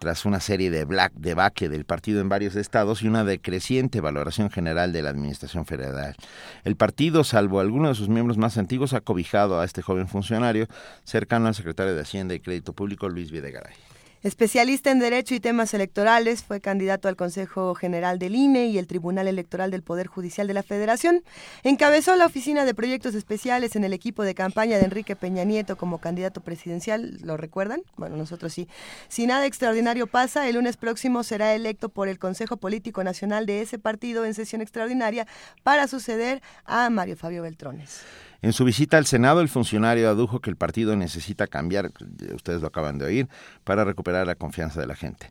[0.00, 4.50] tras una serie de black debacle del partido en varios estados y una decreciente valoración
[4.50, 6.16] general de la administración federal.
[6.64, 10.66] El partido, salvo algunos de sus miembros más antiguos, ha cobijado a este joven funcionario
[11.04, 13.74] cercano al secretario de Hacienda y Crédito Público, Luis Videgaray.
[14.22, 18.86] Especialista en Derecho y temas electorales, fue candidato al Consejo General del INE y el
[18.86, 21.24] Tribunal Electoral del Poder Judicial de la Federación.
[21.62, 25.78] Encabezó la Oficina de Proyectos Especiales en el equipo de campaña de Enrique Peña Nieto
[25.78, 27.16] como candidato presidencial.
[27.22, 27.80] ¿Lo recuerdan?
[27.96, 28.68] Bueno, nosotros sí.
[29.08, 33.62] Si nada extraordinario pasa, el lunes próximo será electo por el Consejo Político Nacional de
[33.62, 35.26] ese partido en sesión extraordinaria
[35.62, 38.02] para suceder a Mario Fabio Beltrones.
[38.42, 41.92] En su visita al Senado, el funcionario adujo que el partido necesita cambiar,
[42.34, 43.28] ustedes lo acaban de oír,
[43.64, 45.30] para recuperar la confianza de la gente.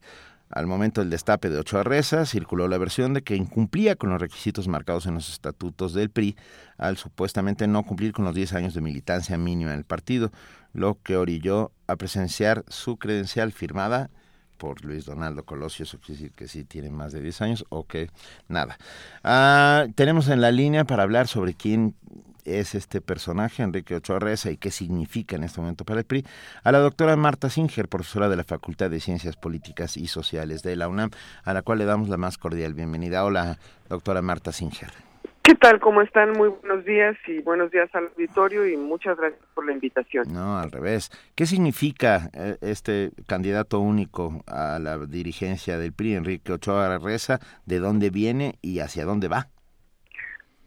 [0.52, 4.20] Al momento del destape de Ochoa Reza, circuló la versión de que incumplía con los
[4.20, 6.36] requisitos marcados en los estatutos del PRI
[6.78, 10.32] al supuestamente no cumplir con los 10 años de militancia mínima en el partido,
[10.74, 14.10] lo que orilló a presenciar su credencial firmada
[14.58, 17.86] por Luis Donaldo Colosio, eso quiere decir que sí tiene más de 10 años o
[17.86, 18.10] que
[18.48, 18.78] nada.
[19.24, 21.96] Ah, tenemos en la línea para hablar sobre quién
[22.46, 26.26] es este personaje, Enrique Ochoa Reza, y qué significa en este momento para el PRI,
[26.64, 30.76] a la doctora Marta Singer, profesora de la Facultad de Ciencias Políticas y Sociales de
[30.76, 31.12] la UNAM,
[31.44, 33.26] a la cual le damos la más cordial bienvenida.
[33.26, 33.58] Hola,
[33.90, 34.92] doctora Marta Singer.
[35.50, 35.80] ¿Qué tal?
[35.80, 36.34] ¿Cómo están?
[36.34, 40.32] Muy buenos días y buenos días al auditorio y muchas gracias por la invitación.
[40.32, 41.10] No, al revés.
[41.34, 47.40] ¿Qué significa eh, este candidato único a la dirigencia del PRI, Enrique Ochoa Reza?
[47.66, 49.48] ¿De dónde viene y hacia dónde va?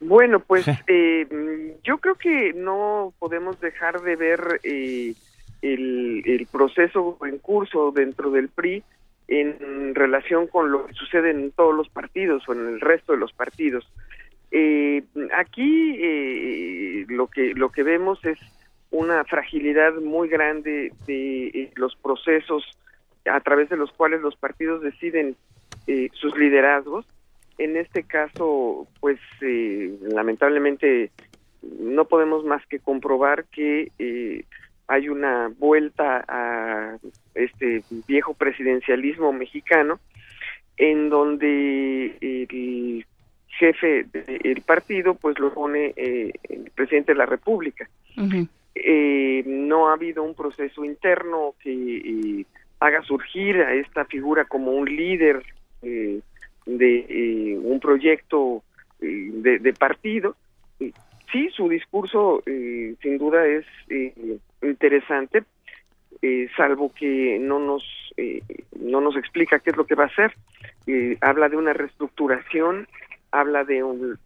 [0.02, 5.14] Bueno, pues eh, yo creo que no podemos dejar de ver eh,
[5.62, 8.82] el, el, proceso en curso dentro del PRI
[9.28, 13.18] en relación con lo que sucede en todos los partidos o en el resto de
[13.18, 13.88] los partidos.
[14.50, 15.02] Eh,
[15.34, 18.38] aquí eh, lo que lo que vemos es
[18.90, 22.62] una fragilidad muy grande de eh, los procesos
[23.24, 25.36] a través de los cuales los partidos deciden
[25.86, 27.06] eh, sus liderazgos.
[27.58, 31.10] En este caso, pues eh, lamentablemente
[31.62, 34.44] no podemos más que comprobar que eh,
[34.88, 36.98] hay una vuelta a
[37.34, 40.00] este viejo presidencialismo mexicano
[40.76, 43.06] en donde el
[43.58, 48.48] jefe del partido pues lo pone eh, el presidente de la república uh -huh.
[48.74, 52.46] eh, no ha habido un proceso interno que eh,
[52.80, 55.42] haga surgir a esta figura como un líder
[55.82, 56.20] eh,
[56.66, 58.62] de un proyecto
[59.00, 60.36] de, de, partido.
[61.32, 63.66] Sí su discurso sin duda es
[64.62, 65.44] interesante
[66.56, 67.84] salvo que no nos
[68.78, 70.34] no nos explica qué es lo que va a hacer.
[71.20, 72.86] Habla de una reestructuración
[73.32, 74.18] habla de un,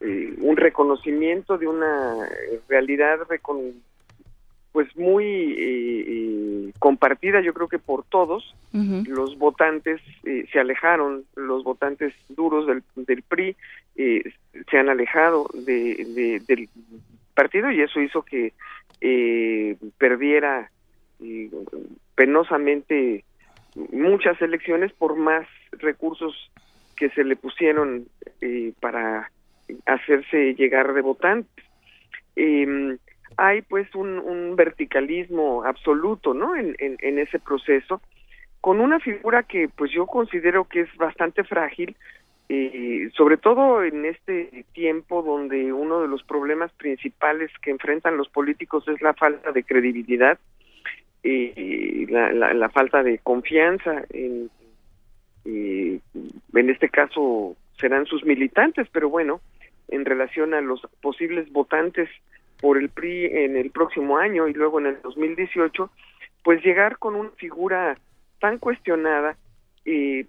[0.00, 2.28] eh, un reconocimiento de una
[2.68, 3.74] realidad recon
[4.72, 9.06] pues muy eh, eh, compartida yo creo que por todos uh -huh.
[9.08, 13.56] los votantes eh, se alejaron los votantes duros del, del PRI
[13.96, 16.68] se han alejado de, de, del
[17.34, 18.52] partido y eso hizo que
[19.98, 20.70] perdiera
[22.14, 23.24] penosamente
[23.92, 26.34] muchas elecciones por más recursos
[26.96, 28.06] que se le pusieron
[28.40, 29.30] eh, para
[29.86, 31.64] hacerse llegar de votantes.
[32.36, 32.96] Eh,
[33.38, 36.56] hay pues un, verticalismo absoluto, ¿no?
[36.56, 38.02] En, en, en, ese proceso,
[38.60, 41.96] con una figura que pues yo considero que es bastante frágil,
[42.48, 48.28] eh, sobre todo en este tiempo donde uno de los problemas principales que enfrentan los
[48.28, 50.36] políticos es la falta de credibilidad,
[51.22, 54.50] eh, la, la, la, falta de confianza en,
[55.44, 56.00] eh,
[56.54, 59.40] en este caso serán sus militantes, pero bueno,
[59.86, 62.08] en relación a los posibles votantes
[62.60, 65.90] por el PRI en el próximo año y luego en el 2018,
[66.42, 67.98] pues llegar con una figura
[68.40, 69.36] tan cuestionada,
[69.84, 70.24] eh,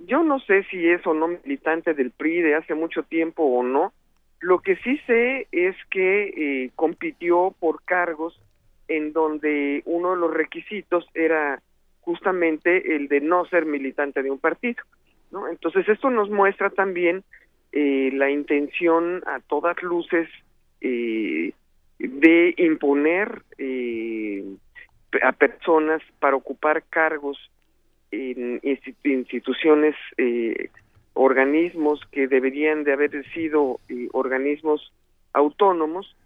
[0.00, 3.62] yo no sé si es o no militante del PRI de hace mucho tiempo o
[3.62, 3.92] no.
[4.40, 6.28] Lo que sí sé es que
[6.64, 8.40] eh, compitió por cargos
[8.86, 11.60] en donde uno de los requisitos era
[12.00, 14.82] justamente el de no ser militante de un partido.
[15.30, 15.48] ¿no?
[15.48, 17.24] Entonces esto nos muestra también
[17.72, 20.28] eh, la intención a todas luces
[20.80, 21.52] eh,
[21.98, 24.44] de imponer eh,
[25.22, 27.38] a personas para ocupar cargos
[28.10, 28.60] en
[29.04, 30.70] instituciones, eh,
[31.14, 34.92] organismos que deberían de haber sido eh, organismos
[35.32, 36.16] autónomos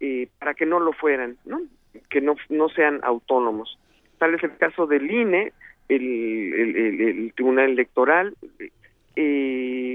[0.00, 1.62] eh, para que no lo fueran, ¿no?
[2.08, 3.78] que no, no sean autónomos.
[4.18, 5.52] Tal es el caso del INE,
[5.88, 6.54] el,
[7.00, 8.34] el, Tribunal Electoral.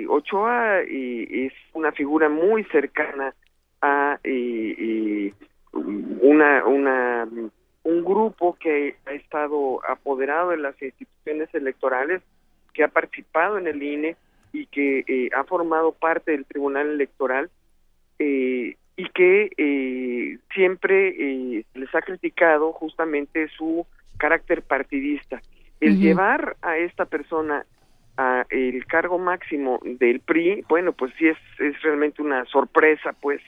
[0.08, 3.34] Ochoa es una figura muy cercana
[4.24, 5.34] eh,
[5.74, 7.28] una, una
[7.86, 12.22] un grupo que ha estado apoderado de las instituciones electorales,
[12.74, 14.18] que ha participado en el INE
[14.52, 17.50] y que eh, ha formado parte del Tribunal Electoral
[18.18, 23.86] eh, y que eh, siempre eh, les ha criticado justamente su
[24.18, 25.42] carácter partidista.
[25.80, 27.66] El llevar a esta persona
[28.18, 33.42] a el cargo máximo del PRI, bueno, pues sí es, es realmente una sorpresa, pues,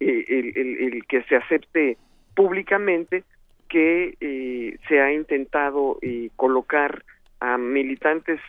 [0.00, 1.96] eh, el, que se acepte
[2.34, 3.24] públicamente
[3.68, 7.04] que eh, se ha intentado eh, colocar
[7.40, 8.40] a militantes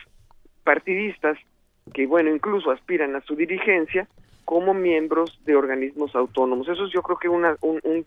[0.63, 1.37] partidistas
[1.93, 4.07] que, bueno, incluso aspiran a su dirigencia
[4.43, 6.67] como miembros de organismos autónomos.
[6.67, 8.05] Eso es yo creo que una, un, un,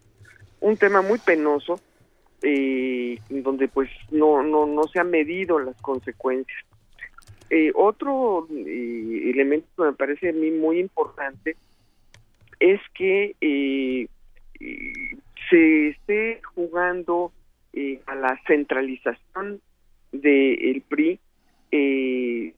[0.61, 1.81] un tema muy penoso
[2.43, 6.65] eh, donde pues no, no, no se han medido las consecuencias.
[7.51, 11.57] Eh, otro eh, elemento que me parece a mí muy importante
[12.61, 14.09] es que eh,
[14.61, 14.93] eh,
[15.51, 17.33] se esté jugando
[17.73, 19.61] eh, a la centralización
[20.13, 21.19] del PRI,
[21.71, 22.55] eh,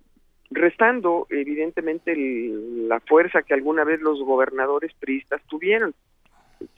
[0.50, 5.94] restando evidentemente el- la fuerza que alguna vez los gobernadores priistas tuvieron.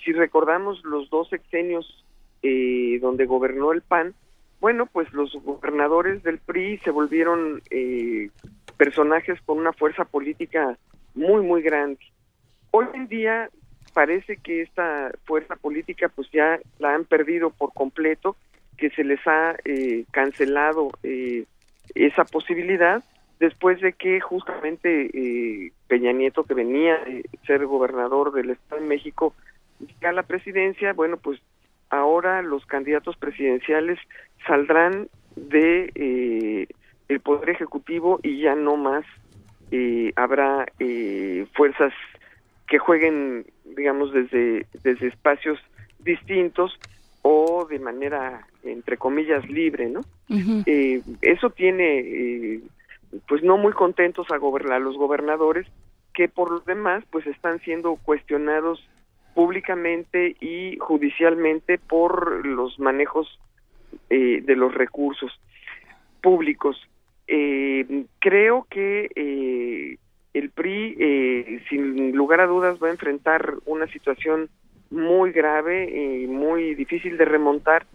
[0.04, 2.04] Si recordamos los dos sexenios
[2.42, 4.14] eh, donde gobernó el PAN,
[4.60, 8.30] bueno, pues los gobernadores del PRI se volvieron eh,
[8.76, 10.76] personajes con una fuerza política
[11.14, 12.00] muy, muy grande.
[12.72, 13.50] Hoy en día
[13.92, 18.34] parece que esta fuerza política pues ya la han perdido por completo,
[18.78, 21.44] que se les ha eh, cancelado eh,
[21.94, 23.04] esa posibilidad
[23.38, 28.88] después de que justamente eh, Peña Nieto, que venía de ser gobernador del Estado de
[28.88, 29.34] México,
[29.78, 31.40] llega a la presidencia, bueno, pues
[31.90, 33.98] ahora los candidatos presidenciales
[34.46, 36.68] saldrán de eh,
[37.08, 39.04] el poder ejecutivo y ya no más
[39.70, 41.92] eh, habrá eh, fuerzas
[42.72, 43.44] que jueguen,
[43.76, 45.58] digamos, desde, desde espacios
[45.98, 46.72] distintos
[47.20, 50.00] o de manera, entre comillas, libre, ¿no?
[50.64, 52.60] Eh, eso tiene, eh,
[53.28, 55.66] pues, no muy contentos a, gobernar, a los gobernadores
[56.14, 58.82] que por lo demás, pues, están siendo cuestionados
[59.34, 63.38] públicamente y judicialmente por los manejos
[64.08, 65.30] eh, de los recursos
[66.22, 66.80] públicos.
[67.26, 69.98] Eh, creo que eh,
[70.34, 74.48] el PRI, eh, sin lugar a dudas, va a enfrentar una situación
[74.90, 77.86] muy grave y muy difícil de remontar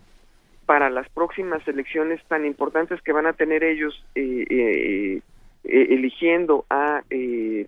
[0.66, 5.22] para las próximas elecciones tan importantes que van a tener ellos eh, eh,
[5.64, 7.68] eh, eligiendo a eh,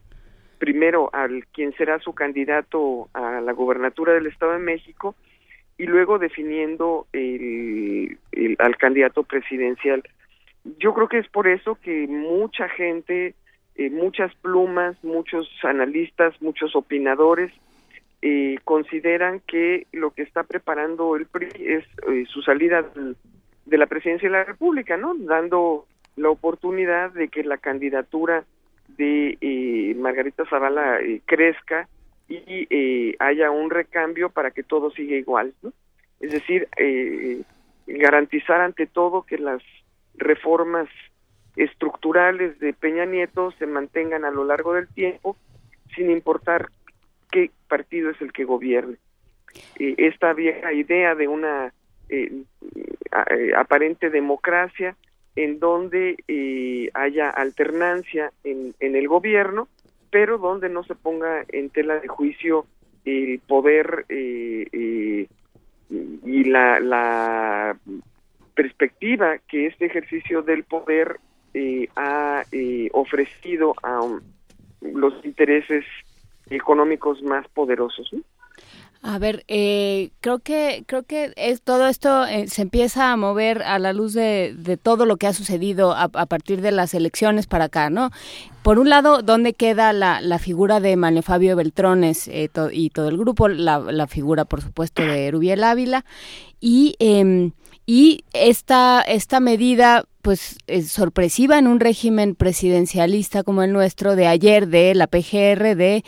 [0.57, 5.15] primero al quien será su candidato a la gobernatura del Estado de México
[5.77, 8.17] y luego definiendo el-
[8.59, 10.03] al candidato presidencial.
[10.77, 13.33] Yo creo que es por eso que mucha gente,
[13.79, 17.49] eh, muchas plumas, muchos analistas, muchos opinadores
[18.21, 22.83] eh, consideran que lo que está preparando el PRI es eh, su salida
[23.65, 25.15] de la presidencia de la República, ¿no?
[25.15, 25.85] Dando
[26.17, 28.43] la oportunidad de que la candidatura
[28.97, 31.87] de eh, Margarita Zavala eh, crezca
[32.27, 35.71] y haya un recambio para que todo siga igual, ¿no?
[36.19, 36.67] Es decir,
[37.87, 39.63] garantizar ante todo que las
[40.15, 40.89] reformas
[41.63, 45.35] estructurales de Peña Nieto se mantengan a lo largo del tiempo,
[45.95, 46.69] sin importar
[47.31, 48.97] qué partido es el que gobierne.
[49.77, 51.73] Eh, esta vieja idea de una
[52.09, 54.95] eh, eh, aparente democracia
[55.35, 59.67] en donde eh, haya alternancia en, en el gobierno,
[60.11, 62.65] pero donde no se ponga en tela de juicio
[63.05, 65.27] el poder eh, eh,
[65.89, 67.77] y la, la
[68.53, 71.19] perspectiva que este ejercicio del poder
[71.53, 74.19] eh, ha eh, ofrecido a um,
[74.81, 75.85] los intereses
[76.49, 78.11] económicos más poderosos.
[79.01, 83.63] A ver, eh, creo que creo que es, todo esto eh, se empieza a mover
[83.63, 87.47] a la luz de, todo lo que ha sucedido a, a, partir de las elecciones
[87.47, 88.11] para acá, ¿no?
[88.61, 93.07] Por un lado, ¿dónde queda la, la figura de Manuel Fabio Beltrones eh, y todo
[93.07, 93.47] el grupo?
[93.47, 96.03] La, la, figura, por supuesto, de Rubiel Ávila
[96.59, 97.51] y eh,
[97.85, 104.27] y esta esta medida pues es sorpresiva en un régimen presidencialista como el nuestro de
[104.27, 106.03] ayer de la PGR de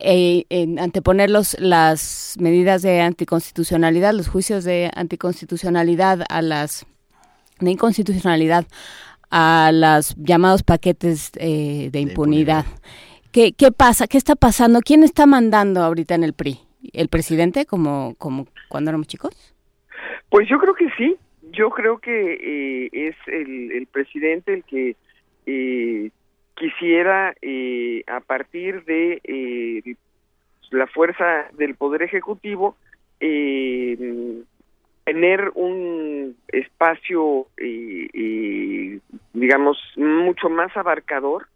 [0.00, 6.86] eh, en anteponer los, las medidas de anticonstitucionalidad, los juicios de anticonstitucionalidad a las
[7.60, 8.64] de inconstitucionalidad
[9.30, 12.64] a los llamados paquetes eh, de, impunidad.
[12.64, 13.30] de impunidad.
[13.32, 14.06] ¿Qué, ¿Qué pasa?
[14.06, 14.80] ¿Qué está pasando?
[14.80, 16.58] ¿Quién está mandando ahorita en el PRI?
[16.94, 19.34] ¿El presidente como, como cuando éramos chicos?
[20.30, 21.18] Pues yo creo que sí,
[21.58, 24.94] yo creo que eh, es el, el, presidente el que
[25.46, 26.10] eh,
[26.54, 29.96] quisiera, eh, a partir de eh,
[30.70, 32.76] la fuerza del Poder Ejecutivo,
[33.18, 34.44] tener
[35.54, 37.46] un espacio,
[39.32, 41.48] digamos, mucho más abarcador,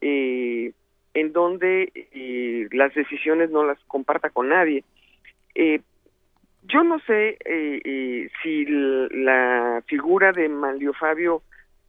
[0.00, 4.84] en donde las decisiones no las comparta con nadie.
[6.62, 7.38] Yo no sé
[8.42, 11.42] si la figura de Manlio Fabio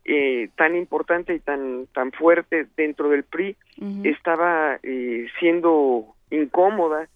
[0.05, 4.11] eh, tan importante y tan tan fuerte dentro del PRI uh -huh.
[4.11, 7.07] estaba eh, siendo incómoda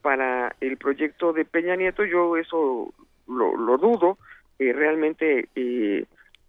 [0.00, 2.94] para el proyecto de Peña Nieto yo eso
[3.26, 4.16] lo, lo dudo
[4.60, 5.48] eh, realmente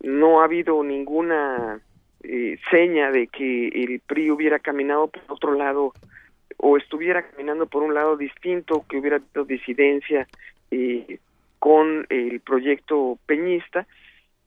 [0.02, 1.80] no ha habido ninguna
[2.70, 5.94] seña de que el PRI hubiera caminado por otro lado
[6.58, 10.28] o estuviera caminando por un lado distinto que hubiera habido
[10.70, 11.20] disidencia
[11.60, 13.88] con el proyecto peñista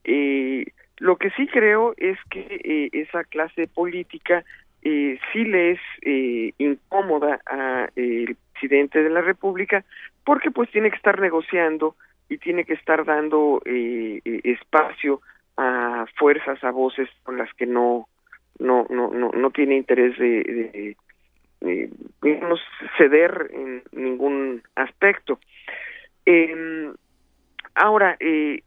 [0.05, 0.67] eh,
[0.99, 4.45] lo que sí creo es que eh, esa clase política
[4.83, 9.85] eh, sí le es eh, incómoda al eh, presidente de la República
[10.25, 11.97] porque pues tiene que estar negociando
[12.29, 15.21] y tiene que estar dando espacio
[15.57, 18.07] a fuerzas, a voces con las que no
[18.59, 20.97] no no no, no tiene interés de,
[21.61, 21.91] de,
[22.23, 22.59] de
[22.97, 25.41] ceder en ningún aspecto.
[26.33, 26.93] Eh,
[27.75, 28.63] ahora, eh,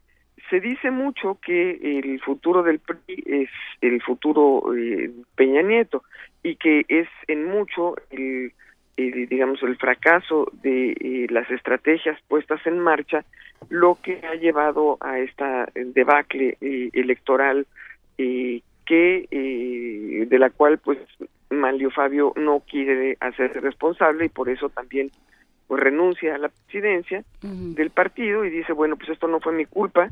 [0.50, 3.50] se dice mucho que el futuro del PRI es
[3.82, 6.04] el futuro eh, Peña Nieto
[6.44, 8.52] y que es en mucho el,
[8.96, 13.24] digamos el fracaso de eh, las estrategias puestas en marcha
[13.70, 17.66] lo que ha llevado a esta debacle eh, electoral
[18.86, 19.28] que
[20.30, 21.00] de la cual pues
[21.50, 25.10] Manlio Fabio no quiere hacerse responsable y por eso también
[25.68, 27.74] pues renuncia a la presidencia uh -huh.
[27.76, 30.10] del partido y dice bueno pues esto no fue mi culpa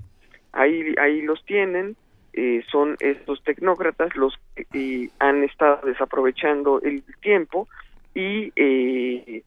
[0.52, 1.95] ahí ahí los tienen
[2.34, 7.68] eh, son estos tecnócratas los que eh, han estado desaprovechando el tiempo
[8.15, 9.44] y eh,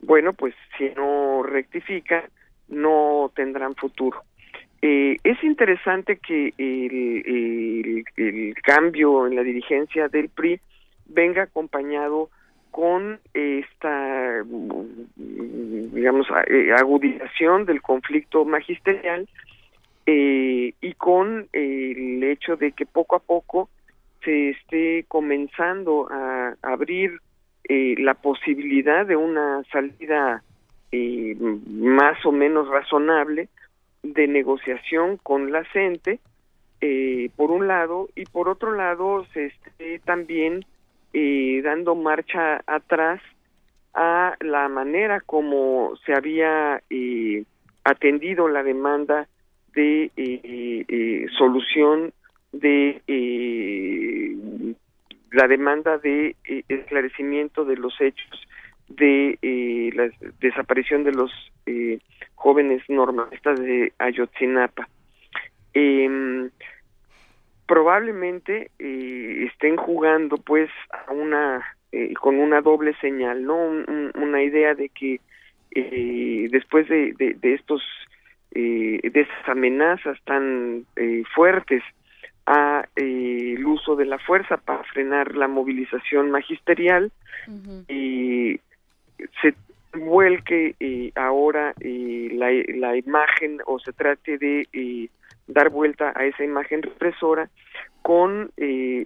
[0.00, 2.24] bueno pues si no rectifican
[2.68, 4.22] no tendrán futuro
[4.82, 10.60] eh, es interesante que el, el, el, cambio en la dirigencia del PRI
[11.06, 12.30] venga acompañado
[12.76, 16.26] con esta digamos
[16.76, 19.26] agudización del conflicto magisterial
[20.04, 23.70] eh, y con eh, el hecho de que poco a poco
[24.22, 27.18] se esté comenzando a abrir
[27.64, 30.42] eh, la posibilidad de una salida
[30.92, 33.48] eh, más o menos razonable
[34.02, 36.20] de negociación con la gente
[36.82, 40.66] eh, por un lado y por otro lado se esté también
[41.18, 43.22] eh, dando marcha atrás
[43.94, 46.82] a la manera como se había
[47.84, 49.26] atendido la demanda
[49.74, 52.12] de solución
[52.52, 53.00] de
[55.32, 56.36] la demanda de
[56.68, 58.46] esclarecimiento de los hechos
[58.88, 59.38] de
[59.94, 61.32] la desaparición de los
[62.34, 64.86] jóvenes normalistas de Ayotzinapa.
[67.66, 70.70] Em, probablemente estén jugando pues
[71.06, 71.64] a una
[72.20, 73.56] con una doble señal, ¿no?
[73.56, 75.20] Un, una idea de que
[76.50, 77.82] después de, de, de estos
[78.58, 81.82] eh, de esas amenazas tan eh, fuertes
[82.46, 87.12] a eh, el uso de la fuerza para frenar la movilización magisterial
[87.48, 87.84] uh -huh.
[87.92, 88.60] y
[89.42, 89.54] se
[89.92, 90.74] vuelque
[91.16, 94.66] ahora la, la, imagen o se trate de
[95.46, 97.48] dar vuelta a esa imagen represora
[98.02, 98.50] con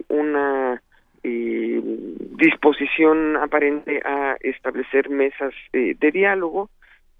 [0.09, 0.81] una
[1.23, 6.69] disposición aparente a establecer mesas de diálogo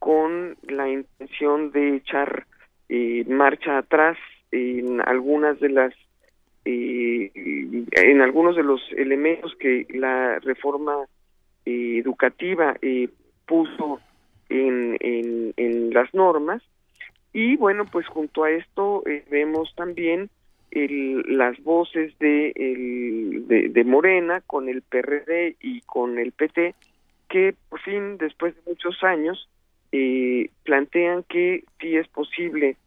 [0.01, 2.47] con la intención de echar
[2.89, 4.17] eh, marcha atrás
[4.51, 5.93] en algunas de las
[6.65, 11.05] eh, en algunos de los elementos que la reforma
[11.65, 12.75] eh, educativa
[13.45, 13.99] puso
[14.49, 16.63] en, en, en las normas
[17.33, 20.29] y bueno pues junto a esto eh, vemos también
[20.71, 26.75] el, las voces de, el, de, de Morena con el PRD y con el PT
[27.29, 29.49] que por fin después de muchos años
[29.91, 32.77] eh, plantean que sí es posible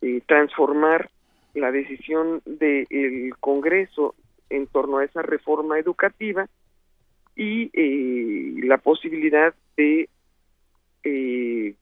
[0.00, 1.10] eh, transformar
[1.54, 4.14] la decisión del Congreso
[4.50, 6.46] en torno a esa reforma educativa
[7.36, 10.08] y eh, la posibilidad de
[11.04, 11.74] eh,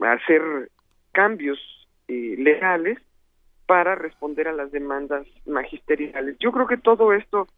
[0.00, 0.70] hacer
[1.14, 1.58] cambios
[2.08, 2.98] eh, legales
[3.66, 6.36] para responder a las demandas magisteriales.
[6.38, 7.48] Yo creo que todo esto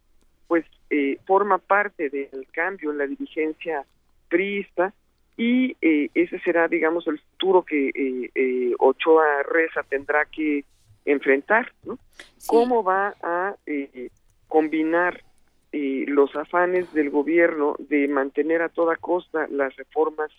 [0.47, 3.85] pues eh, forma parte del cambio en la dirigencia
[4.29, 4.93] priista
[5.35, 10.63] y eh, ese será digamos el futuro que eh, eh, Ochoa Reza tendrá que
[11.05, 11.99] enfrentar, ¿no?
[12.47, 14.09] ¿Cómo va a eh,
[14.47, 15.23] combinar
[15.71, 20.31] eh, los afanes del gobierno de mantener a toda costa las reformas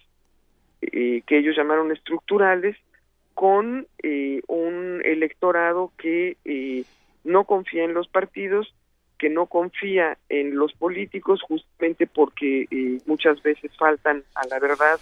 [0.80, 2.76] que ellos llamaron estructurales
[3.38, 6.82] con eh, un electorado que eh,
[7.22, 8.74] no confía en los partidos,
[9.16, 14.98] que no confía en los políticos justamente porque eh, muchas veces faltan a la verdad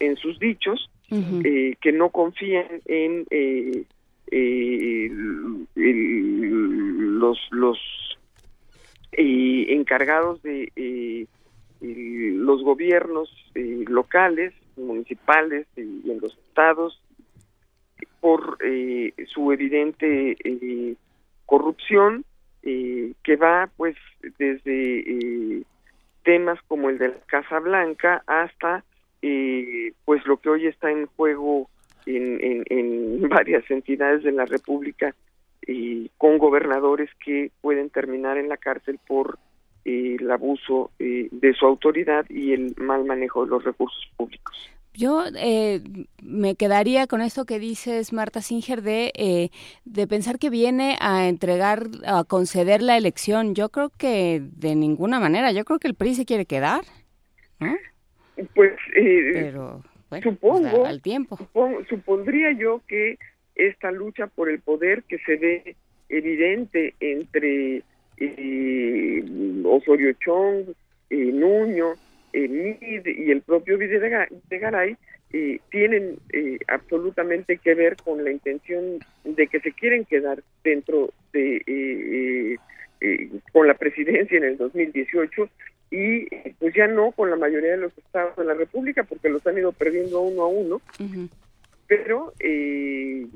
[0.00, 0.90] en sus dichos,
[1.44, 3.86] eh, que no confían en el-
[7.20, 7.78] los los
[9.70, 11.28] encargados de
[11.80, 17.00] los gobiernos eh, locales, municipales y en los estados
[18.26, 20.96] por eh, su evidente eh,
[21.44, 22.24] corrupción
[22.64, 23.94] eh, que va pues
[24.36, 25.62] desde eh,
[26.24, 28.82] temas como el de la Casa Blanca hasta
[29.22, 31.70] eh, pues lo que hoy está en juego
[32.04, 35.14] en, en, en varias entidades de la República
[36.18, 39.38] con gobernadores que pueden terminar en la cárcel por
[39.84, 44.75] el abuso de su autoridad y el mal manejo de los recursos públicos.
[44.96, 45.82] Yo eh,
[46.22, 49.50] me quedaría con esto que dices, Marta Singer, de, eh,
[49.84, 53.54] de pensar que viene a entregar, a conceder la elección.
[53.54, 55.52] Yo creo que de ninguna manera.
[55.52, 56.80] Yo creo que el PRI se quiere quedar.
[58.54, 61.36] Pues eh, Pero, bueno, supongo, al tiempo.
[61.36, 63.18] supon- supondría yo que
[63.54, 65.76] esta lucha por el poder que se ve
[66.08, 67.82] evidente entre
[68.18, 69.24] eh,
[69.64, 70.68] Osorio Chong,
[71.10, 71.94] eh, Nuño,
[72.36, 74.96] eh, Mid y el propio Videga- Videgaray
[75.32, 81.10] eh, tienen eh, absolutamente que ver con la intención de que se quieren quedar dentro
[81.32, 82.56] de eh, eh,
[83.00, 85.48] eh, con la presidencia en el 2018
[85.90, 86.26] y
[86.58, 89.58] pues ya no con la mayoría de los estados de la República porque los han
[89.58, 90.80] ido perdiendo uno a uno
[91.86, 93.26] pero eh,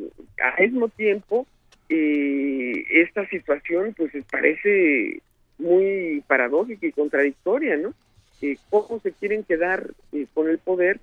[0.43, 1.47] al mismo tiempo
[1.89, 5.21] eh, esta situación pues parece
[5.59, 7.93] muy paradójica y contradictoria, ¿no?
[8.43, 11.01] Eh, ¿Cómo se quieren quedar eh, con el poder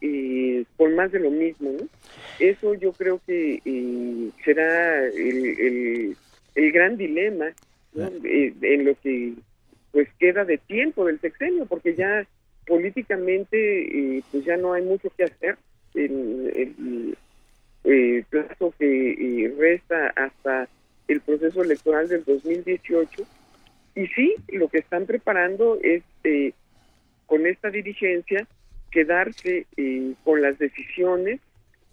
[0.00, 1.88] eh, con más de lo mismo, ¿no?
[2.38, 6.16] Eso yo creo que eh, será el, el,
[6.54, 7.46] el gran dilema
[7.94, 8.10] ¿no?
[8.24, 9.32] Eh, en lo que
[9.92, 12.26] pues queda de tiempo del sexenio, porque ya
[12.66, 15.56] políticamente eh, pues ya no hay mucho que hacer
[15.94, 16.52] el,
[17.84, 20.68] el, plazo que resta hasta
[21.06, 23.22] el proceso electoral del 2018
[23.94, 26.52] y sí lo que están preparando es eh,
[27.26, 28.46] con esta dirigencia
[28.90, 31.40] quedarse eh, con las decisiones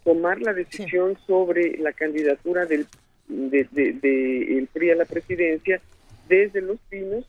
[0.03, 2.87] tomar la decisión sobre la candidatura del
[3.27, 5.79] de, de- de el PRI a la presidencia
[6.27, 7.25] desde los pinos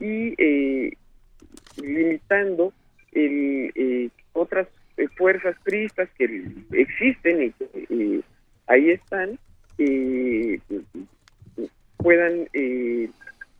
[0.00, 0.92] y eh,
[1.76, 2.72] limitando
[3.12, 4.68] el, eh, otras
[5.16, 8.20] fuerzas priistas que existen y que eh,
[8.68, 9.38] ahí están
[9.78, 10.58] eh,
[11.96, 13.08] puedan eh,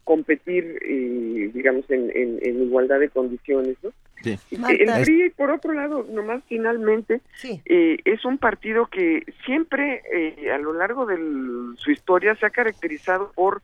[0.04, 3.90] competir eh, digamos en, en- en igualdad de condiciones ¿no?
[4.22, 4.38] Sí.
[4.52, 7.20] El PRI, por otro lado, nomás finalmente,
[7.64, 11.16] eh, es un partido que siempre eh, a lo largo de
[11.78, 13.62] su historia se ha caracterizado por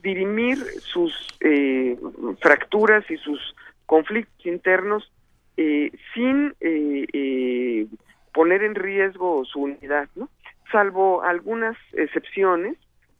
[0.00, 1.96] dirimir sus eh,
[2.40, 3.56] fracturas y sus
[3.86, 5.10] conflictos internos
[5.56, 7.86] eh, sin eh, eh,
[8.32, 10.28] poner en riesgo su unidad, ¿no?
[10.70, 12.76] Salvo algunas excepciones,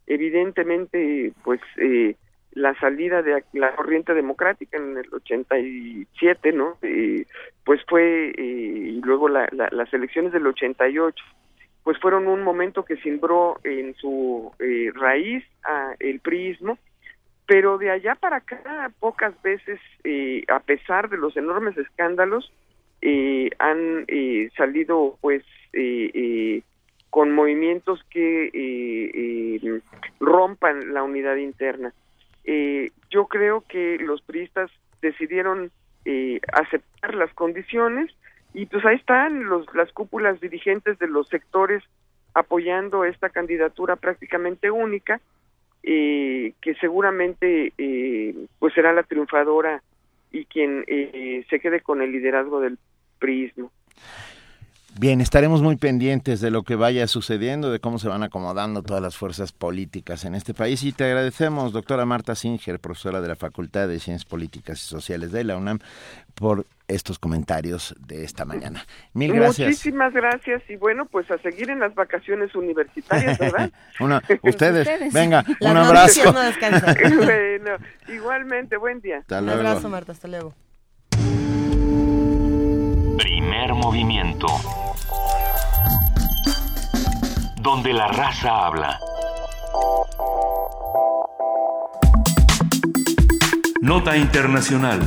[0.07, 2.15] evidentemente, pues eh,
[2.57, 6.79] la salida de la corriente democrática en el 87, ¿no?
[6.81, 7.27] Eh,
[7.65, 11.23] pues fue, eh, y luego la- la- las elecciones del 88,
[11.85, 16.79] pues fueron un momento que simbró en su eh, raíz a el priismo,
[17.47, 22.51] pero de allá para acá pocas veces, eh, a pesar de los enormes escándalos,
[23.03, 24.07] eh, han
[24.57, 25.45] salido pues
[27.11, 28.51] con movimientos que
[30.21, 31.93] rompan la unidad interna.
[32.47, 34.71] Eh, yo creo que los priistas
[35.03, 35.71] decidieron
[36.05, 38.11] eh, aceptar las condiciones
[38.55, 41.83] y pues ahí están los, las cúpulas dirigentes de los sectores
[42.33, 45.21] apoyando esta candidatura prácticamente única,
[45.83, 49.83] eh, que seguramente eh, pues será la triunfadora
[50.33, 52.79] y quien eh, se quede con el liderazgo del
[53.19, 53.71] prismo.
[54.99, 59.03] Bien, estaremos muy pendientes de lo que vaya sucediendo, de cómo se van acomodando todas
[59.03, 63.37] las fuerzas políticas en este país y te agradecemos, doctora Marta Singer, profesora de la
[63.37, 65.81] Facultad de Ciencias Políticas y Sociales de la UNAM,
[66.35, 68.87] por estos comentarios de esta mañana.
[69.13, 69.69] Mil gracias.
[69.69, 73.71] Muchísimas gracias y bueno, pues a seguir en las vacaciones universitarias, ¿verdad?
[74.43, 76.33] ustedes, venga, un abrazo.
[76.33, 77.77] bueno,
[78.09, 79.23] igualmente, buen día.
[79.29, 80.55] Un abrazo, Marta, hasta luego.
[83.19, 84.47] Primer movimiento.
[87.67, 89.01] Donde la raza habla.
[93.81, 95.01] Nota Internacional.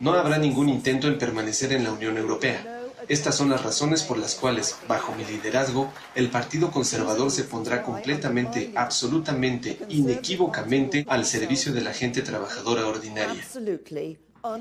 [0.00, 2.80] No habrá ningún intento en permanecer en la Unión Europea.
[3.06, 7.84] Estas son las razones por las cuales, bajo mi liderazgo, el Partido Conservador se pondrá
[7.84, 13.40] completamente, absolutamente, inequívocamente al servicio de la gente trabajadora ordinaria.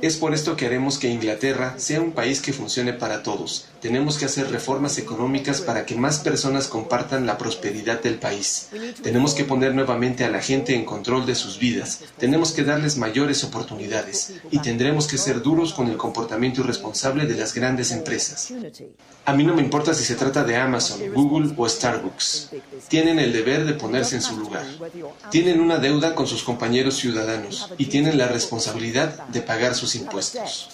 [0.02, 3.66] Es por esto que haremos que Inglaterra sea un país que funcione para todos.
[3.82, 8.70] Tenemos que hacer reformas económicas para que más personas compartan la prosperidad del país.
[9.02, 12.00] Tenemos que poner nuevamente a la gente en control de sus vidas.
[12.18, 14.36] Tenemos que darles mayores oportunidades.
[14.52, 18.54] Y tendremos que ser duros con el comportamiento irresponsable de las grandes empresas.
[19.26, 22.52] A mí no me importa si se trata de Amazon, Google o Starbucks.
[22.88, 24.66] Tienen el deber de ponerse en su lugar.
[25.30, 30.70] Tienen una deuda con sus compañeros ciudadanos y tienen la responsabilidad de pagar sus impuestos.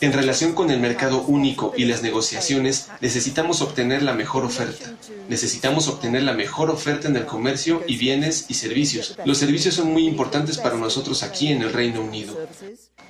[0.00, 4.92] En relación con el mercado único y las negociaciones, necesitamos obtener la mejor oferta.
[5.28, 9.16] Necesitamos obtener la mejor oferta en el comercio y bienes y servicios.
[9.24, 12.38] Los servicios son muy importantes para nosotros aquí en el Reino Unido.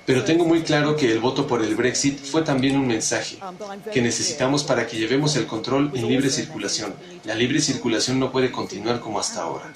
[0.05, 3.37] Pero tengo muy claro que el voto por el Brexit fue también un mensaje
[3.93, 6.93] que necesitamos para que llevemos el control en libre circulación.
[7.23, 9.71] La libre circulación no puede continuar como hasta ahora.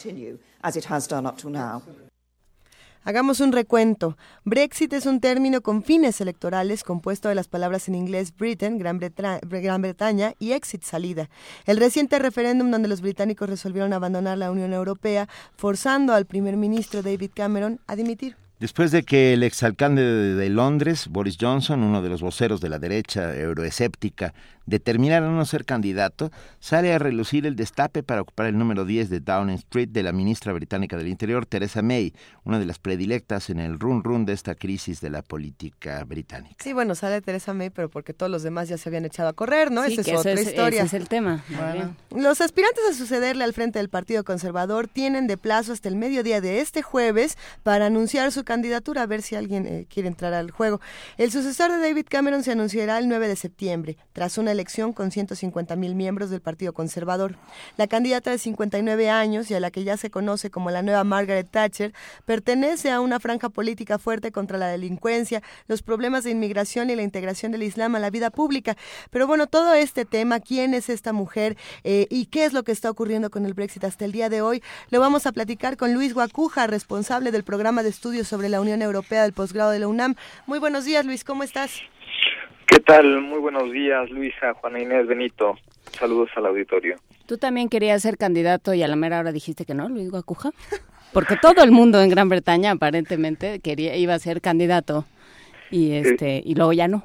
[3.07, 4.17] Hagamos un recuento.
[4.45, 8.99] Brexit es un término con fines electorales compuesto de las palabras en inglés Britain, Gran,
[8.99, 11.29] Gran, Bretaña, y exit, salida.
[11.67, 17.03] El reciente referéndum donde los británicos resolvieron abandonar la Unión Europea, forzando al primer ministro
[17.03, 18.37] David Cameron a dimitir.
[18.59, 22.79] Después de que el exalcalde de Londres, Boris Johnson, uno de los voceros de la
[22.79, 24.33] derecha euroescéptica,
[24.65, 29.19] determinara no ser candidato, sale a relucir el destape para ocupar el número 10 de
[29.19, 32.13] Downing Street de la ministra británica del Interior, Theresa May,
[32.43, 36.55] una de las predilectas en el run run de esta crisis de la política británica.
[36.63, 39.33] Sí, bueno, sale Theresa May, pero porque todos los demás ya se habían echado a
[39.33, 39.83] correr, ¿no?
[39.83, 40.83] Esa es otra historia.
[40.83, 41.43] Ese es el tema.
[42.11, 46.41] Los aspirantes a sucederle al frente del Partido Conservador tienen de plazo hasta el mediodía
[46.41, 50.51] de este jueves para anunciar su candidatura, a ver si alguien eh, quiere entrar al
[50.51, 50.81] juego.
[51.17, 55.11] El sucesor de David Cameron se anunciará el 9 de septiembre, tras una elección con
[55.11, 57.35] 150 mil miembros del Partido Conservador.
[57.77, 61.03] La candidata de 59 años y a la que ya se conoce como la nueva
[61.03, 61.93] Margaret Thatcher
[62.25, 67.03] pertenece a una franja política fuerte contra la delincuencia, los problemas de inmigración y la
[67.03, 68.75] integración del Islam a la vida pública.
[69.11, 72.71] Pero bueno, todo este tema, quién es esta mujer eh, y qué es lo que
[72.71, 75.93] está ocurriendo con el Brexit hasta el día de hoy, lo vamos a platicar con
[75.93, 79.87] Luis Guacuja, responsable del programa de estudios sobre la Unión Europea del posgrado de la
[79.87, 80.15] UNAM.
[80.47, 81.71] Muy buenos días, Luis, ¿cómo estás?
[82.67, 83.21] ¿Qué tal?
[83.21, 85.55] Muy buenos días, Luisa, Juana Inés, Benito.
[85.91, 86.95] Saludos al auditorio.
[87.27, 90.51] ¿Tú también querías ser candidato y a la mera hora dijiste que no, Luis Guacuja?
[91.13, 95.05] Porque todo el mundo en Gran Bretaña aparentemente quería iba a ser candidato
[95.71, 97.03] y este y luego ya no.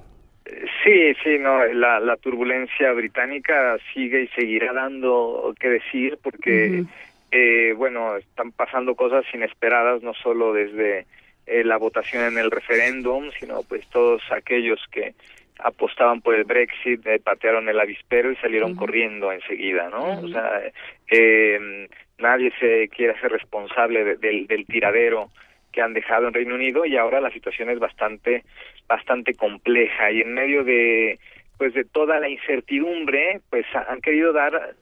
[0.83, 6.85] Sí, sí, no, la, la turbulencia británica sigue y seguirá dando que decir porque,
[7.31, 11.07] eh, bueno, están pasando cosas inesperadas, no solo desde
[11.47, 15.15] eh, la votación en el referéndum, sino pues todos aquellos que
[15.63, 20.21] apostaban por el Brexit, eh, patearon el avispero y salieron corriendo enseguida, ¿no?
[20.21, 20.63] O sea,
[21.11, 21.89] eh,
[22.19, 25.31] nadie se quiere hacer responsable del, del tiradero
[25.73, 28.45] que han dejado en Reino Unido y ahora la situación es bastante
[28.89, 30.11] bastante compleja.
[30.11, 31.19] Y en medio de
[31.59, 34.75] pues de toda la incertidumbre pues han querido dar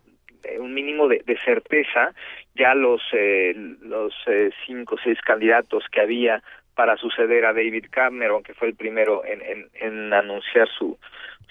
[0.45, 2.13] eh, un mínimo de, de certeza.
[2.55, 6.43] Ya los eh, los eh, cinco o seis candidatos que había
[6.79, 10.97] para suceder a David Cameron que fue el primero en, en, anunciar su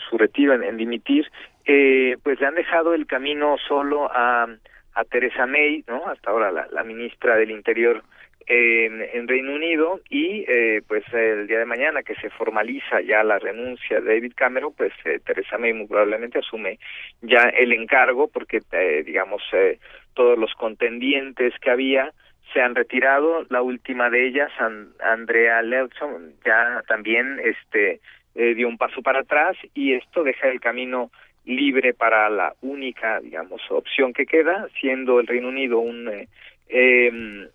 [0.09, 1.29] su retiro en, dimitir
[1.65, 4.47] eh, pues le han dejado el camino solo a
[4.93, 8.05] a Teresa May no hasta ahora la, ministra del Interior
[8.45, 13.21] en, en Reino Unido y eh, pues el día de mañana que se formaliza ya
[13.21, 16.79] la renuncia de David Cameron, pues eh, Teresa May muy probablemente asume
[17.21, 19.77] ya el encargo porque eh, digamos eh,
[20.13, 22.13] todos los contendientes que había
[22.53, 23.45] se han retirado.
[23.49, 24.51] La última de ellas,
[24.99, 27.99] Andrea Lelson, ya también este
[28.35, 31.11] eh, dio un paso para atrás y esto deja el camino
[31.45, 36.27] libre para la única, digamos, opción que queda, siendo el Reino Unido un eh,
[36.67, 37.47] em,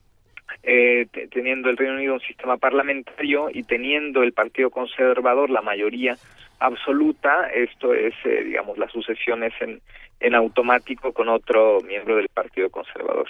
[0.62, 6.16] eh, teniendo el Reino Unido un sistema parlamentario y teniendo el Partido Conservador la mayoría
[6.58, 9.80] absoluta, esto es, eh, digamos, las sucesiones en,
[10.20, 13.28] en automático con otro miembro del Partido Conservador.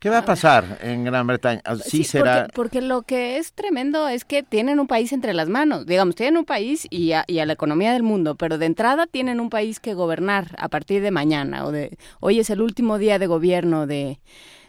[0.00, 1.60] ¿Qué va a pasar en Gran Bretaña?
[1.66, 2.48] Ah, sí, será...
[2.54, 5.84] Porque, lo que es tremendo es que tienen un país entre las manos.
[5.84, 9.06] Digamos, tienen un país y a, y a, la economía del mundo, pero de entrada
[9.06, 11.66] tienen un país que gobernar a partir de mañana.
[11.66, 14.20] o de Hoy es el último día de gobierno de,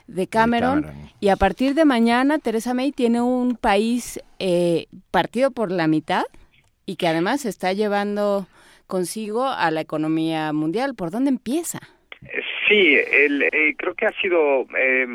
[0.07, 0.85] de Cameron,
[1.21, 6.23] y a partir de mañana Teresa May tiene un país eh, partido por la mitad
[6.85, 8.47] y que además está llevando
[8.85, 10.93] consigo a la economía mundial.
[10.93, 11.79] ¿Por dónde empieza?
[12.71, 15.05] Sí, el, eh, creo que ha sido eh,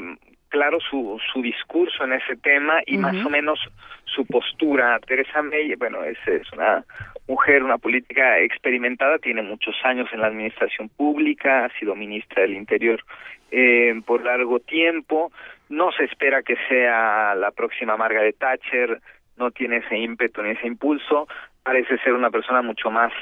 [0.48, 3.58] claro su, su discurso en ese tema y más o menos
[4.04, 4.98] su postura.
[5.00, 6.84] Teresa May, bueno, es, es una
[7.26, 12.54] mujer, una política experimentada, tiene muchos años en la administración pública, ha sido ministra del
[12.54, 13.02] Interior
[13.50, 15.32] eh, por largo tiempo,
[15.68, 19.00] no se espera que sea la próxima Margaret Thatcher,
[19.36, 21.26] no tiene ese ímpetu ni ese impulso,
[21.62, 23.12] parece ser una persona mucho más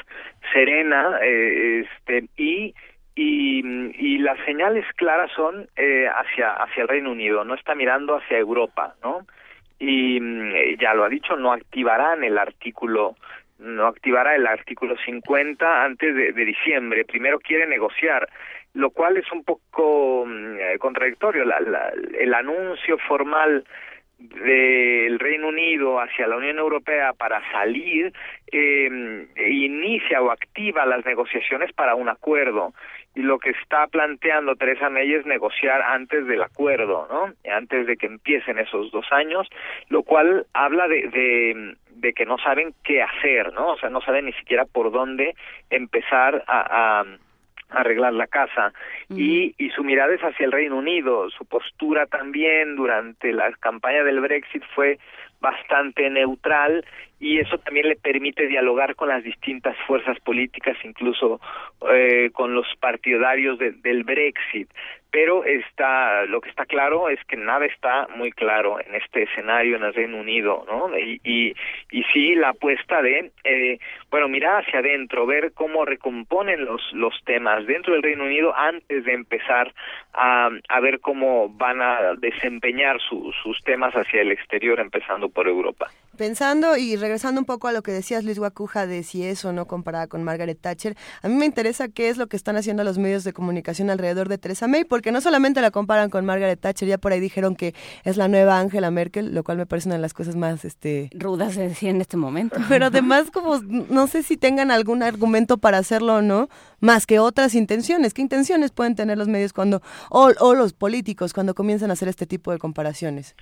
[0.52, 2.74] serena eh, este, y
[3.15, 3.62] y,
[3.97, 8.39] y las señales claras son eh, hacia hacia el Reino Unido, no está mirando hacia
[8.39, 9.27] Europa, ¿no?
[9.78, 13.16] Y mm, ya lo ha dicho, no activarán el artículo
[13.59, 17.05] no activará el artículo 50 antes de, de diciembre.
[17.05, 18.28] Primero quiere negociar,
[18.74, 21.45] lo cual es un poco mm, eh, contradictorio.
[21.45, 23.65] La, la, el anuncio formal
[24.19, 28.12] del Reino Unido hacia la Unión Europea para salir
[28.51, 32.74] eh, inicia o activa las negociaciones para un acuerdo
[33.15, 37.32] y lo que está planteando Teresa May es negociar antes del acuerdo, ¿no?
[37.51, 39.49] Antes de que empiecen esos dos años,
[39.89, 43.73] lo cual habla de, de, de que no saben qué hacer, ¿no?
[43.73, 45.35] O sea, no saben ni siquiera por dónde
[45.70, 47.05] empezar a, a
[47.70, 48.73] arreglar la casa
[49.09, 54.05] y, y su mirada es hacia el Reino Unido, su postura también durante la campaña
[54.05, 54.99] del Brexit fue
[55.45, 56.83] bastante neutral
[57.21, 61.39] y eso también le permite dialogar con las distintas fuerzas políticas, incluso
[61.93, 64.69] eh, con los partidarios de, del Brexit.
[65.15, 69.77] Pero está, lo que está claro es que nada está muy claro en este escenario
[69.77, 70.99] en el Reino Unido, ¿no?
[70.99, 71.55] Y, y,
[71.93, 73.78] y sí la apuesta de, eh,
[74.11, 79.05] bueno, mirar hacia adentro, ver cómo recomponen los, los temas dentro del Reino Unido antes
[79.05, 79.73] de empezar
[80.15, 85.47] a, a ver cómo van a desempeñar su, sus temas hacia el exterior, empezando por
[85.47, 85.91] Europa.
[86.16, 89.53] Pensando y regresando un poco a lo que decías Luis Guacuja de si es o
[89.53, 92.85] no comparada con Margaret Thatcher, a mí me interesa qué es lo que están haciendo
[92.85, 96.61] los medios de comunicación alrededor de Theresa May, porque no solamente la comparan con Margaret
[96.61, 97.74] Thatcher, ya por ahí dijeron que
[98.05, 101.11] es la nueva Angela Merkel, lo cual me parece una de las cosas más este
[101.15, 102.61] rudas de decir en este momento.
[102.69, 106.49] Pero además como no sé si tengan algún argumento para hacerlo o no,
[106.81, 108.15] más que otras intenciones.
[108.15, 112.09] ¿Qué intenciones pueden tener los medios cuando o, o los políticos cuando comienzan a hacer
[112.09, 113.35] este tipo de comparaciones?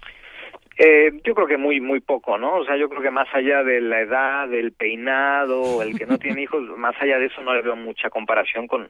[0.78, 2.56] Eh, yo creo que muy muy poco, ¿no?
[2.56, 6.18] O sea, yo creo que más allá de la edad, del peinado, el que no
[6.18, 8.88] tiene hijos, más allá de eso no le veo mucha comparación con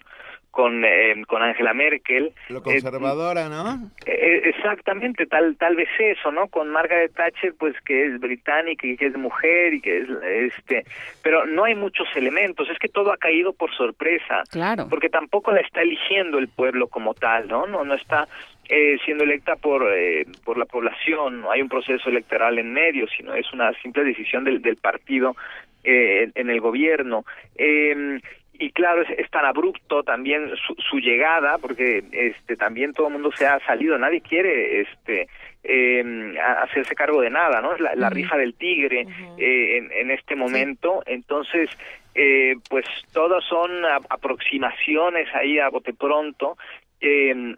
[0.52, 2.32] con eh, con Angela Merkel.
[2.50, 3.90] Lo conservadora, ¿no?
[4.06, 6.46] Eh, exactamente, tal tal vez eso, ¿no?
[6.48, 10.08] Con Margaret Thatcher, pues que es británica y que es mujer y que es
[10.54, 10.84] este,
[11.22, 12.68] pero no hay muchos elementos.
[12.68, 14.44] Es que todo ha caído por sorpresa.
[14.50, 14.86] Claro.
[14.88, 17.66] Porque tampoco la está eligiendo el pueblo como tal, ¿no?
[17.66, 18.28] No no está
[18.68, 23.06] eh, siendo electa por eh, por la población, no hay un proceso electoral en medio,
[23.08, 25.36] sino es una simple decisión del, del partido
[25.84, 27.24] eh, en el gobierno.
[27.56, 28.20] Eh,
[28.58, 33.14] y claro, es, es, tan abrupto también su, su llegada, porque este también todo el
[33.14, 35.26] mundo se ha salido, nadie quiere este
[35.64, 37.74] eh, hacerse cargo de nada, ¿no?
[37.74, 39.38] Es la, la rifa del tigre uh -huh.
[39.38, 41.12] eh, en, en, este momento, sí.
[41.12, 41.70] entonces,
[42.14, 43.70] eh, pues todas son
[44.08, 46.56] aproximaciones ahí a bote pronto,
[47.00, 47.54] eh,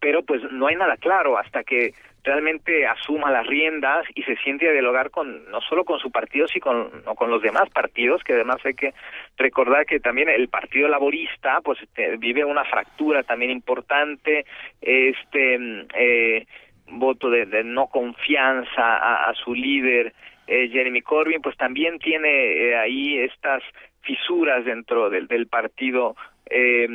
[0.00, 1.94] pero pues no hay nada claro hasta que
[2.26, 6.48] realmente asuma las riendas y se siente a dialogar con no solo con su partido
[6.48, 8.94] sino con, no, con los demás partidos que además hay que
[9.36, 11.78] recordar que también el partido laborista pues
[12.18, 14.44] vive una fractura también importante
[14.80, 16.46] este eh,
[16.88, 20.12] voto de, de, no confianza a, a su líder
[20.48, 23.62] eh, Jeremy Corbyn pues también tiene eh, ahí estas
[24.02, 26.16] fisuras dentro del, del partido
[26.48, 26.88] eh,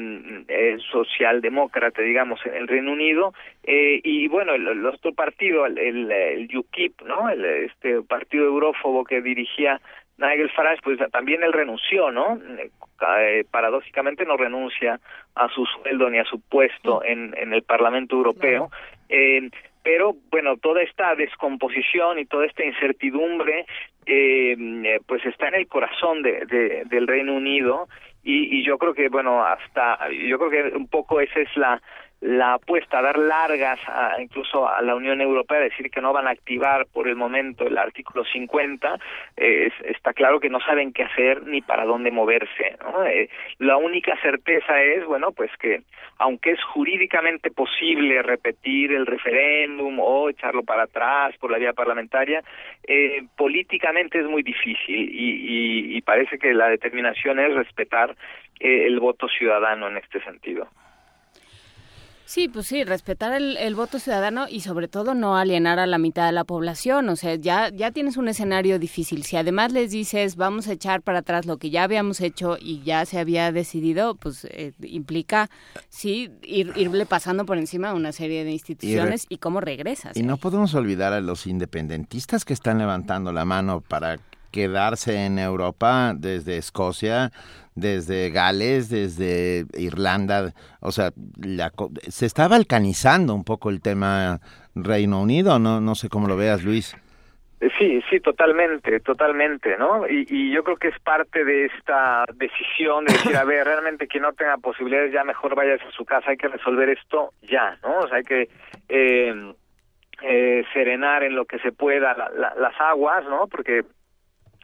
[0.48, 3.34] eh, socialdemócrata, digamos, en el Reino Unido,
[3.64, 7.30] eh, y bueno, el, el, otro partido, el, el, el UKIP, ¿no?
[7.30, 9.82] El, este partido eurófobo que dirigía
[10.18, 12.40] Nigel Farage, pues también él renunció, ¿no?
[13.20, 15.00] Eh, paradójicamente no renuncia
[15.36, 18.70] a su sueldo ni a su puesto en, en el Parlamento Europeo,
[19.10, 19.50] Eh,
[19.84, 23.66] pero bueno, toda esta descomposición y toda esta incertidumbre
[24.06, 27.90] eh, pues está en el corazón de, de, del Reino Unido
[28.24, 31.82] y, y yo creo que bueno hasta yo creo que un poco esa es la
[32.22, 36.28] la apuesta a dar largas a, incluso a la Unión Europea, decir que no van
[36.28, 39.00] a activar por el momento el artículo 50,
[39.38, 42.78] eh, está claro que no saben qué hacer ni para dónde moverse.
[42.80, 43.06] ¿no?
[43.06, 45.82] Eh, la única certeza es, bueno, pues que
[46.20, 52.44] aunque es jurídicamente posible repetir el referéndum o echarlo para atrás por la vía parlamentaria,
[52.88, 58.16] eh, políticamente es muy difícil y, y, y parece que la determinación es respetar
[58.60, 60.68] eh, el voto ciudadano en este sentido.
[62.32, 65.98] Sí, pues sí, respetar el, el, voto ciudadano y sobre todo no alienar a la
[65.98, 67.10] mitad de la población.
[67.10, 69.26] O sea, ya, ya tienes un escenario difícil.
[69.26, 72.84] Si además les dices vamos a echar para atrás lo que ya habíamos hecho y
[72.84, 75.50] ya se había decidido, pues eh, implica,
[75.90, 80.16] sí, ir, irle pasando por encima a una serie de instituciones y, y cómo regresas.
[80.16, 84.22] Y no podemos olvidar a los independentistas que están levantando la mano para
[84.52, 87.32] quedarse en Europa desde Escocia,
[87.76, 91.12] desde Gales, desde Irlanda, o sea,
[91.42, 91.72] la,
[92.08, 94.40] se está balcanizando un poco el tema
[94.76, 96.96] Reino Unido, no, no sé cómo lo veas, Luis.
[97.78, 100.08] Sí, sí, totalmente, totalmente, ¿no?
[100.08, 104.08] Y, y yo creo que es parte de esta decisión de decir, a ver, realmente
[104.08, 107.78] quien no tenga posibilidades ya mejor vaya a su casa, hay que resolver esto ya,
[107.84, 108.00] ¿no?
[108.00, 108.50] O sea, hay que
[108.90, 109.54] eh,
[110.24, 113.48] eh, serenar en lo que se pueda la, la, las aguas, ¿no?
[113.48, 113.84] Porque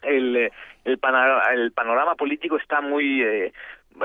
[0.03, 0.51] el,
[0.85, 3.53] el, panorama, el panorama político está muy eh,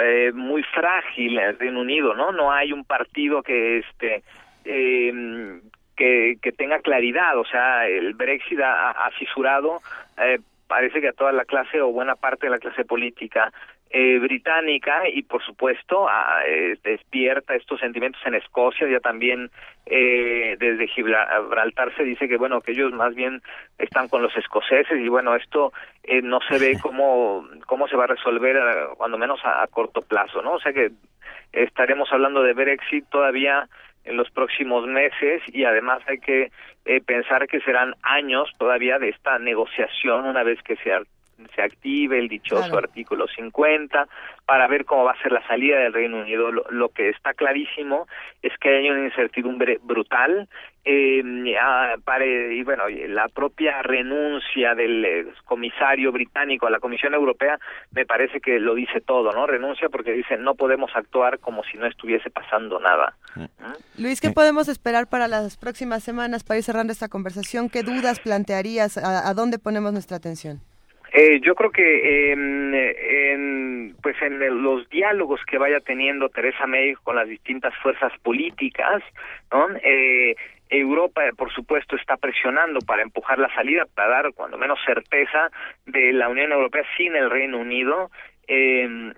[0.01, 2.33] eh, muy frágil en el Reino Unido, ¿no?
[2.33, 4.23] No hay un partido que este
[4.65, 5.61] eh,
[5.97, 9.83] que, que tenga claridad, o sea, el Brexit ha, ha fisurado
[10.19, 10.39] eh,
[10.73, 13.53] parece que a toda la clase o buena parte de la clase política
[13.93, 18.89] eh, británica y por supuesto a, eh, despierta estos sentimientos en Escocia.
[18.89, 19.51] Ya también
[19.87, 23.43] eh, desde Gibraltar se dice que bueno que ellos más bien
[23.79, 25.73] están con los escoceses y bueno esto
[26.05, 28.57] eh, no se ve cómo cómo se va a resolver
[28.97, 30.91] cuando menos a, a corto plazo no o sea que
[31.53, 33.69] estaremos hablando de Brexit todavía
[34.05, 36.51] en los próximos meses y además hay que
[36.85, 40.93] eh, pensar que serán años todavía de esta negociación una vez que se
[41.55, 42.79] se active el dichoso claro.
[42.79, 44.09] artículo 50
[44.47, 46.51] para ver cómo va a ser la salida del Reino Unido.
[46.51, 48.07] Lo, lo que está clarísimo
[48.43, 50.49] es que hay una incertidumbre brutal
[50.85, 51.23] eh,
[51.61, 57.59] a, para, y bueno, la propia renuncia del eh, comisario británico a la Comisión Europea
[57.93, 59.47] me parece que lo dice todo, ¿no?
[59.47, 63.15] Renuncia porque dicen no podemos actuar como si no estuviese pasando nada.
[63.37, 64.03] ¿Mm?
[64.03, 67.69] Luis, ¿qué podemos esperar para las próximas semanas para ir cerrando esta conversación?
[67.69, 68.99] ¿Qué dudas plantearías?
[68.99, 70.61] ¿A, a dónde ponemos nuestra atención?
[71.13, 76.95] Eh, yo creo que eh, en, pues en los diálogos que vaya teniendo Teresa May
[76.95, 79.03] con las distintas fuerzas políticas.
[79.83, 80.35] Eh,
[80.71, 85.51] Europa, por supuesto, está presionando para empujar la salida, para dar cuando menos certeza
[85.85, 88.11] de la Unión Europea sin el Reino Unido.
[88.49, 89.13] Eh,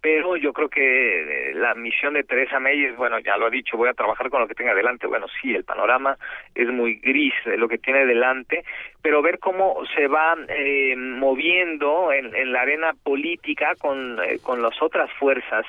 [0.00, 3.76] pero yo creo que la misión de Teresa May es, bueno, ya lo ha dicho,
[3.76, 5.06] voy a trabajar con lo que tenga delante.
[5.06, 6.16] Bueno, sí, el panorama
[6.54, 8.64] es muy gris de lo que tiene delante,
[9.02, 14.80] pero ver cómo se va eh, moviendo en, la arena política con, eh, con las
[14.80, 15.66] otras fuerzas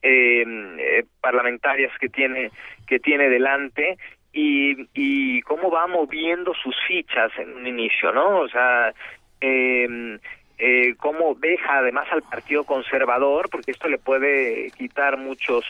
[0.00, 0.44] eh,
[0.78, 2.50] eh, parlamentarias que tiene,
[2.86, 3.96] que tiene delante
[4.32, 8.40] y, y cómo va moviendo sus fichas en un inicio, ¿no?
[8.40, 8.92] O sea,
[9.40, 10.18] eh,
[10.64, 15.64] eh, cómo deja además al Partido Conservador, porque esto le puede quitar muchos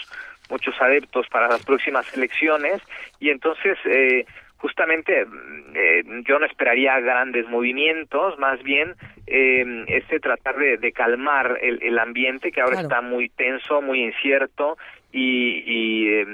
[0.51, 2.83] muchos adeptos para las próximas elecciones
[3.19, 4.27] y entonces eh,
[4.59, 5.27] justamente
[5.75, 8.95] eh, yo no esperaría grandes movimientos, más bien
[9.27, 12.89] eh, este tratar de, de calmar el, el, ambiente que ahora claro.
[12.89, 14.77] está muy tenso, muy incierto
[15.11, 16.27] y, y, eh,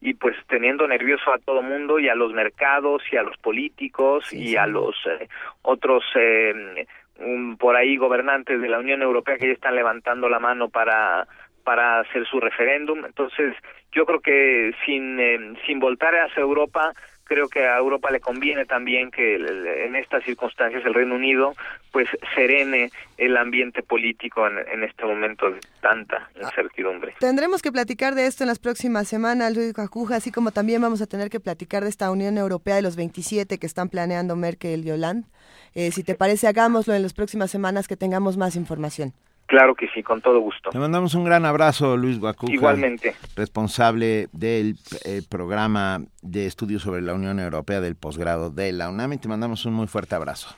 [0.00, 4.26] y pues teniendo nervioso a todo mundo y a los mercados y a los políticos
[4.28, 4.56] sí, y sí.
[4.56, 5.28] a los eh,
[5.62, 6.86] otros eh,
[7.18, 11.26] um, por ahí gobernantes de la Unión Europea que ya están levantando la mano para
[11.64, 13.04] para hacer su referéndum.
[13.04, 13.54] Entonces,
[13.92, 16.92] yo creo que sin eh, sin voltar hacia Europa,
[17.24, 21.54] creo que a Europa le conviene también que en estas circunstancias el Reino Unido
[21.90, 27.14] pues serene el ambiente político en, en este momento de tanta incertidumbre.
[27.20, 31.00] Tendremos que platicar de esto en las próximas semanas, Luis Cacuja, así como también vamos
[31.00, 34.84] a tener que platicar de esta Unión Europea de los 27 que están planeando Merkel
[34.84, 35.26] y Hollande.
[35.74, 39.12] Eh, si te parece, hagámoslo en las próximas semanas que tengamos más información.
[39.46, 40.70] Claro que sí, con todo gusto.
[40.70, 42.52] Te mandamos un gran abrazo, Luis Guacuja.
[42.52, 43.14] Igualmente.
[43.36, 49.12] Responsable del eh, programa de estudios sobre la Unión Europea del posgrado de la UNAM
[49.12, 50.56] y te mandamos un muy fuerte abrazo.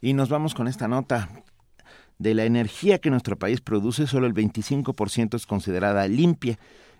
[0.00, 1.28] Y nos vamos con esta nota.
[2.18, 6.58] De la energía que nuestro país produce, solo el 25% es considerada limpia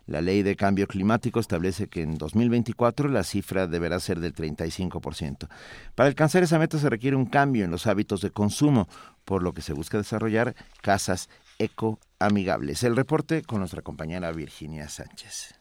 [0.09, 5.48] La ley de cambio climático establece que en 2024 la cifra deberá ser del 35%.
[5.94, 8.89] Para alcanzar esa meta se requiere un cambio en los hábitos de consumo,
[9.26, 11.28] por lo que se busca desarrollar casas
[11.59, 12.85] ecoamigables.
[12.85, 15.57] El reporte con nuestra compañera Virginia Sánchez.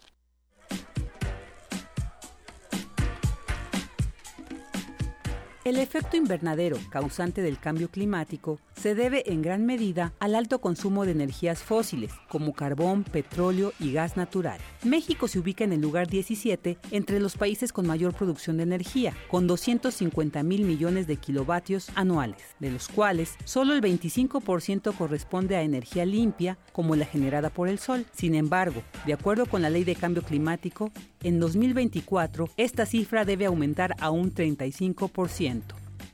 [5.67, 11.03] El efecto invernadero causante del cambio climático se debe en gran medida al alto consumo
[11.03, 14.61] de energías fósiles, como carbón, petróleo y gas natural.
[14.85, 19.13] México se ubica en el lugar 17 entre los países con mayor producción de energía,
[19.27, 25.63] con 250 mil millones de kilovatios anuales, de los cuales solo el 25% corresponde a
[25.63, 28.05] energía limpia, como la generada por el sol.
[28.13, 30.91] Sin embargo, de acuerdo con la Ley de Cambio Climático,
[31.23, 35.56] en 2024 esta cifra debe aumentar a un 35%.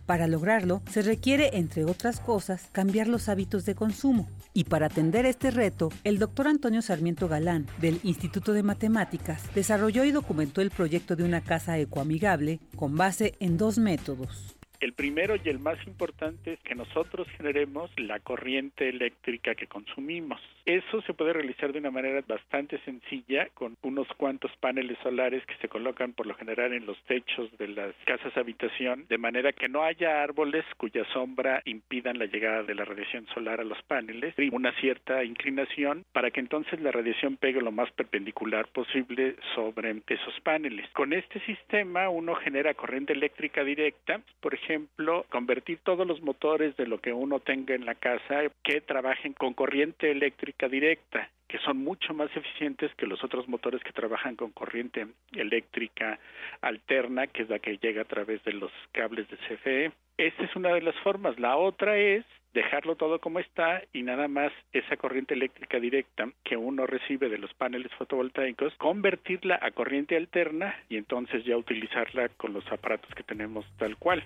[0.06, 4.30] Para lograrlo, se requiere, entre otras cosas, cambiar los hábitos de consumo.
[4.54, 10.04] Y para atender este reto, el doctor Antonio Sarmiento Galán, del Instituto de Matemáticas, desarrolló
[10.04, 14.58] y documentó el proyecto de una casa ecoamigable con base en dos métodos.
[14.82, 20.42] El primero y el más importante es que nosotros generemos la corriente eléctrica que consumimos.
[20.66, 25.58] Eso se puede realizar de una manera bastante sencilla con unos cuantos paneles solares que
[25.58, 29.68] se colocan por lo general en los techos de las casas habitación, de manera que
[29.68, 34.34] no haya árboles cuya sombra impidan la llegada de la radiación solar a los paneles
[34.38, 40.02] y una cierta inclinación para que entonces la radiación pegue lo más perpendicular posible sobre
[40.08, 40.90] esos paneles.
[40.94, 46.88] Con este sistema uno genera corriente eléctrica directa, por ejemplo, convertir todos los motores de
[46.88, 51.78] lo que uno tenga en la casa que trabajen con corriente eléctrica directa que son
[51.78, 56.20] mucho más eficientes que los otros motores que trabajan con corriente eléctrica
[56.62, 59.92] alterna, que es la que llega a través de los cables de CFE.
[60.18, 61.38] Esta es una de las formas.
[61.40, 62.26] La otra es
[62.56, 67.38] dejarlo todo como está y nada más esa corriente eléctrica directa que uno recibe de
[67.38, 73.22] los paneles fotovoltaicos, convertirla a corriente alterna y entonces ya utilizarla con los aparatos que
[73.22, 74.24] tenemos tal cual.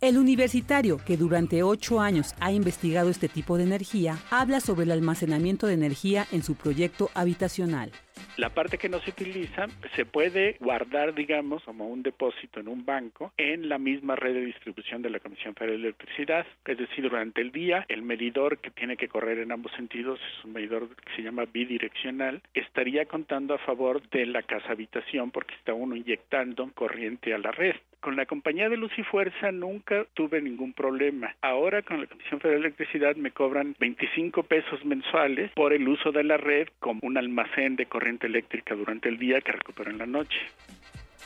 [0.00, 4.92] El universitario, que durante ocho años ha investigado este tipo de energía, habla sobre el
[4.92, 7.90] almacenamiento de energía en su proyecto habitacional.
[8.36, 9.66] La parte que no se utiliza
[9.96, 14.44] se puede guardar, digamos, como un depósito en un banco en la misma red de
[14.44, 16.46] distribución de la Comisión Federal de Electricidad.
[16.64, 20.44] Es decir, durante el día, el medidor que tiene que correr en ambos sentidos es
[20.44, 22.42] un medidor que se llama bidireccional.
[22.54, 27.52] Estaría contando a favor de la casa habitación porque está uno inyectando corriente a la
[27.52, 27.74] red.
[28.00, 31.34] Con la compañía de luz y fuerza nunca tuve ningún problema.
[31.42, 36.12] Ahora con la Comisión Federal de Electricidad me cobran 25 pesos mensuales por el uso
[36.12, 39.98] de la red como un almacén de corriente eléctrica durante el día que recupero en
[39.98, 40.38] la noche.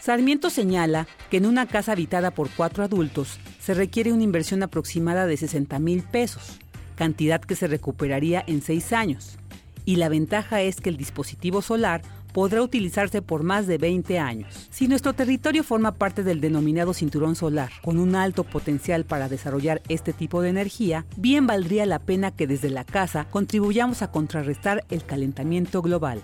[0.01, 5.27] Sarmiento señala que en una casa habitada por cuatro adultos se requiere una inversión aproximada
[5.27, 6.59] de 60 mil pesos,
[6.97, 9.39] cantidad que se recuperaría en seis años.
[9.85, 12.03] Y la ventaja es que el dispositivo solar
[12.33, 14.69] podrá utilizarse por más de 20 años.
[14.71, 19.83] Si nuestro territorio forma parte del denominado cinturón solar, con un alto potencial para desarrollar
[19.89, 24.85] este tipo de energía, bien valdría la pena que desde la casa contribuyamos a contrarrestar
[24.91, 26.23] el calentamiento global.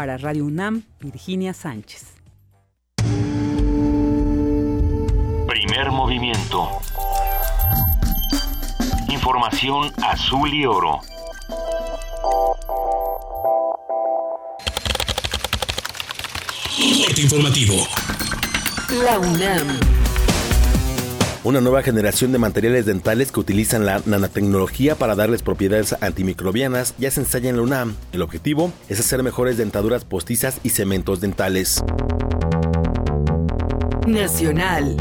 [0.00, 2.14] Para Radio UNAM, Virginia Sánchez.
[5.46, 6.70] Primer movimiento.
[9.10, 11.00] Información azul y oro.
[17.18, 17.86] informativo.
[19.04, 19.99] La UNAM.
[21.42, 27.10] Una nueva generación de materiales dentales que utilizan la nanotecnología para darles propiedades antimicrobianas ya
[27.10, 27.96] se ensaya en la UNAM.
[28.12, 31.82] El objetivo es hacer mejores dentaduras postizas y cementos dentales.
[34.06, 34.96] Nacional.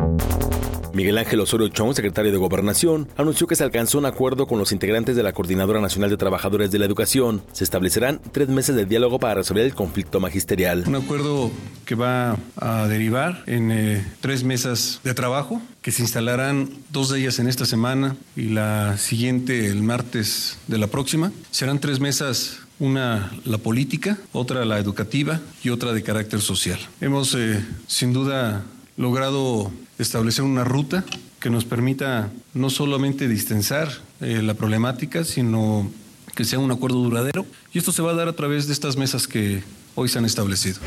[0.93, 4.71] Miguel Ángel Osorio Chong, secretario de Gobernación, anunció que se alcanzó un acuerdo con los
[4.71, 7.41] integrantes de la Coordinadora Nacional de Trabajadores de la Educación.
[7.51, 10.83] Se establecerán tres meses de diálogo para resolver el conflicto magisterial.
[10.87, 11.51] Un acuerdo
[11.85, 17.19] que va a derivar en eh, tres mesas de trabajo, que se instalarán dos de
[17.19, 21.31] ellas en esta semana y la siguiente el martes de la próxima.
[21.51, 26.79] Serán tres mesas una la política, otra la educativa y otra de carácter social.
[27.01, 28.63] Hemos eh, sin duda
[28.97, 31.03] logrado establecer una ruta
[31.39, 33.89] que nos permita no solamente distensar
[34.21, 35.89] eh, la problemática, sino
[36.35, 37.45] que sea un acuerdo duradero.
[37.73, 39.63] Y esto se va a dar a través de estas mesas que
[39.95, 40.79] hoy se han establecido.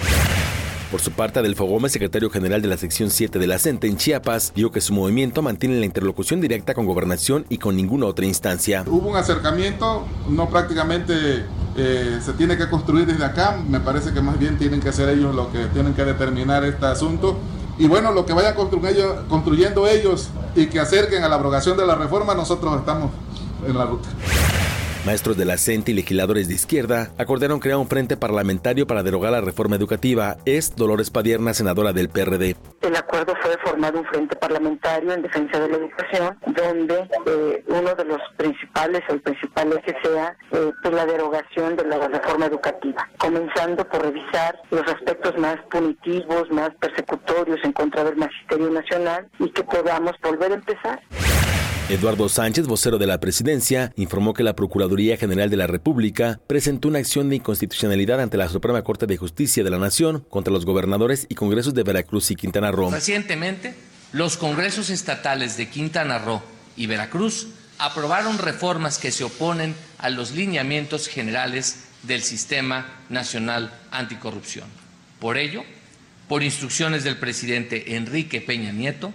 [0.91, 3.97] Por su parte, Adelfo Gómez, secretario general de la sección 7 de la CENTE en
[3.97, 8.27] Chiapas, dijo que su movimiento mantiene la interlocución directa con gobernación y con ninguna otra
[8.27, 8.85] instancia.
[8.87, 11.47] Hubo un acercamiento, no prácticamente
[11.79, 15.09] eh, se tiene que construir desde acá, me parece que más bien tienen que ser
[15.09, 17.39] ellos los que tienen que determinar este asunto.
[17.83, 21.85] Y bueno, lo que vayan construyendo, construyendo ellos y que acerquen a la abrogación de
[21.85, 23.11] la reforma, nosotros estamos
[23.67, 24.09] en la ruta.
[25.05, 29.33] Maestros de la CENTE y legisladores de izquierda acordaron crear un frente parlamentario para derogar
[29.33, 30.37] la reforma educativa.
[30.45, 32.55] Es Dolores Padierna, senadora del PRD.
[32.83, 37.95] El acuerdo fue formar un frente parlamentario en defensa de la educación, donde eh, uno
[37.97, 42.47] de los principales, o el principal eje sea eh, pues, la derogación de la reforma
[42.47, 49.29] educativa, comenzando por revisar los aspectos más punitivos, más persecutorios en contra del magisterio nacional
[49.41, 51.01] y que podamos volver a empezar.
[51.89, 56.89] Eduardo Sánchez, vocero de la presidencia, informó que la Procuraduría General de la República presentó
[56.89, 60.65] una acción de inconstitucionalidad ante la Suprema Corte de Justicia de la Nación contra los
[60.65, 62.91] gobernadores y congresos de Veracruz y Quintana Roo.
[62.91, 63.75] Recientemente,
[64.13, 66.41] los congresos estatales de Quintana Roo
[66.77, 67.49] y Veracruz
[67.79, 74.69] aprobaron reformas que se oponen a los lineamientos generales del Sistema Nacional Anticorrupción.
[75.19, 75.65] Por ello,
[76.29, 79.13] por instrucciones del presidente Enrique Peña Nieto,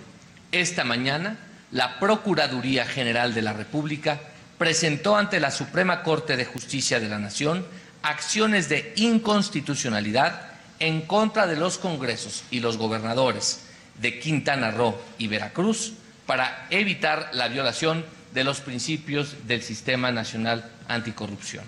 [0.51, 1.39] esta mañana
[1.71, 4.19] la Procuraduría General de la República
[4.57, 7.65] presentó ante la Suprema Corte de Justicia de la Nación
[8.01, 10.41] acciones de inconstitucionalidad
[10.79, 13.61] en contra de los congresos y los gobernadores
[13.99, 15.93] de Quintana Roo y Veracruz
[16.25, 21.63] para evitar la violación de los principios del Sistema Nacional Anticorrupción.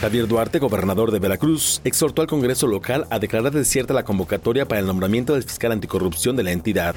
[0.00, 4.80] Javier Duarte, gobernador de Veracruz, exhortó al Congreso local a declarar desierta la convocatoria para
[4.80, 6.94] el nombramiento del fiscal anticorrupción de la entidad.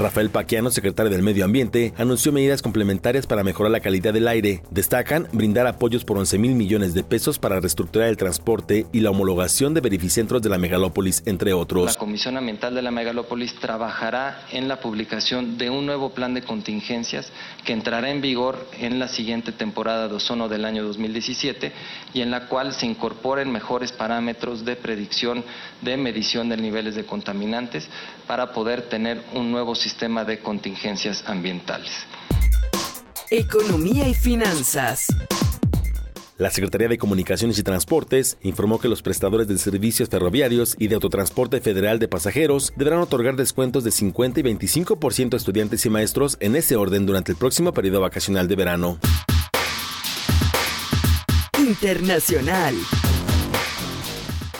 [0.00, 4.62] Rafael Paquiano, secretario del Medio Ambiente, anunció medidas complementarias para mejorar la calidad del aire.
[4.70, 9.10] Destacan brindar apoyos por 11 mil millones de pesos para reestructurar el transporte y la
[9.10, 11.84] homologación de verificentros de la megalópolis, entre otros.
[11.84, 16.40] La Comisión Ambiental de la Megalópolis trabajará en la publicación de un nuevo plan de
[16.40, 17.30] contingencias
[17.66, 21.72] que entrará en vigor en la siguiente temporada de ozono del año 2017
[22.14, 25.44] y en la cual se incorporen mejores parámetros de predicción
[25.82, 27.86] de medición de niveles de contaminantes
[28.26, 31.90] para poder tener un nuevo sistema de contingencias ambientales.
[33.30, 35.06] Economía y finanzas.
[36.38, 40.94] La Secretaría de Comunicaciones y Transportes informó que los prestadores de servicios ferroviarios y de
[40.94, 46.38] autotransporte federal de pasajeros deberán otorgar descuentos de 50 y 25% a estudiantes y maestros
[46.40, 48.98] en ese orden durante el próximo periodo vacacional de verano.
[51.58, 52.74] Internacional.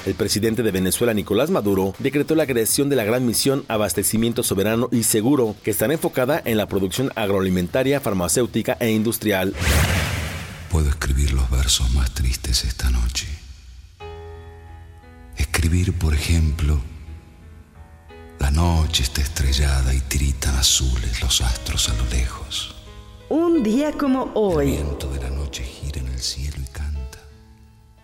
[0.06, 4.88] El presidente de Venezuela, Nicolás Maduro, decretó la creación de la gran misión Abastecimiento Soberano
[4.90, 9.54] y Seguro, que estará enfocada en la producción agroalimentaria, farmacéutica e industrial.
[10.70, 13.26] Puedo escribir los versos más tristes esta noche.
[15.36, 16.80] Escribir, por ejemplo,
[18.38, 22.74] la noche está estrellada y tiritan azules los astros a lo lejos.
[23.28, 24.70] Un día como hoy.
[24.70, 26.59] El viento de la noche gira en el cielo.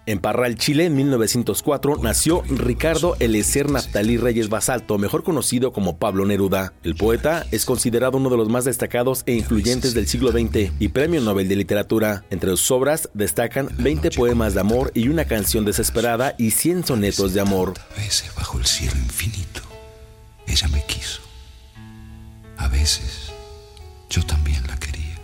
[0.09, 6.24] En Parral, Chile, en 1904, nació Ricardo Elecer Naftalí Reyes Basalto, mejor conocido como Pablo
[6.24, 6.73] Neruda.
[6.85, 10.89] El poeta es considerado uno de los más destacados e influyentes del siglo XX y
[10.91, 12.24] Premio Nobel de Literatura.
[12.31, 17.35] Entre sus obras destacan 20 poemas de amor y una canción desesperada y 100 sonetos
[17.35, 17.74] de amor.
[17.97, 19.62] A veces bajo el cielo infinito,
[20.47, 21.20] ella me quiso.
[22.59, 23.33] A veces
[24.09, 25.19] yo también la quería.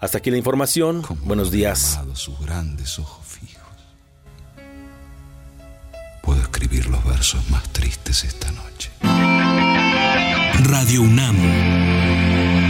[0.00, 1.04] Hasta aquí la información.
[1.24, 2.00] Buenos días.
[2.14, 3.21] Sus grandes ojos
[6.52, 8.90] escribir los versos más tristes esta noche.
[10.64, 11.34] Radio UNAM,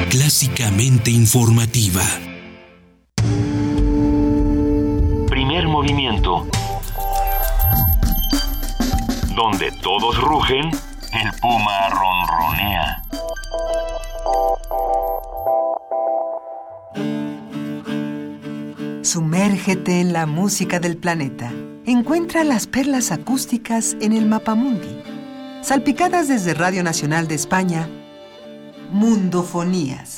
[0.09, 2.05] clásicamente informativa.
[5.29, 6.47] Primer movimiento.
[9.35, 13.03] Donde todos rugen, el puma ronronea.
[19.03, 21.51] Sumérgete en la música del planeta.
[21.93, 25.03] Encuentra las perlas acústicas en el Mapamundi.
[25.61, 27.87] Salpicadas desde Radio Nacional de España,
[28.91, 30.17] Mundofonías.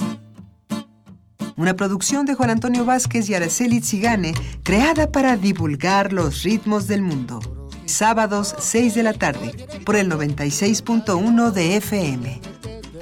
[1.57, 7.03] Una producción de Juan Antonio Vázquez y Araceli Zigane, creada para divulgar los ritmos del
[7.03, 7.41] mundo.
[7.87, 12.41] Sábados 6 de la tarde, por el 96.1 de FM.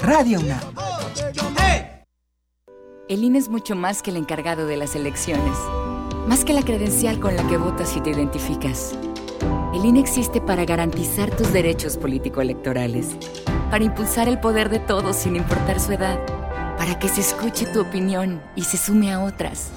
[0.01, 0.61] Radio UNAM.
[3.11, 5.59] El INE es mucho más que el encargado de las elecciones,
[6.27, 8.95] más que la credencial con la que votas y te identificas.
[9.75, 13.09] El INE existe para garantizar tus derechos político-electorales,
[13.71, 16.19] para impulsar el poder de todos sin importar su edad,
[16.77, 19.71] para que se escuche tu opinión y se sume a otras,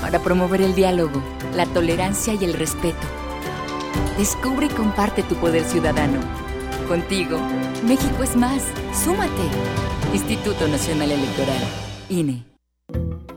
[0.00, 1.22] para promover el diálogo,
[1.54, 3.06] la tolerancia y el respeto.
[4.18, 6.20] Descubre y comparte tu poder ciudadano.
[6.88, 7.38] Contigo,
[7.86, 8.62] México es más.
[8.92, 9.30] Súmate.
[10.12, 11.62] Instituto Nacional Electoral.
[12.08, 12.51] INE.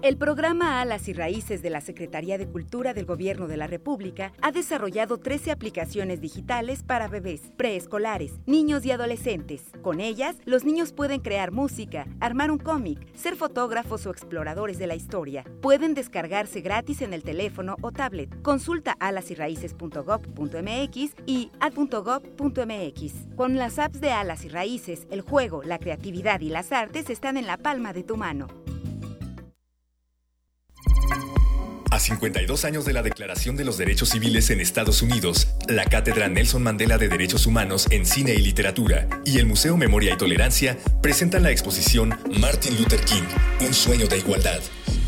[0.06, 4.34] El programa Alas y Raíces de la Secretaría de Cultura del Gobierno de la República
[4.40, 9.64] ha desarrollado 13 aplicaciones digitales para bebés, preescolares, niños y adolescentes.
[9.82, 14.86] Con ellas, los niños pueden crear música, armar un cómic, ser fotógrafos o exploradores de
[14.86, 15.44] la historia.
[15.60, 18.30] Pueden descargarse gratis en el teléfono o tablet.
[18.44, 23.14] Consulta alasyraíces.gov.mx y ad.gov.mx.
[23.36, 27.38] Con las apps de Alas y Raíces, el juego, la creatividad y las artes están
[27.38, 28.50] en la palma de tu mano.
[31.92, 36.28] A 52 años de la Declaración de los Derechos Civiles en Estados Unidos, la Cátedra
[36.28, 40.78] Nelson Mandela de Derechos Humanos en Cine y Literatura y el Museo Memoria y Tolerancia
[41.02, 43.24] presentan la exposición Martin Luther King,
[43.66, 44.60] Un sueño de igualdad.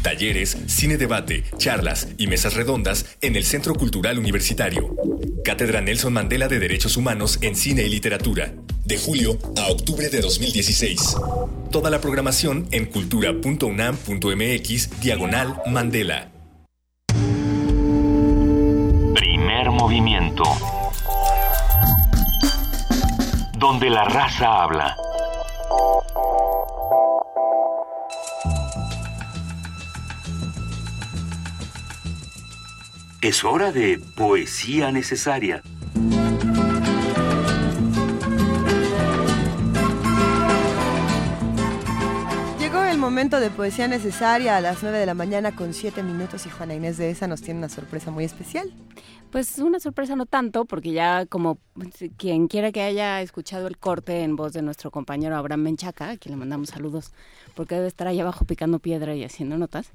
[0.07, 4.95] Talleres, cine debate, charlas y mesas redondas en el Centro Cultural Universitario.
[5.43, 8.53] Cátedra Nelson Mandela de Derechos Humanos en Cine y Literatura.
[8.85, 11.17] De julio a octubre de 2016.
[11.71, 16.31] Toda la programación en cultura.unam.mx diagonal Mandela.
[19.13, 20.43] Primer movimiento.
[23.59, 24.95] Donde la raza habla.
[33.19, 35.63] Es hora de poesía necesaria.
[42.59, 46.45] Llegó el momento de poesía necesaria a las 9 de la mañana con 7 minutos
[46.45, 48.71] y Juana Inés de esa nos tiene una sorpresa muy especial.
[49.31, 51.57] Pues una sorpresa no tanto, porque ya como
[52.17, 56.17] quien quiera que haya escuchado el corte en voz de nuestro compañero Abraham Menchaca, a
[56.17, 57.11] quien le mandamos saludos,
[57.55, 59.91] porque debe estar ahí abajo picando piedra y haciendo notas.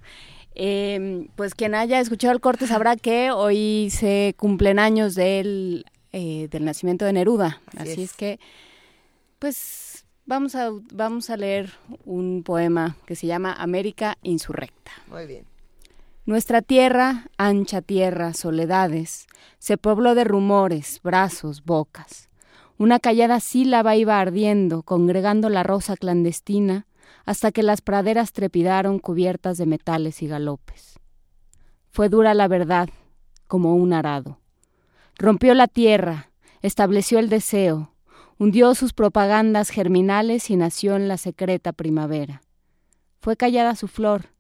[0.54, 6.48] Eh, pues quien haya escuchado el corte sabrá que hoy se cumplen años del, eh,
[6.50, 7.60] del nacimiento de Neruda.
[7.76, 8.10] Así, Así es.
[8.10, 8.16] es.
[8.16, 8.40] que,
[9.38, 11.72] pues vamos a, vamos a leer
[12.04, 14.92] un poema que se llama América Insurrecta.
[15.08, 15.44] Muy bien.
[16.24, 19.26] Nuestra tierra, ancha tierra, soledades,
[19.58, 22.28] se pobló de rumores, brazos, bocas.
[22.78, 26.86] Una callada sílaba iba ardiendo, congregando la rosa clandestina,
[27.24, 30.98] hasta que las praderas trepidaron cubiertas de metales y galopes.
[31.90, 32.88] Fue dura la verdad,
[33.46, 34.38] como un arado.
[35.16, 36.30] Rompió la tierra,
[36.62, 37.92] estableció el deseo,
[38.38, 42.42] hundió sus propagandas germinales y nació en la secreta primavera.
[43.20, 44.30] Fue callada su flor,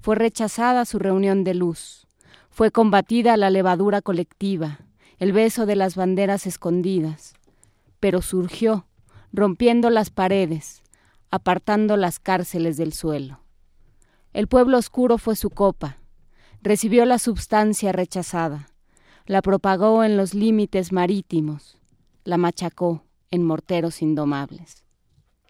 [0.00, 2.06] fue rechazada su reunión de luz,
[2.50, 4.80] fue combatida la levadura colectiva,
[5.18, 7.34] el beso de las banderas escondidas,
[7.98, 8.86] pero surgió,
[9.32, 10.82] rompiendo las paredes,
[11.30, 13.40] apartando las cárceles del suelo.
[14.32, 15.98] El pueblo oscuro fue su copa,
[16.62, 18.68] recibió la substancia rechazada,
[19.26, 21.78] la propagó en los límites marítimos,
[22.24, 24.84] la machacó en morteros indomables.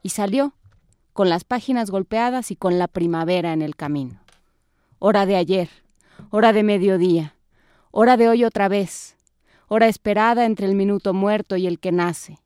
[0.02, 0.54] Y salió,
[1.12, 4.20] con las páginas golpeadas y con la primavera en el camino.
[4.98, 5.68] Hora de ayer,
[6.30, 7.34] hora de mediodía,
[7.90, 9.16] hora de hoy otra vez,
[9.68, 12.38] hora esperada entre el minuto muerto y el que nace,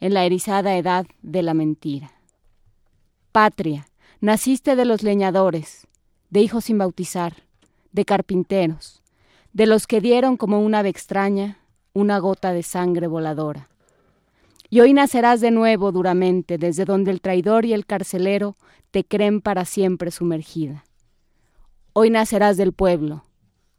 [0.00, 2.12] en la erizada edad de la mentira.
[3.34, 3.88] Patria,
[4.20, 5.88] naciste de los leñadores,
[6.30, 7.42] de hijos sin bautizar,
[7.90, 9.02] de carpinteros,
[9.52, 11.58] de los que dieron como un ave extraña
[11.94, 13.68] una gota de sangre voladora.
[14.70, 18.56] Y hoy nacerás de nuevo duramente, desde donde el traidor y el carcelero
[18.92, 20.84] te creen para siempre sumergida.
[21.92, 23.24] Hoy nacerás del pueblo,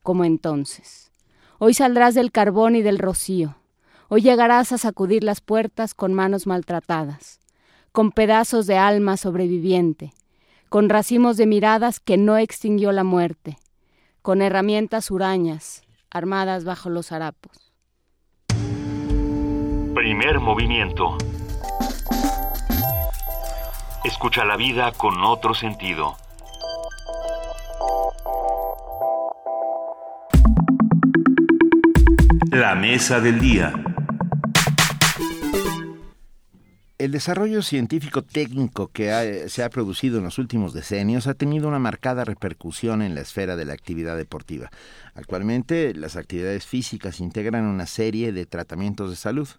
[0.04, 1.14] como entonces.
[1.60, 3.56] Hoy saldrás del carbón y del rocío.
[4.10, 7.40] Hoy llegarás a sacudir las puertas con manos maltratadas,
[7.96, 10.12] con pedazos de alma sobreviviente,
[10.68, 13.58] con racimos de miradas que no extinguió la muerte,
[14.22, 15.82] con herramientas hurañas,
[16.12, 17.72] armadas bajo los harapos.
[19.94, 21.18] Primer movimiento.
[24.04, 26.18] Escucha la vida con otro sentido.
[32.52, 33.85] La mesa del día.
[36.98, 41.78] El desarrollo científico técnico que se ha producido en los últimos decenios ha tenido una
[41.78, 44.72] marcada repercusión en la esfera de la actividad deportiva.
[45.14, 49.50] Actualmente, las actividades físicas integran una serie de tratamientos de salud.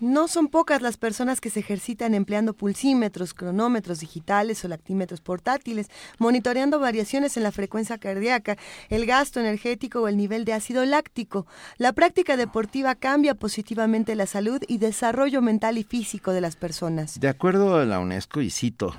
[0.00, 5.88] No son pocas las personas que se ejercitan empleando pulsímetros, cronómetros digitales o lactímetros portátiles,
[6.18, 8.56] monitoreando variaciones en la frecuencia cardíaca,
[8.88, 11.46] el gasto energético o el nivel de ácido láctico.
[11.78, 17.20] La práctica deportiva cambia positivamente la salud y desarrollo mental y físico de las personas.
[17.20, 18.94] De acuerdo a la UNESCO, y cito,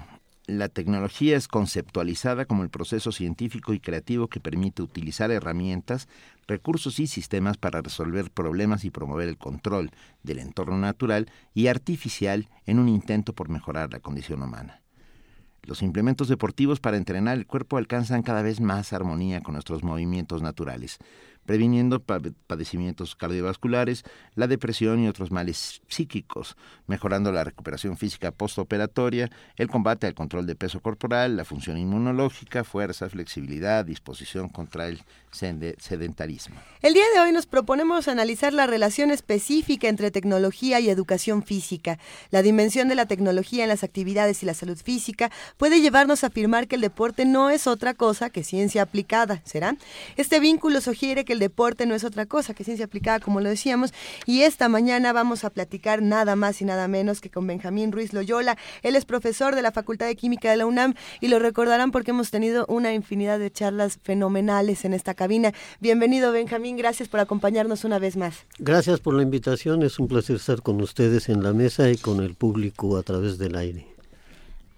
[0.48, 6.08] la tecnología es conceptualizada como el proceso científico y creativo que permite utilizar herramientas,
[6.48, 9.92] recursos y sistemas para resolver problemas y promover el control
[10.24, 14.82] del entorno natural y artificial en un intento por mejorar la condición humana.
[15.64, 20.44] Los implementos deportivos para entrenar el cuerpo alcanzan cada vez más armonía con nuestros movimientos
[20.44, 21.00] naturales
[21.46, 24.04] previniendo padecimientos cardiovasculares,
[24.36, 26.58] la depresión y otros males psíquicos,
[26.88, 32.64] mejorando la recuperación física postoperatoria, el combate al control de peso corporal, la función inmunológica,
[32.64, 35.02] fuerza, flexibilidad, disposición contra el
[35.32, 36.56] sedentarismo.
[36.82, 42.00] El día de hoy nos proponemos analizar la relación específica entre tecnología y educación física.
[42.32, 46.28] La dimensión de la tecnología en las actividades y la salud física puede llevarnos a
[46.28, 49.76] afirmar que el deporte no es otra cosa que ciencia aplicada, ¿será?
[50.16, 53.50] Este vínculo sugiere que el deporte no es otra cosa que ciencia aplicada, como lo
[53.50, 53.94] decíamos,
[54.26, 58.14] y esta mañana vamos a platicar nada más y nada menos que con Benjamín Ruiz
[58.14, 58.58] Loyola.
[58.82, 62.12] Él es profesor de la Facultad de Química de la UNAM y lo recordarán porque
[62.12, 65.54] hemos tenido una infinidad de charlas fenomenales en esta cabina.
[65.80, 68.46] Bienvenido, Benjamín, gracias por acompañarnos una vez más.
[68.58, 72.24] Gracias por la invitación, es un placer estar con ustedes en la mesa y con
[72.24, 73.96] el público a través del aire.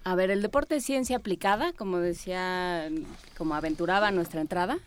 [0.08, 2.88] A ver, el deporte es ciencia aplicada, como decía,
[3.36, 4.78] como aventuraba nuestra entrada.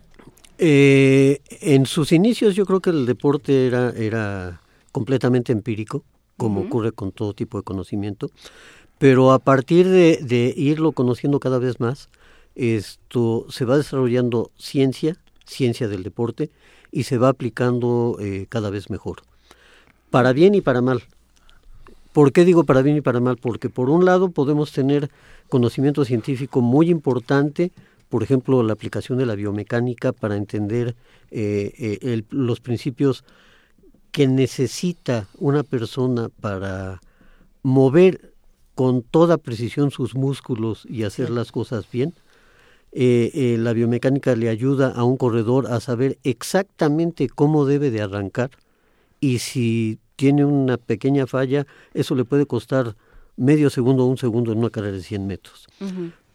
[0.64, 4.62] Eh, en sus inicios yo creo que el deporte era, era
[4.92, 6.04] completamente empírico,
[6.38, 8.30] como ocurre con todo tipo de conocimiento,
[9.00, 12.10] pero a partir de, irlo conociendo cada vez más,
[12.54, 16.52] esto se va desarrollando ciencia, ciencia del deporte,
[16.92, 19.24] y se va aplicando eh, cada vez mejor,
[20.12, 21.02] para bien y para mal.
[22.14, 23.38] ¿Por qué digo para bien y para mal?
[23.38, 25.10] Porque por un lado podemos tener
[25.50, 27.72] conocimiento científico muy importante
[28.12, 30.98] por ejemplo, la aplicación de la biomecánica para entender
[31.32, 33.24] eh, eh, los principios
[34.12, 37.00] que necesita una persona para
[37.64, 38.34] mover
[38.76, 42.14] con toda precisión sus músculos y hacer las cosas bien.
[42.92, 48.52] Eh, la biomecánica le ayuda a un corredor a saber exactamente cómo debe de arrancar
[49.22, 52.98] y si tiene una pequeña falla, eso le puede costar
[53.38, 55.68] medio segundo o un segundo en una carrera de 100 metros.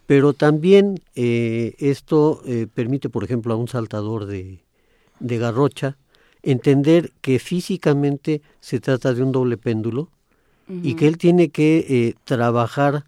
[0.06, 4.60] Pero también eh, esto eh, permite, por ejemplo, a un saltador de,
[5.20, 5.96] de garrocha
[6.42, 10.10] entender que físicamente se trata de un doble péndulo
[10.68, 13.04] y que él tiene que eh, trabajar,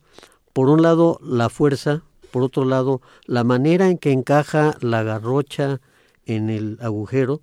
[0.52, 5.80] por un lado, la fuerza, por otro lado, la manera en que encaja la garrocha
[6.24, 7.40] en el agujero,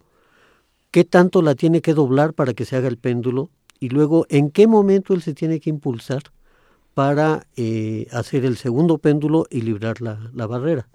[0.92, 3.50] qué tanto la tiene que doblar para que se haga el péndulo
[3.82, 6.24] y luego en qué momento él se tiene que impulsar
[6.96, 10.88] para eh, hacer el segundo péndulo y librar la, barrera.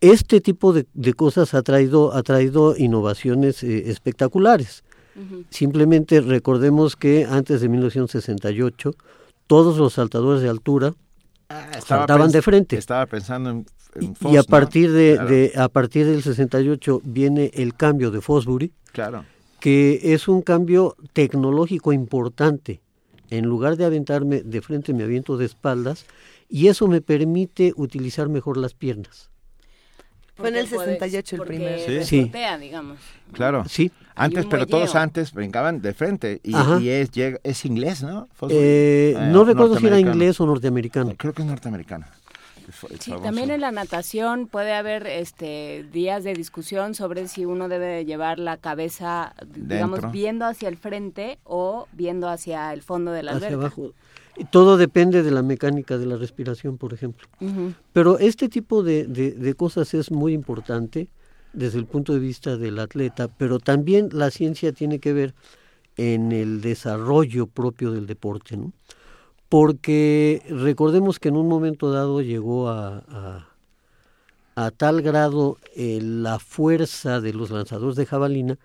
[0.00, 0.84] Este tipo de,
[1.14, 4.84] cosas ha traído, ha traído innovaciones eh, espectaculares.
[5.50, 8.94] Simplemente recordemos que antes de 1968
[9.46, 10.94] todos los saltadores de altura
[11.50, 12.76] ah, saltaban de frente.
[12.78, 13.66] Estaba pensando en,
[14.22, 19.26] y a partir de, a partir del 68 viene el cambio de Fosbury, claro.
[19.60, 22.80] que es un cambio tecnológico importante
[23.32, 26.04] en lugar de aventarme de frente me aviento de espaldas
[26.48, 29.30] y eso me permite utilizar mejor las piernas.
[30.34, 32.04] Fue en el 68 el primero.
[32.04, 32.30] Sí,
[32.60, 32.98] digamos.
[33.32, 33.64] Claro.
[33.68, 33.90] Sí.
[34.14, 36.40] Antes, pero todos antes brincaban de frente.
[36.42, 37.10] Y, es,
[37.42, 38.28] es, inglés, ¿no?
[38.48, 41.14] Eh, no recuerdo si era inglés o norteamericano.
[41.16, 42.06] Creo que es norteamericano.
[42.98, 48.04] Sí, también en la natación puede haber este días de discusión sobre si uno debe
[48.04, 53.32] llevar la cabeza, digamos, viendo hacia el frente o viendo hacia el fondo de la
[53.32, 53.92] hacia abajo.
[54.50, 57.28] Todo depende de la mecánica de la respiración, por ejemplo.
[57.92, 61.08] Pero este tipo de, de cosas es muy importante
[61.52, 65.34] desde el punto de vista del atleta, pero también la ciencia tiene que ver
[65.96, 68.72] en el desarrollo propio del deporte, ¿no?
[69.52, 73.46] Porque recordemos que en un momento dado llegó a,
[74.56, 78.58] a, tal grado eh, la fuerza de los lanzadores de jabalina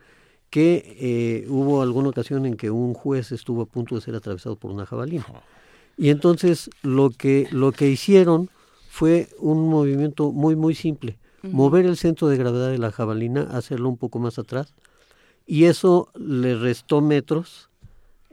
[0.49, 4.55] que eh, hubo alguna ocasión en que un juez estuvo a punto de ser atravesado
[4.55, 5.25] por una jabalina.
[5.97, 8.49] Y entonces lo que, lo que hicieron
[8.87, 11.17] fue un movimiento muy, muy simple.
[11.43, 14.73] Mover el centro de gravedad de la jabalina, hacerlo un poco más atrás,
[15.45, 17.66] y eso le restó metros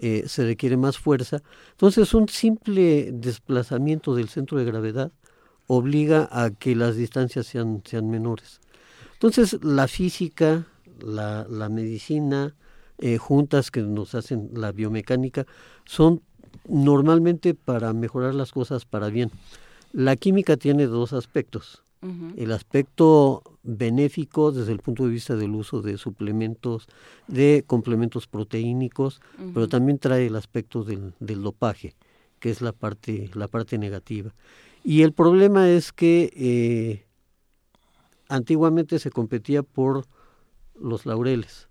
[0.07, 1.43] eh, se requiere más fuerza.
[1.71, 5.13] Entonces, un simple desplazamiento del centro de gravedad
[5.67, 8.61] obliga a que las distancias sean, sean menores.
[9.15, 10.67] Entonces, la física,
[11.01, 12.55] la, la medicina,
[12.99, 15.47] eh, juntas que nos hacen la biomecánica,
[15.87, 16.21] son
[16.69, 19.31] normalmente para mejorar las cosas para bien.
[19.91, 21.83] La química tiene dos aspectos.
[22.37, 26.87] El aspecto benéfico desde el punto de vista del uso de suplementos,
[27.27, 29.21] de complementos proteínicos,
[29.53, 31.97] pero también trae el aspecto del, del, dopaje,
[32.39, 34.35] que es la parte, la parte negativa.
[34.85, 37.07] Y el problema es que eh,
[38.29, 40.07] antiguamente se competía por
[40.79, 41.69] los laureles.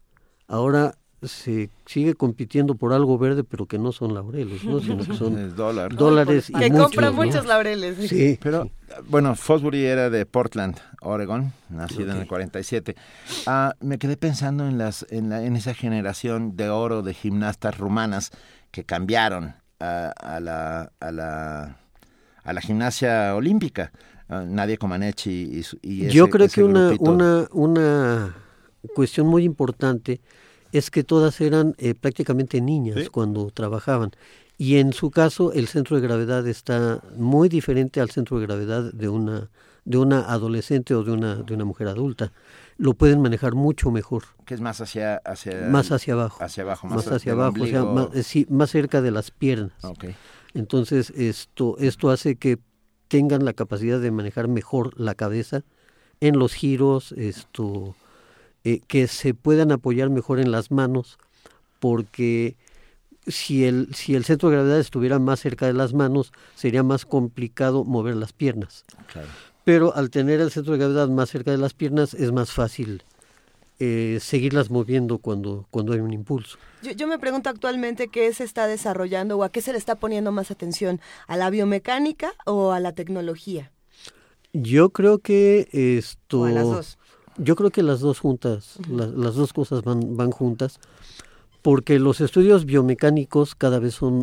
[0.47, 4.79] Ahora se sigue compitiendo por algo verde, pero que no son laureles, ¿no?
[4.81, 5.95] sino que son dólar.
[5.95, 7.13] dólares y que muchos, compra ¿no?
[7.13, 8.09] muchos laureles.
[8.09, 8.69] Sí, Pero,
[9.07, 12.95] bueno, Fosbury era de Portland, Oregon, nacido en el 47.
[13.45, 17.77] Ah, me quedé pensando en, las, en, la- en esa generación de oro de gimnastas
[17.77, 18.31] rumanas
[18.71, 21.77] que cambiaron a, a la, a, la,
[22.43, 23.91] a la gimnasia olímpica.
[24.29, 28.35] Ah, Nadia Comaneci y, su- y ese- Yo creo ese que una, una, una
[28.95, 30.21] cuestión muy importante
[30.73, 34.11] es que todas eran eh, prácticamente niñas cuando trabajaban.
[34.57, 38.91] Y en su caso el centro de gravedad está muy diferente al centro de gravedad
[38.91, 39.49] de una,
[39.85, 42.31] de una adolescente o de una, de una mujer adulta.
[42.77, 44.23] Lo pueden manejar mucho mejor.
[44.45, 46.43] Que es más hacia, hacia, más hacia abajo.
[46.43, 49.83] Hacia abajo, más, más hacia abajo, o sea, más, sí, más cerca de las piernas.
[49.83, 50.05] Ok.
[50.55, 52.57] Entonces, esto, esto hace que
[53.09, 55.63] tengan la capacidad de manejar mejor la cabeza
[56.19, 57.95] en los giros, esto,
[58.63, 61.17] eh, que se puedan apoyar mejor en las manos,
[61.79, 62.55] porque
[63.27, 67.05] si el, si el centro de gravedad estuviera más cerca de las manos, sería más
[67.05, 68.85] complicado mover las piernas.
[69.11, 69.27] Claro.
[69.63, 73.03] Pero al tener el centro de gravedad más cerca de las piernas, es más fácil
[73.79, 76.57] eh, seguirlas moviendo cuando, cuando hay un impulso.
[76.81, 79.95] Yo, yo me pregunto actualmente qué se está desarrollando o a qué se le está
[79.95, 83.71] poniendo más atención, a la biomecánica o a la tecnología.
[84.51, 86.41] Yo creo que esto...
[86.41, 86.97] O a las dos.
[87.37, 90.79] Yo creo que las dos juntas, la- las dos cosas van, van juntas,
[91.61, 94.19] porque los estudios biomecánicos cada vez son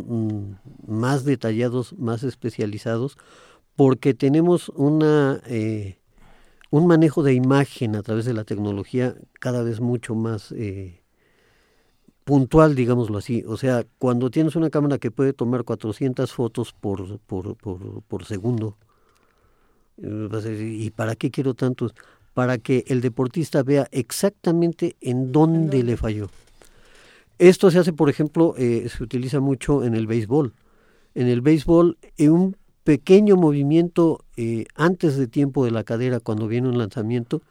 [0.87, 3.17] mm, más detallados, más especializados,
[3.77, 5.97] porque tenemos una eh,
[6.71, 11.03] un manejo de imagen a través de la tecnología cada vez mucho más eh,
[12.25, 13.43] puntual, digámoslo así.
[13.47, 18.25] O sea, cuando tienes una cámara que puede tomar 400 fotos por, por, por, por
[18.25, 18.77] segundo,
[19.99, 21.95] eh, vas a decir, ¿y para qué quiero tantos?
[22.41, 26.31] Para que el deportista vea exactamente en dónde le falló.
[27.39, 30.55] Esto se hace, por ejemplo, eh, se utiliza mucho en el béisbol.
[31.15, 36.49] En el béisbol, en un pequeño movimiento eh, antes de tiempo de la cadera, cuando
[36.49, 37.43] viene un lanzamiento,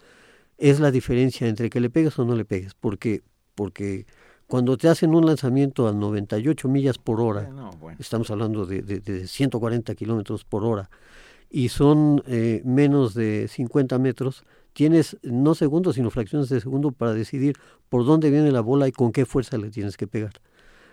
[0.57, 2.73] es la diferencia entre que le pegues o no le pegues.
[2.73, 3.21] Porque,
[3.53, 4.07] porque
[4.47, 7.97] cuando te hacen un lanzamiento a 98 millas por hora, No, bueno.
[7.99, 10.89] estamos hablando de, de, de 140 kilómetros por hora,
[11.51, 14.43] y son eh, menos de 50 metros,
[14.73, 17.57] tienes no segundos, sino fracciones de segundo para decidir
[17.89, 20.33] por dónde viene la bola y con qué fuerza le tienes que pegar.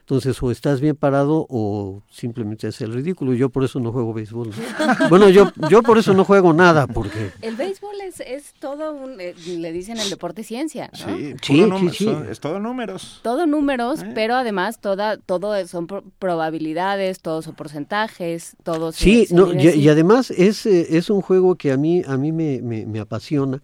[0.09, 3.35] Entonces, o estás bien parado o simplemente es el ridículo.
[3.35, 4.51] Yo por eso no juego béisbol.
[5.11, 7.33] bueno, yo, yo por eso no juego nada, porque...
[7.43, 11.17] El béisbol es, es todo un, eh, le dicen el deporte ciencia, ¿no?
[11.17, 12.05] Sí, Sí, sí, número, sí.
[12.05, 13.19] son- es todo números.
[13.25, 14.13] Todo números, Eh.
[14.15, 19.53] pero además toda, todo son pro- probabilidades, todos son porcentajes, todos se- Sí, se no,
[19.55, 22.87] y, y además es, eh, es un juego que a mí, a mí me, me,
[22.87, 23.61] me apasiona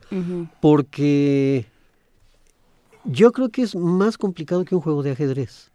[0.61, 1.67] porque
[3.05, 5.71] yo creo que es más complicado que un juego de ajedrez.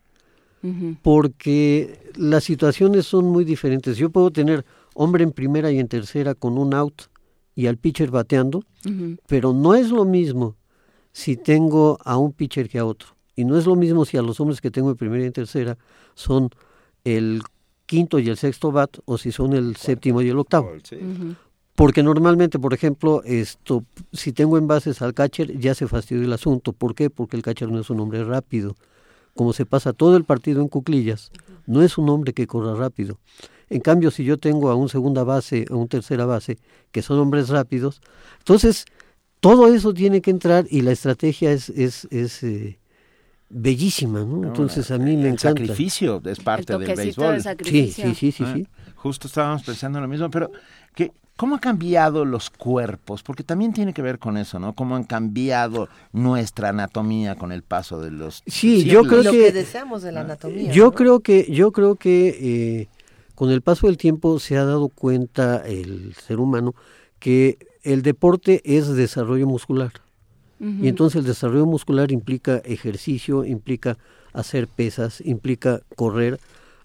[1.01, 3.97] Porque las situaciones son muy diferentes.
[3.97, 7.03] Yo puedo tener hombre en primera y en tercera con un out
[7.55, 8.63] y al pitcher bateando,
[9.27, 10.55] pero no es lo mismo
[11.11, 13.09] si tengo a un pitcher que a otro.
[13.35, 15.33] Y no es lo mismo si a los hombres que tengo en primera y en
[15.33, 15.77] tercera
[16.15, 16.49] son
[17.03, 17.41] el
[17.85, 20.71] quinto y el sexto bat o si son el séptimo y el octavo.
[21.75, 26.33] Porque normalmente, por ejemplo, esto, si tengo en bases al catcher, ya se fastidió el
[26.33, 26.73] asunto.
[26.73, 27.09] ¿Por qué?
[27.11, 28.75] Porque el catcher no es un hombre rápido.
[29.37, 31.31] Como se pasa todo el partido en cuclillas,
[31.65, 33.19] no es un hombre que corra rápido.
[33.69, 36.57] En cambio, si yo tengo a un segunda base, a un tercera base,
[36.91, 38.01] que son hombres rápidos,
[38.39, 38.85] entonces
[39.39, 42.79] todo eso tiene que entrar y la estrategia es, es, es eh,
[43.49, 44.43] bellísima, ¿no?
[44.47, 45.49] Entonces a mí me el encanta.
[45.61, 47.35] sacrificio es parte del béisbol.
[47.35, 48.03] de sacrificio.
[48.05, 48.67] Sí, sí, sí, sí, Ah, sí.
[48.95, 50.49] Justo estábamos pensando lo mismo, pero
[50.95, 53.23] que ¿cómo han cambiado los cuerpos?
[53.23, 54.73] Porque también tiene que ver con eso, ¿no?
[54.73, 59.25] Cómo han cambiado nuestra anatomía con el paso de los Sí, yo creo siglos.
[59.25, 60.71] Lo que- que deseamos de la anatomía.
[60.73, 60.91] Yo ¿no?
[60.91, 62.27] creo que, yo creo que
[62.81, 62.87] eh,
[63.35, 66.75] con el paso del tiempo se ha dado cuenta el ser humano
[67.19, 69.93] que el deporte es desarrollo muscular.
[70.59, 73.95] Y entonces el desarrollo muscular implica ejercicio, implica
[74.33, 76.39] hacer pesas, implica correr,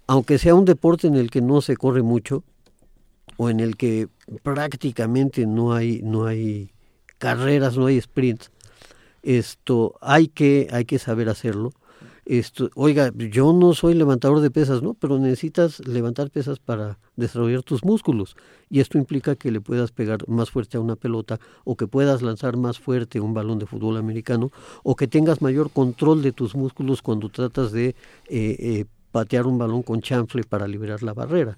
[0.06, 2.44] aunque sea un deporte en el que no se corre mucho
[3.42, 4.08] o en el que
[4.44, 6.70] prácticamente no hay no hay
[7.18, 8.52] carreras, no hay sprints.
[9.24, 11.72] Esto hay que hay que saber hacerlo.
[12.24, 14.94] Esto, oiga, yo no soy levantador de pesas, ¿no?
[14.94, 18.36] Pero necesitas levantar pesas para desarrollar tus músculos.
[18.70, 22.22] Y esto implica que le puedas pegar más fuerte a una pelota, o que puedas
[22.22, 24.52] lanzar más fuerte un balón de fútbol americano,
[24.84, 27.96] o que tengas mayor control de tus músculos cuando tratas de eh,
[28.28, 31.56] eh, patear un balón con chanfle para liberar la barrera.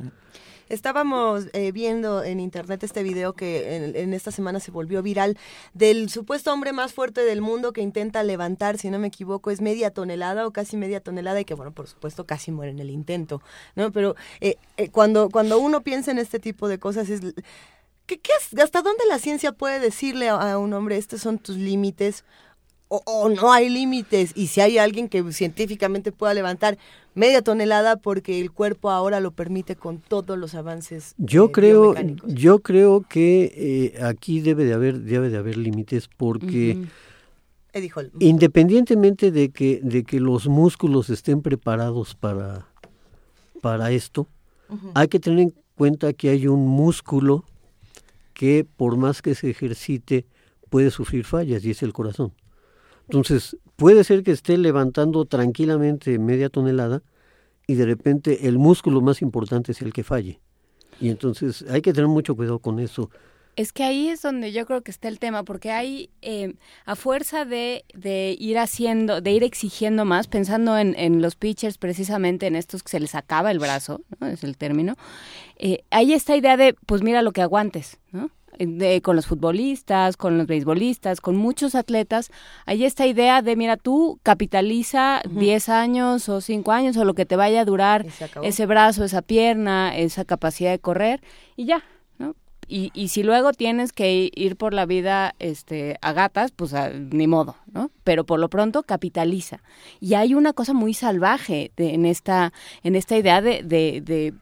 [0.69, 5.37] Estábamos eh, viendo en internet este video que en, en, esta semana se volvió viral
[5.73, 9.61] del supuesto hombre más fuerte del mundo que intenta levantar, si no me equivoco, es
[9.61, 12.91] media tonelada o casi media tonelada y que, bueno, por supuesto, casi muere en el
[12.91, 13.43] intento,
[13.77, 13.93] ¿no?
[13.93, 17.21] Pero eh, eh, cuando, cuando uno piensa en este tipo de cosas es...
[18.07, 22.25] ¿Qué, qué ¿Hasta dónde la ciencia puede decirle a un hombre, estos son tus límites?
[22.95, 26.79] O, o, no hay límites y si hay alguien que científicamente pueda levantar
[27.17, 31.95] media tonelada porque el cuerpo ahora lo permite con todos los avances yo eh, creo
[32.25, 33.53] yo creo que
[33.97, 38.11] eh, aquí debe de haber debe de haber límites porque uh -huh.
[38.21, 42.69] independientemente de que de que los músculos estén preparados para
[43.61, 44.29] para esto
[44.69, 44.93] uh -huh.
[44.95, 47.45] hay que tener en cuenta que hay un músculo
[48.35, 50.27] que por más que se ejercite
[50.71, 52.33] puede sufrir fallas y es el corazón
[53.09, 57.03] entonces, puede ser que esté levantando tranquilamente media tonelada
[57.67, 60.41] y de repente el músculo más importante es el que falle.
[61.01, 63.11] Y entonces hay que tener mucho cuidado con eso.
[63.57, 66.55] Es que ahí es donde yo creo que está el tema, porque hay, eh,
[66.87, 71.79] a fuerza de, de, ir haciendo, de ir exigiendo más, pensando en, en, los pitchers
[71.79, 74.27] precisamente, en estos que se les acaba el brazo, ¿no?
[74.27, 74.97] es el término,
[75.57, 78.31] eh, hay esta idea de, pues mira lo que aguantes, ¿no?
[78.59, 82.31] De, con los futbolistas, con los beisbolistas, con muchos atletas,
[82.67, 85.39] hay esta idea de, mira, tú capitaliza uh -huh.
[85.39, 88.07] 10 años o 5 años o lo que te vaya a durar
[88.43, 91.21] ese brazo, esa pierna, esa capacidad de correr
[91.57, 91.83] y ya,
[92.19, 92.35] ¿no?
[92.67, 96.91] Y, y si luego tienes que ir por la vida este, a gatas, pues a,
[96.91, 97.91] ni modo, ¿no?
[98.05, 99.61] Pero por lo pronto capitaliza.
[100.01, 102.53] Y hay una cosa muy salvaje de, en, esta,
[102.83, 104.33] en esta idea de, de, de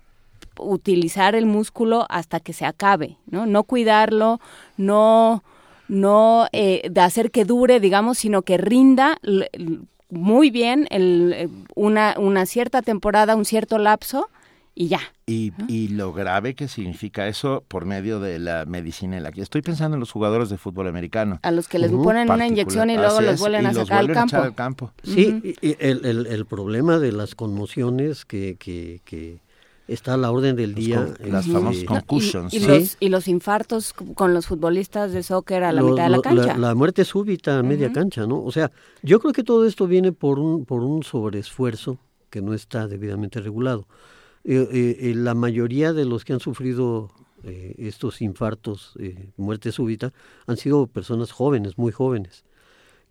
[0.58, 3.46] utilizar el músculo hasta que se acabe, ¿no?
[3.46, 4.40] No cuidarlo,
[4.76, 5.42] no,
[5.88, 9.18] no eh, de hacer que dure, digamos, sino que rinda
[10.10, 14.28] muy bien el, una, una cierta temporada, un cierto lapso
[14.74, 15.00] y ya.
[15.26, 15.66] Y, ¿no?
[15.68, 19.62] y, lo grave que significa eso por medio de la medicina en la que estoy
[19.62, 21.38] pensando en los jugadores de fútbol americano.
[21.42, 24.12] A los que les uh ponen una inyección y luego los vuelven a sacar al
[24.12, 24.36] campo.
[24.36, 24.92] al campo.
[25.02, 25.58] Sí, uh -huh.
[25.60, 29.40] y el, el, el, problema de las conmociones que, que, que
[29.88, 31.14] está a la orden del día.
[31.20, 32.52] Las famosas concussions.
[32.52, 32.66] Y, y, ¿sí?
[32.66, 36.20] los, y, los, infartos con los futbolistas de soccer a la lo, mitad de la
[36.20, 36.46] cancha.
[36.56, 37.94] La, la, muerte súbita a media uh -huh.
[37.94, 38.42] cancha, ¿no?
[38.42, 38.70] O sea,
[39.02, 41.98] yo creo que todo esto viene por un, por un sobreesfuerzo
[42.30, 43.86] que no está debidamente regulado.
[44.44, 47.12] Eh, eh, la mayoría de los que han sufrido
[47.44, 50.12] eh, estos infartos, eh, muerte súbita,
[50.46, 52.44] han sido personas jóvenes, muy jóvenes,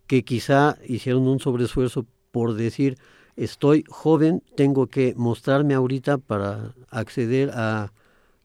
[0.08, 2.98] que quizá hicieron un sobreesfuerzo por decir,
[3.36, 7.94] estoy joven, tengo que mostrarme ahorita para acceder a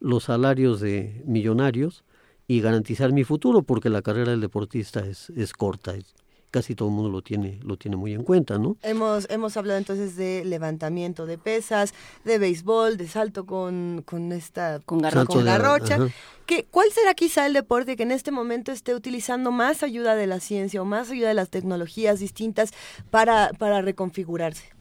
[0.01, 2.05] los salarios de millonarios
[2.49, 6.15] y garantizar mi futuro, porque la carrera del deportista es, es corta, es,
[6.51, 8.77] casi todo el mundo lo tiene, lo tiene muy en cuenta, ¿no?
[8.83, 11.93] Hemos, hemos hablado entonces de levantamiento de pesas,
[12.25, 15.27] de béisbol, de salto con, con esta con, garrocha.
[15.27, 15.99] Con garrocha.
[16.47, 20.27] ¿Qué, ¿Cuál será quizá el deporte que en este momento esté utilizando más ayuda de
[20.27, 22.73] la ciencia o más ayuda de las tecnologías distintas
[23.11, 24.76] para, para reconfigurarse?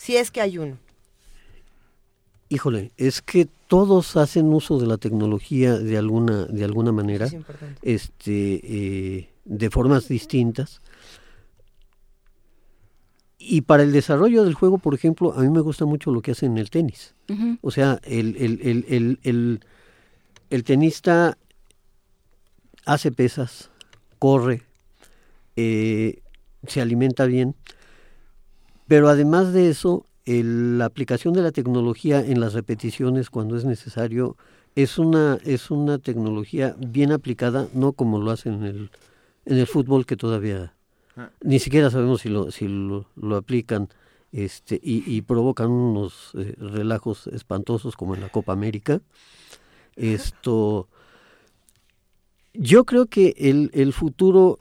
[0.00, 0.78] Si es que hay uno.
[2.48, 7.34] Híjole, es que todos hacen uso de la tecnología de alguna, de alguna manera, es
[7.82, 10.80] este, eh, de formas distintas.
[13.36, 16.30] Y para el desarrollo del juego, por ejemplo, a mí me gusta mucho lo que
[16.30, 17.14] hacen en el tenis.
[17.28, 17.58] Uh -huh.
[17.60, 19.60] O sea, el, el, el, el, el,
[20.48, 21.36] el tenista
[22.86, 23.68] hace pesas,
[24.18, 24.62] corre,
[25.56, 26.22] eh,
[26.66, 27.54] se alimenta bien,
[28.90, 33.64] pero además de eso, el, la aplicación de la tecnología en las repeticiones cuando es
[33.64, 34.36] necesario
[34.74, 38.90] es una, es una tecnología bien aplicada, no como lo hacen en el,
[39.44, 40.74] en el fútbol que todavía
[41.40, 43.90] ni siquiera sabemos si lo, si lo, lo aplican
[44.32, 49.00] este, y, y, provocan unos eh, relajos espantosos como en la Copa América.
[49.94, 50.88] Esto,
[52.54, 54.58] yo creo que el, el futuro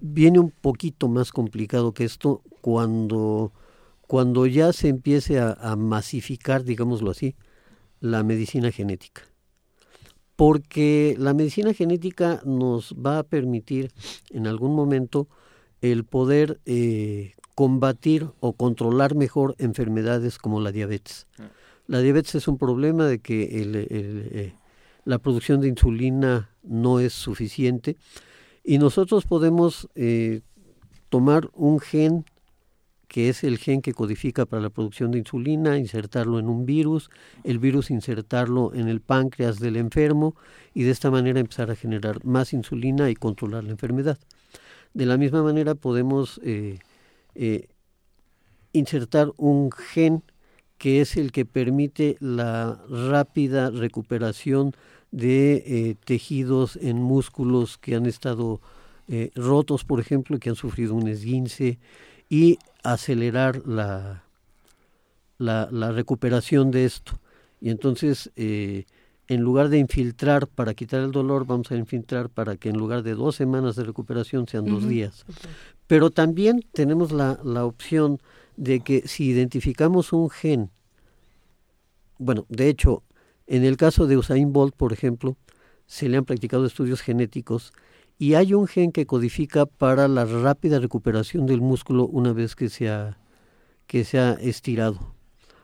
[0.00, 3.52] viene un poquito más complicado que esto cuando,
[4.06, 7.34] cuando ya se empiece a, a masificar, digámoslo así,
[8.00, 9.22] la medicina genética
[10.36, 13.90] porque la medicina genética nos va a permitir
[14.30, 15.28] en algún momento
[15.80, 21.26] el poder eh, combatir o controlar mejor enfermedades como la diabetes.
[21.86, 24.54] La diabetes es un problema de que el, el, eh,
[25.04, 27.96] la producción de insulina no es suficiente
[28.62, 30.42] y nosotros podemos eh,
[31.08, 32.26] tomar un gen
[33.08, 37.10] que es el gen que codifica para la producción de insulina, insertarlo en un virus,
[37.44, 40.34] el virus insertarlo en el páncreas del enfermo
[40.74, 44.18] y de esta manera empezar a generar más insulina y controlar la enfermedad.
[44.92, 46.78] De la misma manera podemos eh,
[47.34, 47.68] eh,
[48.72, 50.22] insertar un gen
[50.78, 54.72] que es el que permite la rápida recuperación
[55.10, 58.60] de eh, tejidos en músculos que han estado
[59.36, 61.78] rotos, por ejemplo, que han sufrido un esguince,
[62.28, 62.58] y
[62.92, 64.24] acelerar la,
[65.38, 67.18] la, la recuperación de esto.
[67.60, 68.84] Y entonces, eh,
[69.28, 73.02] en lugar de infiltrar para quitar el dolor, vamos a infiltrar para que en lugar
[73.02, 75.24] de dos semanas de recuperación sean dos días.
[75.86, 78.20] Pero también tenemos la, la opción
[78.56, 80.70] de que si identificamos un gen,
[82.18, 83.02] bueno, de hecho,
[83.46, 85.36] en el caso de Usain Bolt, por ejemplo,
[85.86, 87.72] se le han practicado estudios genéticos
[88.18, 92.68] y hay un gen que codifica para la rápida recuperación del músculo una vez que
[92.70, 93.18] se ha,
[93.86, 95.14] que se ha estirado.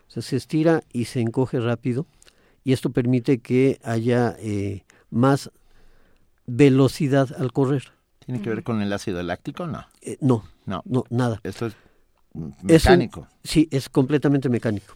[0.09, 2.07] O sea, se estira y se encoge rápido
[2.65, 5.51] y esto permite que haya eh, más
[6.47, 7.85] velocidad al correr.
[8.25, 9.67] ¿Tiene que ver con el ácido láctico?
[9.67, 9.85] No.
[10.01, 10.83] Eh, no, No.
[10.85, 11.41] no, nada.
[11.43, 11.73] Esto es
[12.35, 13.27] Es un- mecánico.
[13.43, 14.95] sí, es completamente mecánico.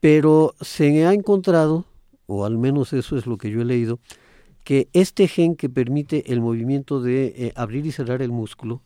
[0.00, 1.84] Pero se ha encontrado,
[2.26, 3.98] o al menos eso es lo que yo he leído,
[4.68, 8.82] que este gen que permite el movimiento de eh, abrir y cerrar el músculo,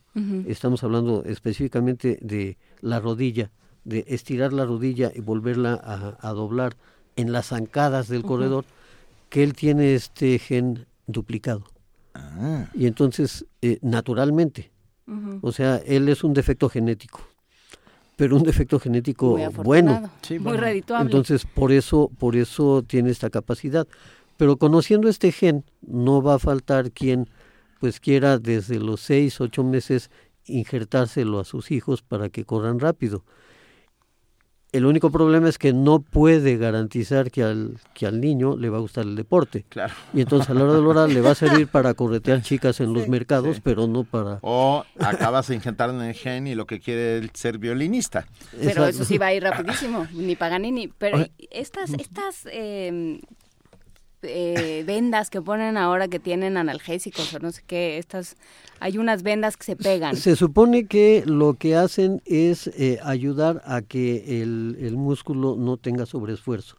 [0.47, 3.51] estamos hablando específicamente de la rodilla,
[3.83, 6.77] de estirar la rodilla y volverla a, a doblar
[7.17, 8.63] en las zancadas del corredor,
[9.27, 11.65] que él tiene este gen duplicado.
[12.13, 12.69] Ah.
[12.73, 14.71] Y entonces, eh, naturalmente,
[15.41, 17.19] o sea, él es un defecto genético,
[18.15, 19.91] pero un defecto genético Muy bueno.
[19.91, 20.61] afortunado, Sí, muy bueno.
[20.61, 21.07] redituable.
[21.07, 23.85] Entonces, por eso, por eso tiene esta capacidad.
[24.37, 27.29] Pero conociendo este gen, no va a faltar quien
[27.79, 30.09] pues quiera desde los seis, ocho meses
[30.45, 33.23] injertárselo a sus hijos para que corran rápido.
[34.71, 38.77] El único problema es que no puede garantizar que al, que al niño le va
[38.77, 39.65] a gustar el deporte.
[39.69, 39.93] Claro.
[40.15, 42.79] Y entonces a la hora de la hora le va a servir para corretear chicas
[42.79, 44.39] en los mercados, pero no para...
[44.41, 48.25] O acabas de injertar en el gen y lo que quiere es ser violinista.
[48.59, 50.87] Pero eso sí va a ir rapidísimo, ni Paganini.
[50.87, 53.19] Pero estas, estas eh,
[54.23, 58.35] eh, vendas que ponen ahora que tienen analgésicos o no sé qué, estas,
[58.79, 60.15] hay unas vendas que se pegan.
[60.15, 65.77] Se supone que lo que hacen es eh, ayudar a que el, el músculo no
[65.77, 66.77] tenga sobreesfuerzo.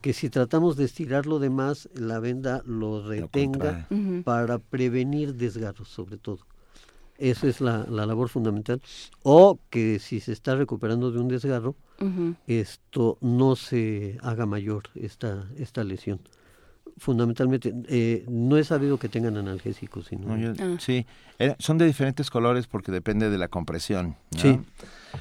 [0.00, 3.88] Que si tratamos de estirarlo de más, la venda lo retenga
[4.22, 6.46] para prevenir desgarros, sobre todo.
[7.18, 8.80] Esa es la, la labor fundamental.
[9.24, 11.74] O que si se está recuperando de un desgarro,
[12.46, 16.20] esto no se haga mayor, esta, esta lesión.
[17.02, 20.28] Fundamentalmente, eh, no he sabido que tengan analgésicos, sino...
[20.28, 20.76] No, yo- Ah.
[20.78, 21.04] Sí,
[21.36, 24.14] Era- son de diferentes colores porque depende de la compresión.
[24.30, 24.40] ¿no?
[24.40, 24.60] Sí.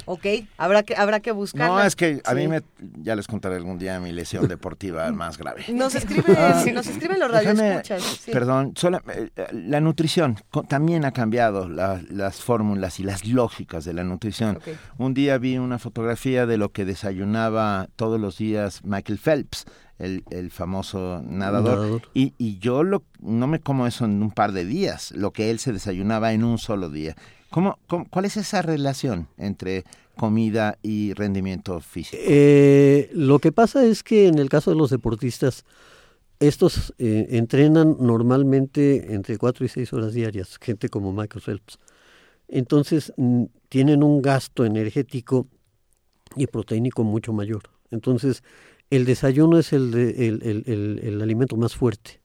[0.05, 0.25] Ok,
[0.57, 1.69] habrá que, habrá que buscar.
[1.69, 2.61] No, es que a mí me,
[3.01, 5.63] ya les contaré algún día mi lesión deportiva más grave.
[5.73, 8.03] Nos escribe, Ah, nos escriben los déjame- radioescuchas.
[8.03, 8.31] sí.
[8.31, 10.37] Perdón, sola- eh, la nutrición
[10.67, 14.59] también ha cambiado la- las fórmulas y las lógicas de la nutrición.
[14.97, 19.65] Un día vi una fotografía de lo que desayunaba todos los días Michael Phelps,
[19.99, 22.01] el, el famoso nadador, Nadador.
[22.13, 25.51] Y, y yo lo, no me como eso en un par de días, lo que
[25.51, 27.15] él se desayunaba en un solo día.
[27.51, 29.83] ¿Cómo, cómo- cuál es esa relación entre
[30.15, 32.21] comida y rendimiento físico?
[32.25, 35.65] Eh, lo que pasa es que en el caso de los deportistas,
[36.39, 41.77] estos eh, entrenan normalmente entre 4 y 6 horas diarias, gente como Michael Phelps.
[42.47, 43.13] Entonces
[43.69, 45.47] tienen un gasto energético
[46.35, 47.63] y proteínico mucho mayor.
[47.91, 48.43] Entonces
[48.89, 52.21] el desayuno es el, de- el alimento más fuerte.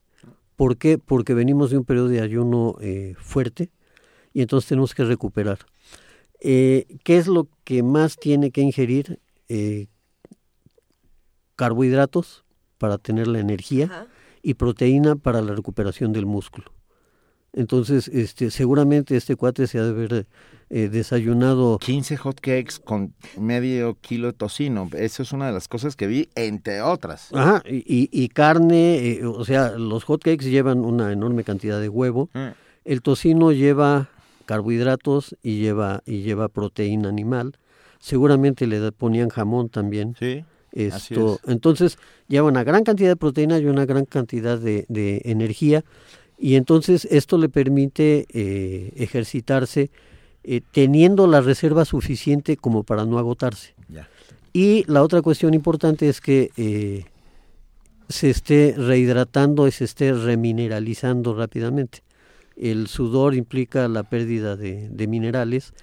[0.56, 0.98] ¿Por qué?
[0.98, 3.70] Porque venimos de un periodo de ayuno eh, fuerte
[4.36, 5.60] y entonces tenemos que recuperar.
[6.40, 9.18] Eh, ¿Qué es lo que más tiene que ingerir?
[9.48, 9.86] Eh,
[11.56, 12.44] carbohidratos
[12.76, 14.08] para tener la energía
[14.42, 16.70] y proteína para la recuperación del músculo.
[17.55, 20.26] Entonces, este, seguramente este cuate se ha de haber
[20.68, 24.90] eh, desayunado 15 hot cakes con medio kilo de tocino.
[24.92, 27.31] Eso es una de las cosas que vi, entre otras.
[27.32, 31.89] Ajá, y, y- y carne, eh, o sea, los hotcakes llevan una enorme cantidad de
[31.89, 32.28] huevo.
[32.34, 32.48] Mm.
[32.84, 34.10] El tocino lleva
[34.47, 37.58] carbohidratos y lleva y lleva proteína animal.
[37.99, 40.16] Seguramente le ponían jamón también.
[40.18, 40.44] Sí.
[40.73, 41.50] Esto, es.
[41.50, 45.84] entonces lleva una gran cantidad de proteína y una gran cantidad de, de energía
[46.39, 49.91] y entonces esto le permite eh, ejercitarse
[50.44, 53.75] eh, teniendo la reserva suficiente como para no agotarse.
[53.89, 54.08] Ya.
[54.52, 57.05] Y la otra cuestión importante es que eh,
[58.08, 62.02] se esté rehidratando y se esté remineralizando rápidamente.
[62.57, 65.75] El sudor implica la pérdida de, de minerales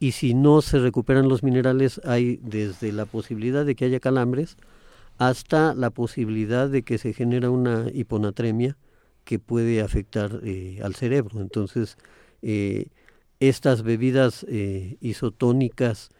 [0.00, 4.56] y si no se recuperan los minerales hay desde la posibilidad de que haya calambres
[5.18, 8.76] hasta la posibilidad de que se genera una hiponatremia
[9.24, 11.40] que puede afectar eh, al cerebro.
[11.40, 11.98] Entonces,
[12.40, 12.86] eh,
[13.40, 16.10] estas bebidas eh, isotónicas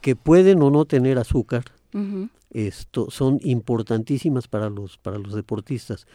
[0.00, 1.64] que pueden o no tener azúcar,
[2.50, 6.06] esto son importantísimas para los para los deportistas.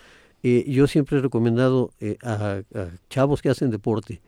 [0.44, 4.22] Eh, yo siempre he recomendado eh, a, a, chavos que hacen deporte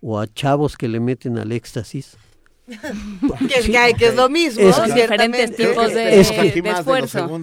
[0.00, 2.16] o a chavos que le meten al éxtasis.
[2.70, 7.40] que, que, es lo mismo, es que, diferentes tipos de, es que, de esfuerzo.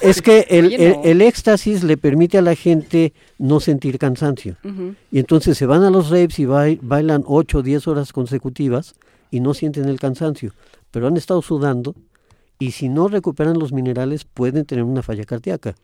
[0.00, 4.56] es que el, el, el, éxtasis le permite a la gente no sentir cansancio.
[4.62, 4.94] Uh -huh.
[5.10, 8.94] Y entonces se van a los raves y bailan 8 o 10 horas consecutivas
[9.32, 10.52] y no sienten el cansancio.
[10.92, 11.94] Pero han estado sudando
[12.60, 15.74] y si no recuperan los minerales pueden tener una falla cardíaca.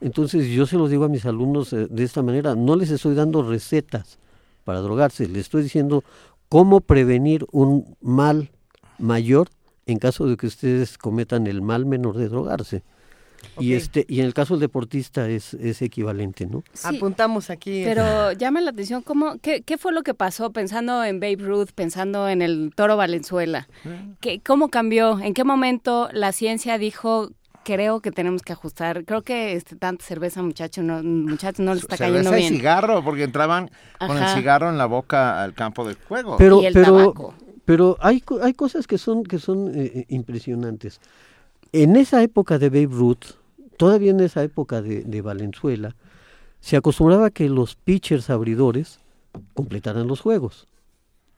[0.00, 3.14] Entonces yo se los digo a mis alumnos eh, de esta manera, no les estoy
[3.14, 4.18] dando recetas
[4.64, 6.04] para drogarse, les estoy diciendo
[6.48, 8.50] cómo prevenir un mal
[8.98, 9.48] mayor
[9.86, 12.82] en caso de que ustedes cometan el mal menor de drogarse.
[13.56, 13.68] Okay.
[13.68, 16.62] Y este y en el caso del deportista es, es equivalente, ¿no?
[16.74, 17.82] Sí, Apuntamos aquí.
[17.84, 21.70] Pero llama la atención cómo qué, qué fue lo que pasó pensando en Babe Ruth,
[21.74, 23.66] pensando en el Toro Valenzuela.
[24.20, 25.18] ¿Qué, ¿Cómo cambió?
[25.20, 27.30] ¿En qué momento la ciencia dijo
[27.70, 29.04] creo que tenemos que ajustar.
[29.04, 32.54] Creo que este tanta cerveza, muchacho, no, muchachos, no le está cerveza cayendo bien.
[32.54, 34.08] y cigarro, porque entraban Ajá.
[34.08, 36.36] con el cigarro en la boca al campo de juego.
[36.36, 37.34] Pero, y el pero, tabaco.
[37.64, 41.00] pero hay, hay cosas que son, que son eh, impresionantes.
[41.72, 43.36] En esa época de Babe Ruth,
[43.76, 45.94] todavía en esa época de, de Valenzuela,
[46.58, 48.98] se acostumbraba que los pitchers abridores
[49.54, 50.66] completaran los juegos.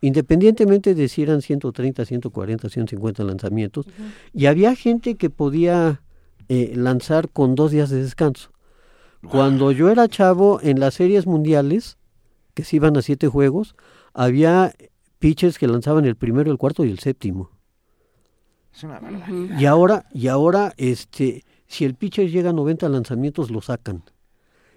[0.01, 4.13] Independientemente de si eran 130, 140, 150 lanzamientos, uh -huh.
[4.33, 6.02] y había gente que podía
[6.55, 8.51] eh, lanzar con dos días de descanso.
[9.31, 11.97] Cuando yo era chavo, en las series mundiales,
[12.53, 13.75] que se iban a siete juegos,
[14.13, 14.75] había
[15.19, 17.49] pitchers que lanzaban el primero, el cuarto y el séptimo.
[18.71, 19.59] Es una barbaridad.
[19.59, 24.03] Y ahora, y ahora, este, si el pitcher llega a 90 lanzamientos, lo sacan.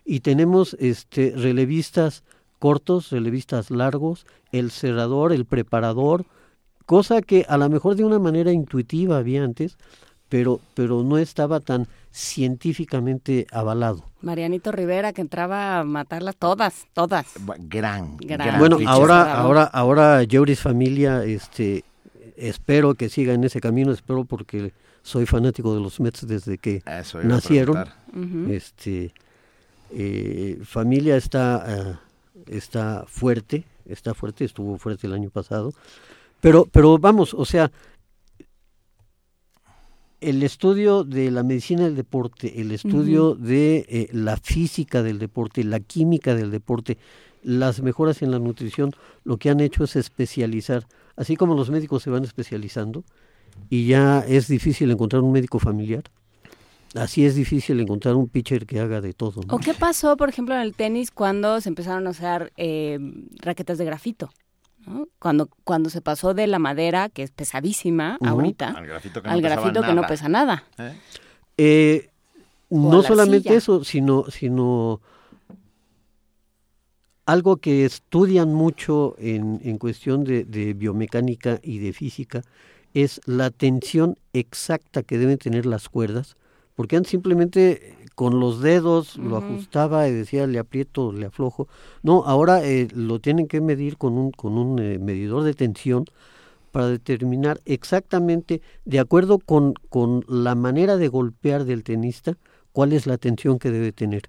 [0.06, 2.24] Y tenemos este relevistas
[2.58, 6.26] cortos, relevistas largos, el cerrador, el preparador,
[6.86, 9.78] cosa que a lo mejor de una manera intuitiva había antes,
[10.30, 14.04] pero, pero no estaba tan científicamente avalado.
[14.22, 17.28] Marianito Rivera que entraba a matarlas todas, todas.
[17.60, 18.48] Gran, gran.
[18.48, 21.84] gran bueno, ahora, ahora, ahora Joris Familia, este,
[22.38, 24.72] espero que siga en ese camino, espero porque
[25.04, 26.82] soy fanático de los Mets desde que
[27.24, 27.86] nacieron.
[28.50, 29.14] Este,
[29.92, 35.74] eh, familia está, uh, está fuerte, está fuerte, estuvo fuerte el año pasado,
[36.42, 37.72] pero, pero vamos, o sea,
[40.30, 43.40] el estudio de la medicina del deporte, el estudio uh -huh.
[43.40, 46.98] de eh, la física del deporte, la química del deporte,
[47.44, 48.92] las mejoras en la nutrición,
[49.24, 53.04] lo que han hecho es especializar, así como los médicos se van especializando
[53.70, 56.04] y ya es difícil encontrar un médico familiar.
[56.96, 59.42] Así es difícil encontrar un pitcher que haga de todo.
[59.42, 59.56] ¿no?
[59.56, 62.98] ¿O qué pasó, por ejemplo, en el tenis cuando se empezaron a usar eh,
[63.42, 64.32] raquetas de grafito?
[64.86, 65.08] ¿No?
[65.20, 68.30] Cuando, cuando se pasó de la madera, que es pesadísima uh -huh.
[68.30, 70.64] ahorita, al grafito que al no, grafito que no pesa nada.
[70.78, 70.94] ¿Eh?
[71.58, 72.10] Eh,
[72.70, 73.58] no solamente silla.
[73.58, 75.02] eso, sino, sino
[77.26, 82.42] algo que estudian mucho en, en cuestión de, de, biomecánica y de física
[82.94, 86.38] es la tensión exacta que deben tener las cuerdas,
[86.76, 89.30] porque antes simplemente con los dedos uh -huh.
[89.30, 91.68] lo ajustaba y decía le aprieto, le aflojo.
[92.02, 96.06] No, ahora eh, lo tienen que medir con un, con un eh, medidor de tensión
[96.72, 102.38] para determinar exactamente, de acuerdo con, con la manera de golpear del tenista,
[102.74, 104.24] cuál es la tensión que debe tener.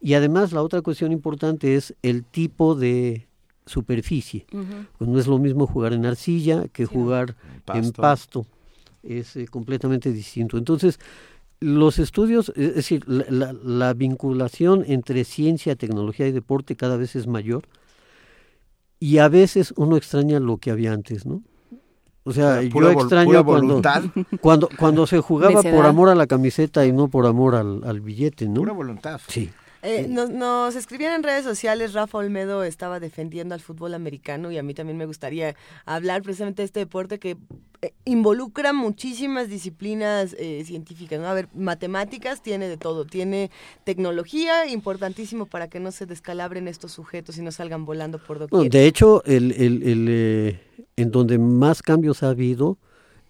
[0.00, 3.26] Y además la otra cuestión importante es el tipo de
[3.66, 4.46] superficie.
[4.52, 4.86] Uh -huh.
[4.98, 6.92] Pues no es lo mismo jugar en arcilla que sí.
[6.92, 7.86] jugar pasto.
[7.86, 8.46] en pasto.
[9.02, 10.58] Es eh, completamente distinto.
[10.58, 10.98] Entonces,
[11.60, 17.16] los estudios, es decir, la, la, la, vinculación entre ciencia, tecnología y deporte cada vez
[17.16, 17.64] es mayor
[19.00, 21.42] y a veces uno extraña lo que había antes, ¿no?
[22.24, 23.80] O sea, pura, yo extraño cuando,
[24.40, 28.00] cuando, cuando se jugaba por amor a la camiseta y no por amor al, al
[28.00, 28.60] billete, ¿no?
[28.60, 29.20] Pura voluntad.
[29.28, 29.50] Sí.
[29.82, 34.58] Eh, nos, nos, escribían en redes sociales, Rafa Olmedo estaba defendiendo al fútbol americano y
[34.58, 35.54] a mí también me gustaría
[35.86, 37.36] hablar precisamente de este deporte que
[38.04, 41.20] involucra muchísimas disciplinas eh, científicas.
[41.20, 41.26] ¿no?
[41.28, 43.50] A ver, matemáticas tiene de todo, tiene
[43.84, 48.62] tecnología, importantísimo para que no se descalabren estos sujetos y no salgan volando por doquier.
[48.62, 50.60] No, de hecho, el, el, el eh,
[50.96, 52.78] en donde más cambios ha habido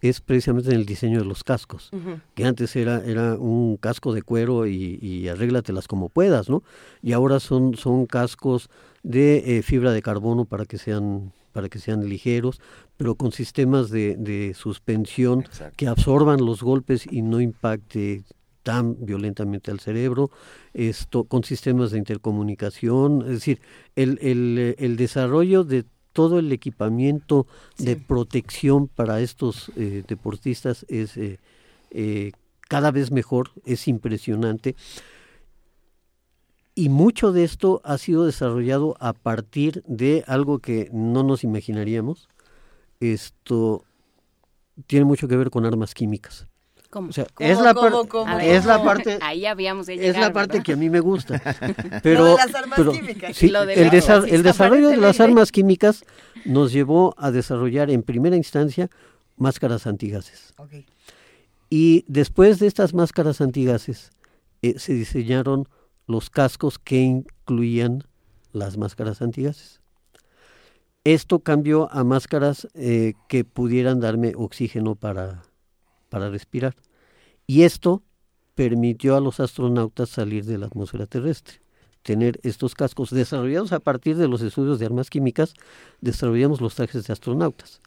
[0.01, 2.21] es precisamente en el diseño de los cascos, uh -huh.
[2.33, 6.63] que antes era, era un casco de cuero y, y, arréglatelas como puedas, ¿no?
[7.01, 8.69] Y ahora son, son cascos
[9.03, 12.61] de eh, fibra de carbono para que sean para que sean ligeros,
[12.99, 15.73] pero con sistemas de, de suspensión Exacto.
[15.77, 18.25] que absorban los golpes y no impacte
[18.61, 20.31] tan violentamente al cerebro,
[20.73, 23.61] esto con sistemas de intercomunicación, es decir,
[23.95, 27.47] el, el, el desarrollo de todo el equipamiento
[27.77, 27.85] sí.
[27.85, 31.39] de protección para estos eh, deportistas es, eh,
[31.91, 32.33] eh,
[32.67, 34.75] cada vez mejor, es impresionante.
[36.75, 42.27] Y mucho de esto ha sido desarrollado a partir de algo que no nos imaginaríamos.
[42.99, 43.83] Esto
[44.87, 46.47] tiene mucho que ver con armas químicas.
[46.89, 47.09] ¿Cómo?
[47.09, 48.39] O sea, ¿Cómo, es la, cómo, par- cómo?
[48.39, 48.85] es la ¿Cómo?
[48.85, 50.65] parte Ahí habíamos de es la parte ¿verdad?
[50.65, 51.39] que a mí me gusta.
[52.01, 53.35] Pero, Lo de las armas pero químicas.
[53.37, 56.03] sí, Lo de el, desa- desarrollo de las armas químicas
[56.45, 58.89] nos llevó a desarrollar en primera instancia
[59.37, 60.53] máscaras antigases.
[61.69, 64.09] Y después de estas máscaras antigases
[64.63, 65.67] eh, se diseñaron
[66.07, 68.03] los cascos que incluían
[68.51, 69.78] las máscaras antigases.
[71.09, 75.41] Esto cambió a máscaras eh, que pudieran darme oxígeno para,
[76.07, 76.75] para respirar.
[77.47, 78.03] Y esto
[78.53, 81.61] permitió a los astronautas salir de la atmósfera terrestre.
[82.03, 85.55] Tener estos cascos desarrollados a partir de los estudios de armas químicas,
[85.99, 87.81] desarrollamos los trajes de astronautas.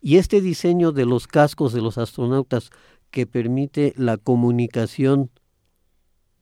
[0.00, 2.70] Y este diseño de los cascos de los astronautas
[3.12, 5.30] que permite la comunicación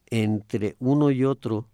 [0.07, 1.69] entre uno y otro,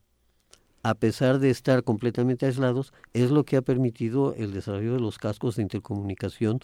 [0.89, 5.19] a pesar de estar completamente aislados, es lo que ha permitido el desarrollo de los
[5.19, 6.61] cascos de intercomunicación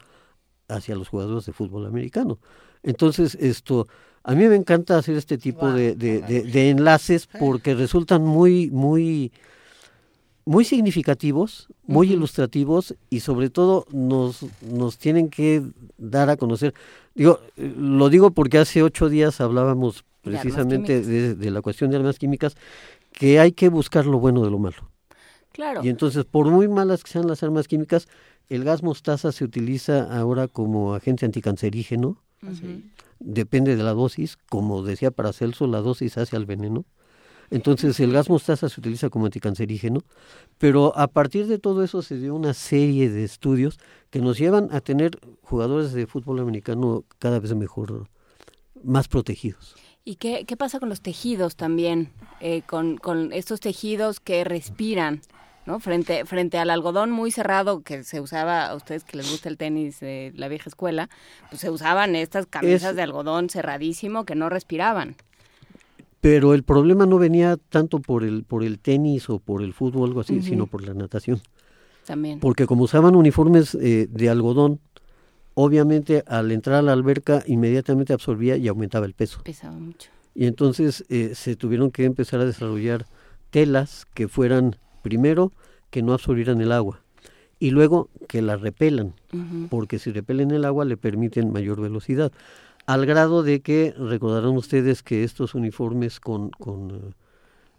[0.68, 2.38] hacia los jugadores de fútbol americano.
[2.82, 3.86] Entonces, esto,
[4.22, 8.70] a mí me encanta hacer este tipo de, de- de- de enlaces porque resultan muy,
[8.70, 9.30] muy,
[10.46, 15.62] muy significativos, muy ilustrativos y sobre todo nos, nos tienen que
[15.96, 16.74] dar a conocer.
[17.14, 22.18] Digo, lo digo porque hace ocho días hablábamos precisamente de, de la cuestión de armas
[22.18, 22.56] químicas,
[23.14, 24.90] que hay que buscar lo bueno de lo malo.
[25.52, 25.82] Claro.
[25.84, 28.08] Y entonces, por muy malas que sean las armas químicas,
[28.48, 32.18] el gas mostaza se utiliza ahora como agente anticancerígeno.
[33.20, 34.36] Depende de la dosis.
[34.50, 36.84] Como decía Paracelso, la dosis hace al veneno.
[37.50, 40.00] Entonces, el gas mostaza se utiliza como anticancerígeno.
[40.58, 43.78] Pero a partir de todo eso se dio una serie de estudios
[44.10, 48.08] que nos llevan a tener jugadores de fútbol americano cada vez mejor,
[48.82, 49.76] más protegidos.
[50.04, 52.10] ¿Y qué, qué pasa con los tejidos también?
[52.40, 55.22] Eh, con, con estos tejidos que respiran,
[55.64, 55.80] ¿no?
[55.80, 59.56] Frente, frente al algodón muy cerrado que se usaba, a ustedes que les gusta el
[59.56, 61.08] tenis de la vieja escuela,
[61.48, 65.16] pues se usaban estas camisas Es- de algodón cerradísimo que no respiraban.
[66.20, 70.02] Pero el problema no venía tanto por el, por el tenis o por el fútbol
[70.02, 70.42] o algo así, Ujú.
[70.46, 71.40] sino por la natación.
[72.06, 72.40] También.
[72.40, 74.80] Porque como usaban uniformes eh, de algodón,
[75.54, 79.40] obviamente al entrar a la alberca inmediatamente absorbía y aumentaba el peso.
[79.44, 80.10] Pesaba mucho.
[80.34, 83.06] Y entonces eh, se tuvieron que empezar a desarrollar
[83.50, 85.52] telas que fueran, primero,
[85.90, 87.04] que no absorbieran el agua
[87.58, 89.14] y luego que la repelan,
[89.70, 92.32] porque si repelen el agua le permiten mayor velocidad.
[92.84, 97.14] Al grado de que recordarán ustedes que estos uniformes con, con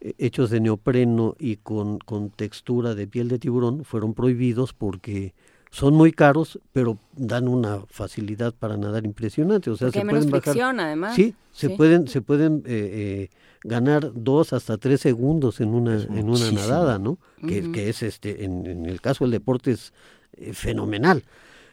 [0.02, 5.36] eh, hechos de neopreno y con, con textura de piel de tiburón fueron prohibidos porque
[5.76, 9.70] son muy caros, pero dan una facilidad para nadar impresionante.
[9.70, 10.54] O sea, Porque se hay menos pueden bajar.
[10.54, 11.16] fricción, además.
[11.16, 11.74] Sí, se Sí.
[11.76, 13.30] pueden, se pueden eh, eh,
[13.64, 17.18] ganar dos hasta tres segundos en una, en una nadada, ¿no?
[17.46, 19.92] Que, es este, en, en el caso del deporte es
[20.38, 21.24] eh, fenomenal.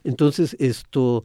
[0.03, 1.25] Entonces, esto,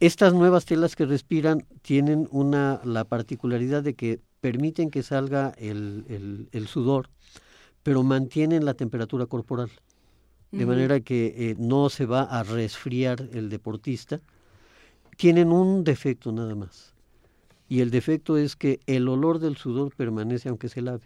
[0.00, 6.04] estas nuevas telas que respiran tienen una la particularidad de que permiten que salga el,
[6.08, 7.10] el- el sudor,
[7.82, 9.70] pero mantienen la temperatura corporal.
[10.52, 14.20] De manera que eh, no se va a resfriar el deportista.
[15.16, 16.94] Tienen un defecto nada más.
[17.68, 21.04] Y el defecto es que el olor del sudor permanece aunque se lave.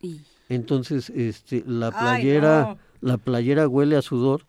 [0.00, 4.46] Y- Entonces, este, la Ay, playera, la playera huele a sudor.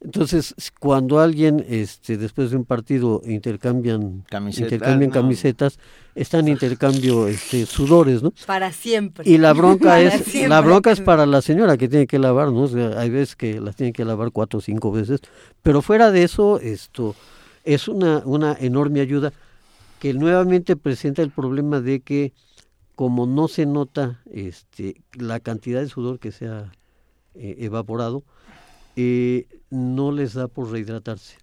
[0.00, 5.14] Entonces, cuando alguien, este, después de un partido intercambian, Camisetas, intercambian no.
[5.14, 5.78] camisetas,
[6.14, 8.32] están en intercambio, este, sudores, ¿no?
[8.46, 9.28] Para siempre.
[9.28, 10.48] Y la bronca Para es, siempre.
[10.48, 12.62] la bronca es para la señora que tiene que lavar, ¿no?
[12.62, 15.20] O sea, hay veces que las tiene que lavar cuatro o cinco veces,
[15.62, 17.14] pero fuera de eso, esto
[17.64, 19.32] es una, una enorme ayuda
[19.98, 22.32] que nuevamente presenta el problema de que
[22.94, 26.72] como no se nota este, la cantidad de sudor que se ha
[27.34, 28.24] eh, evaporado,
[28.96, 31.36] eh, no les da por rehidratarse.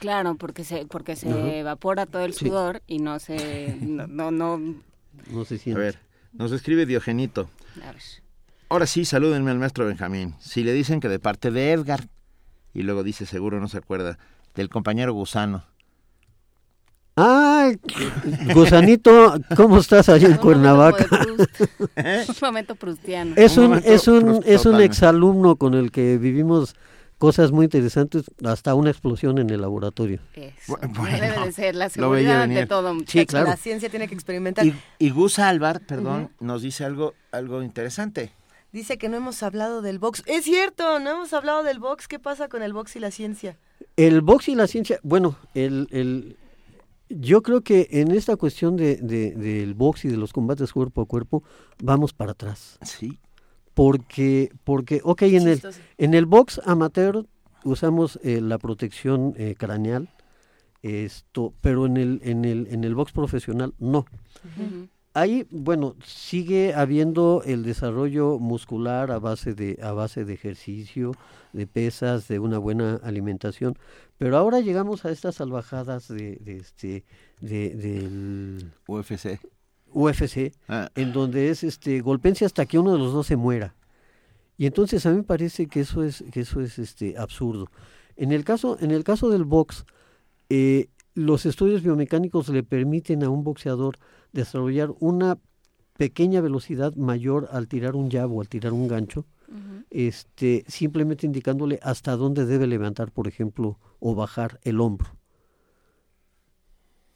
[0.00, 2.46] Claro, porque se, porque se evapora todo el Sí.
[2.46, 4.74] sudor y no se, no, no, no-
[5.30, 5.80] No se A siente.
[5.80, 5.98] ver,
[6.32, 7.48] nos escribe Diogenito.
[7.82, 8.02] a ver.
[8.68, 10.34] Ahora sí, salúdenme al maestro Benjamín.
[10.40, 12.06] Si le dicen que de parte de Edgar,
[12.74, 14.18] y luego dice, seguro no se acuerda,
[14.54, 15.64] del compañero gusano.
[17.20, 17.76] ¡Ay!
[18.54, 21.06] Gusanito, ¿cómo estás allá en Un momento Cuernavaca?
[21.96, 22.24] de.
[22.28, 23.34] Un momento prustiano.
[23.36, 26.74] Es Un es un, es un exalumno con el que vivimos
[27.18, 30.20] cosas muy interesantes, hasta una explosión en el laboratorio.
[30.34, 32.68] Eso, Bu- no bueno, debe de ser la seguridad ante venir.
[32.68, 33.26] todo, Sí, muchachos.
[33.26, 33.46] claro.
[33.48, 34.64] La ciencia tiene que experimentar.
[34.64, 38.32] Y, y Gus Álvar, perdón, nos dice algo, algo interesante.
[38.70, 40.22] Dice que no hemos hablado del box.
[40.26, 42.06] Es cierto, no hemos hablado del box.
[42.06, 43.56] ¿Qué pasa con el box y la ciencia?
[43.96, 46.36] El box y la ciencia, bueno, el, el,
[47.08, 51.02] Yo creo que en esta cuestión de, de- del box y de los combates cuerpo
[51.02, 51.42] a cuerpo,
[51.82, 52.78] vamos para atrás.
[52.82, 53.18] Sí.
[53.74, 55.60] Porque, porque ok, en el,
[55.98, 57.24] en el box amateur
[57.64, 60.08] usamos eh, la protección eh, craneal,
[60.82, 64.04] esto, pero en el, en el, en el box profesional no.
[65.18, 71.10] Ahí, bueno, sigue habiendo el desarrollo muscular a base de a base de ejercicio,
[71.52, 73.76] de pesas, de una buena alimentación,
[74.16, 77.04] pero ahora llegamos a estas salvajadas de, de este
[77.40, 79.40] de, del UFC.
[79.92, 80.88] UFC, Ah.
[80.94, 83.74] en donde es este golpense hasta que uno de los dos se muera.
[84.56, 87.66] Y entonces a mí me parece que eso es que eso es este absurdo.
[88.14, 89.84] En el caso en el caso del box,
[90.48, 93.98] eh, los estudios biomecánicos le permiten a un boxeador
[94.32, 95.38] desarrollar una
[95.96, 99.26] pequeña velocidad mayor al tirar un jab o al tirar un gancho,
[99.90, 105.08] este, simplemente indicándole hasta dónde debe levantar, por ejemplo, o bajar el hombro.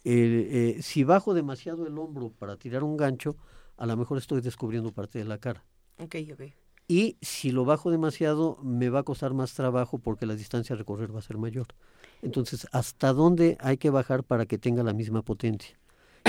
[0.05, 3.36] El, eh, si bajo demasiado el hombro para tirar un gancho,
[3.76, 5.65] a lo mejor estoy descubriendo parte de la cara.
[5.99, 6.42] Ok, ok.
[6.89, 10.78] Y si lo bajo demasiado, me va a costar más trabajo porque la distancia a
[10.78, 11.68] recorrer va a ser mayor.
[12.20, 15.78] Entonces, ¿hasta dónde hay que bajar para que tenga la misma potencia?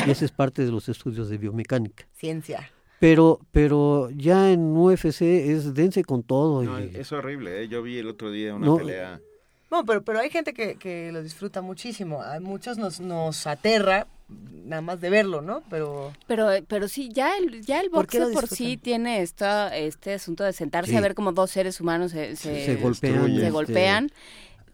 [0.07, 2.05] Y ese es parte de los estudios de biomecánica.
[2.13, 2.69] Ciencia.
[2.99, 6.63] Pero, pero ya en UFC es dense con todo.
[6.63, 7.67] No, y- es horrible, ¿eh?
[7.67, 9.19] Yo vi el otro día una No, pelea.
[9.69, 12.21] No, pero, pero hay gente que, que lo disfruta muchísimo.
[12.21, 14.07] A muchos nos, nos aterra
[14.65, 15.63] nada más de verlo, ¿no?
[15.69, 16.13] Pero...
[16.27, 20.13] Pero, pero sí, ya el, ya el ¿Por qué boxeo por sí tiene esta, este
[20.13, 20.97] asunto de sentarse Sí.
[20.97, 24.11] a ver como dos seres humanos se, se, Se golpean, se este- golpean,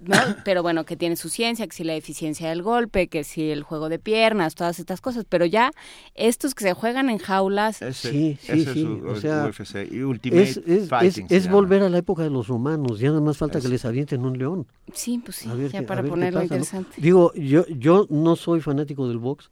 [0.01, 0.15] ¿no?
[0.45, 3.63] Pero bueno, que tiene su ciencia, que si la eficiencia del golpe, que si el
[3.63, 5.25] juego de piernas, todas estas cosas.
[5.27, 5.71] Pero ya
[6.15, 7.81] estos que se juegan en jaulas...
[7.81, 8.81] Ese- Sí, sí, ese es sí.
[8.83, 9.91] su- o sea, UFC.
[9.91, 11.55] Y Ultimate es, es, Fighting es- se es llama.
[11.55, 12.99] volver a la época de los romanos.
[12.99, 14.67] Ya nada más falta que les avienten un león.
[14.93, 16.61] Sí, pues sí, ver ya para ponerlo pasa, ¿no?
[16.61, 17.01] interesante.
[17.01, 19.49] Digo, yo, yo no soy fanático del box,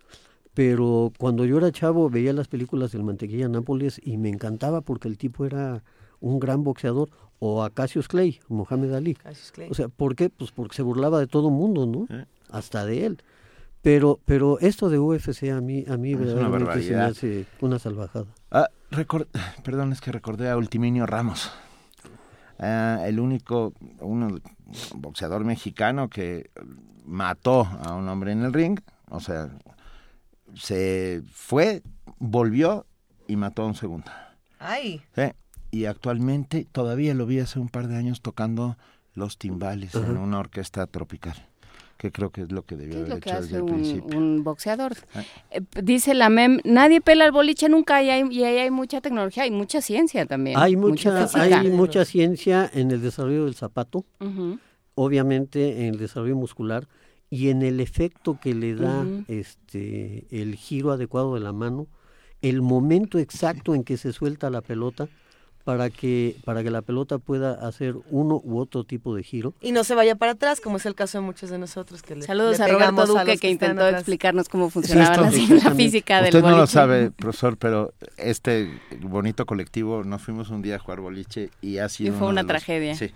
[0.53, 5.07] pero cuando yo era chavo veía las películas del Mantequilla Nápoles y me encantaba porque
[5.07, 5.83] el tipo era
[6.19, 7.09] un gran boxeador.
[7.39, 9.13] O a Cassius Clay, Mohamed Ali.
[9.15, 9.69] Cassius Clay.
[9.69, 10.29] O sea, ¿por qué?
[10.29, 12.07] Pues porque se burlaba de todo mundo, ¿no?
[12.15, 12.25] Eh.
[12.49, 13.21] Hasta de él.
[13.83, 17.05] Pero, pero esto de UFC a mí, a mí Es una verdaderamente se me barbaridad.
[17.05, 18.25] hace una salvajada.
[18.51, 19.27] Ah, recor-
[19.63, 21.51] Perdón, es que recordé a Ultiminio Ramos.
[22.59, 24.39] Ah, el único uno,
[24.95, 26.49] boxeador mexicano que
[27.05, 28.79] mató a un hombre en el ring.
[29.09, 29.49] O sea,
[30.55, 31.83] se fue,
[32.17, 32.85] volvió
[33.27, 34.11] y mató a un segundo.
[34.59, 35.21] Ay, Sí,
[35.77, 38.77] Y actualmente todavía lo vi hace un par de años tocando
[39.13, 41.35] los timbales en una orquesta tropical,
[41.97, 43.65] que creo que es lo que debió ¿Qué es haber lo que hecho desde el
[43.65, 44.17] principio.
[44.17, 44.97] un boxeador?
[45.13, 45.21] Ah.
[45.51, 49.01] Eh, dice la MEM, nadie pela el boliche nunca y, hay, y ahí hay mucha
[49.01, 50.57] tecnología, hay mucha ciencia también.
[50.57, 54.03] Hay mucha, hay mucha ciencia en el desarrollo del zapato,
[54.95, 56.87] obviamente en el desarrollo muscular
[57.29, 61.85] y en el efecto que le da este el giro adecuado de la mano,
[62.41, 65.07] el momento exacto en que se suelta la pelota
[65.67, 69.53] para que para que la pelota pueda hacer uno u otro tipo de giro.
[69.59, 72.15] y no se vaya para atrás, como es el caso de muchos de nosotros que
[72.15, 73.99] le Saludos le a Roberto a Duque que intentó atrás.
[74.01, 78.79] explicarnos cómo funcionaba esto- la, la física del Usted no lo sabe, profesor, pero este
[79.01, 82.29] bonito colectivo, nos fuimos un día a jugar boliche y ha sido Y fue uno
[82.29, 82.95] una de los- tragedia.
[82.95, 83.11] Sí.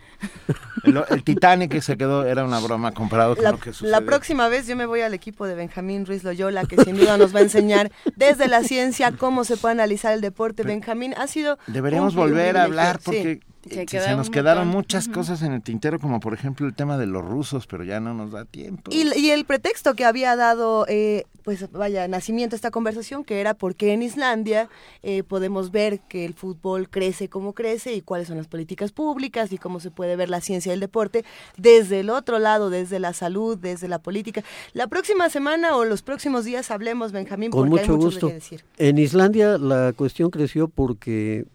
[0.84, 3.74] El, el Titanic que se quedó era una broma comparado con La, lo que la
[3.76, 4.02] sucede.
[4.02, 7.34] próxima vez yo me voy al equipo de Benjamín Ruiz Loyola, que sin duda nos
[7.34, 10.64] va a enseñar desde la ciencia cómo se puede analizar el deporte.
[10.64, 11.58] Benjamín, ha sido...
[11.68, 13.04] Deberíamos un volver a hablar sí.
[13.06, 13.40] porque
[13.70, 14.78] Se eh, se nos quedaron montón.
[14.80, 18.00] muchas cosas en el tintero, como por ejemplo el tema de los rusos, pero ya
[18.00, 18.92] no nos da tiempo.
[18.92, 23.40] Y, y el pretexto que había dado, eh, pues vaya, nacimiento a esta conversación, que
[23.40, 24.68] era porque en Islandia
[25.04, 29.52] eh, podemos ver que el fútbol crece como crece y cuáles son las políticas públicas
[29.52, 31.24] y cómo se puede ver la ciencia del deporte
[31.58, 34.44] desde el otro lado, desde la salud, desde la política.
[34.74, 38.26] La próxima semana o los próximos días hablemos, Benjamín, Con porque hay mucho mucho gusto.
[38.26, 38.64] de qué decir.
[38.80, 41.46] En Islandia la cuestión creció porque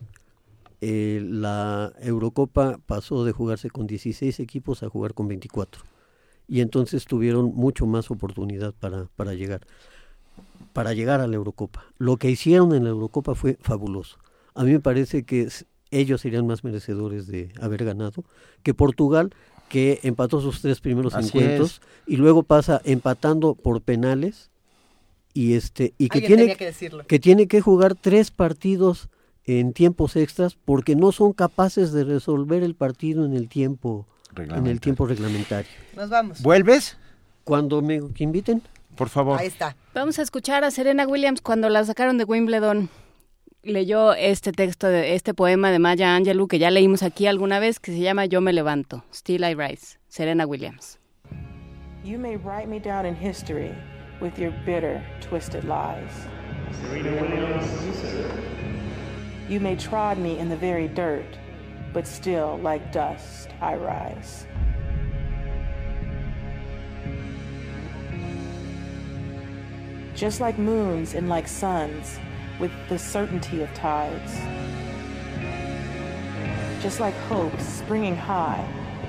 [0.80, 5.82] eh, la Eurocopa pasó de jugarse con 16 equipos a jugar con 24.
[6.48, 9.66] Y entonces tuvieron mucho más oportunidad para, para llegar
[10.72, 11.86] para llegar a la Eurocopa.
[11.96, 14.18] Lo que hicieron en la Eurocopa fue fabuloso.
[14.54, 15.48] A mí me parece que
[15.90, 18.24] ellos serían más merecedores de haber ganado
[18.62, 19.32] que Portugal,
[19.70, 24.50] que empató sus tres primeros Así encuentros y luego pasa empatando por penales
[25.32, 27.06] y este y que Alguien tiene tenía que decirlo.
[27.06, 29.08] que tiene que jugar tres partidos
[29.46, 34.42] en tiempos extras porque no son capaces de resolver el partido en el tiempo en
[34.42, 34.80] el Reglamentario.
[34.80, 35.70] tiempo reglamentario.
[35.94, 36.42] Nos vamos.
[36.42, 36.98] ¿Vuelves?
[37.44, 38.62] Cuando me inviten.
[38.96, 39.38] Por favor.
[39.38, 39.76] Ahí está.
[39.94, 42.88] Vamos a escuchar a Serena Williams cuando la sacaron de Wimbledon.
[43.62, 47.80] Leyó este texto, de este poema de Maya Angelou que ya leímos aquí alguna vez,
[47.80, 50.98] que se llama Yo me levanto, Still I Rise, Serena Williams.
[52.04, 53.72] You may write me down in history
[54.20, 56.12] with your bitter, twisted lies.
[59.48, 61.38] You may trod me in the very dirt,
[61.92, 64.44] but still, like dust, I rise.
[70.16, 72.18] Just like moons and like suns,
[72.58, 74.34] with the certainty of tides.
[76.82, 78.66] Just like hope springing high,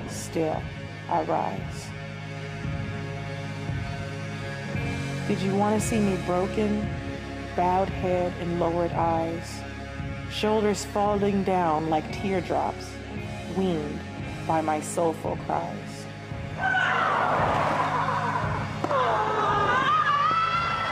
[0.08, 0.62] still
[1.08, 1.88] I rise.
[5.26, 6.88] Did you want to see me broken,
[7.56, 9.57] bowed head and lowered eyes,
[10.30, 12.90] shoulders falling down like teardrops,
[13.56, 14.00] weaned
[14.46, 16.06] by my soulful cries?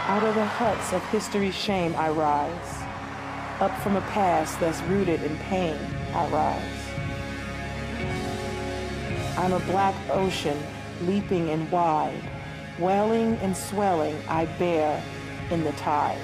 [0.08, 2.82] Out of the huts of history's shame I rise.
[3.60, 5.78] Up from a past that's rooted in pain
[6.14, 6.86] I rise.
[9.38, 10.58] I'm a black ocean
[11.02, 12.22] leaping and wide,
[12.78, 15.02] welling and swelling I bear
[15.50, 16.20] in the tide.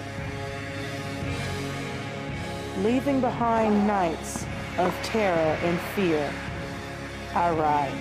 [2.83, 4.45] Leaving behind nights
[4.77, 6.33] of terror and fear,
[7.33, 7.93] I rise.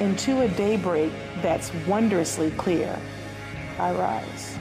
[0.00, 1.12] Into a daybreak
[1.42, 2.98] that's wondrously clear,
[3.78, 4.58] I rise.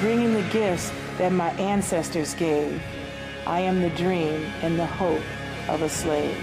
[0.00, 2.82] Bringing the gifts that my ancestors gave,
[3.46, 5.22] I am the dream and the hope
[5.70, 6.36] of a slave.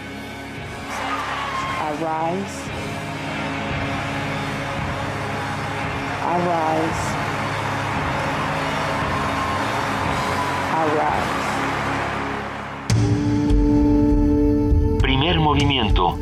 [0.90, 2.70] I rise.
[6.26, 7.33] I rise.
[15.00, 16.18] Primer movimiento.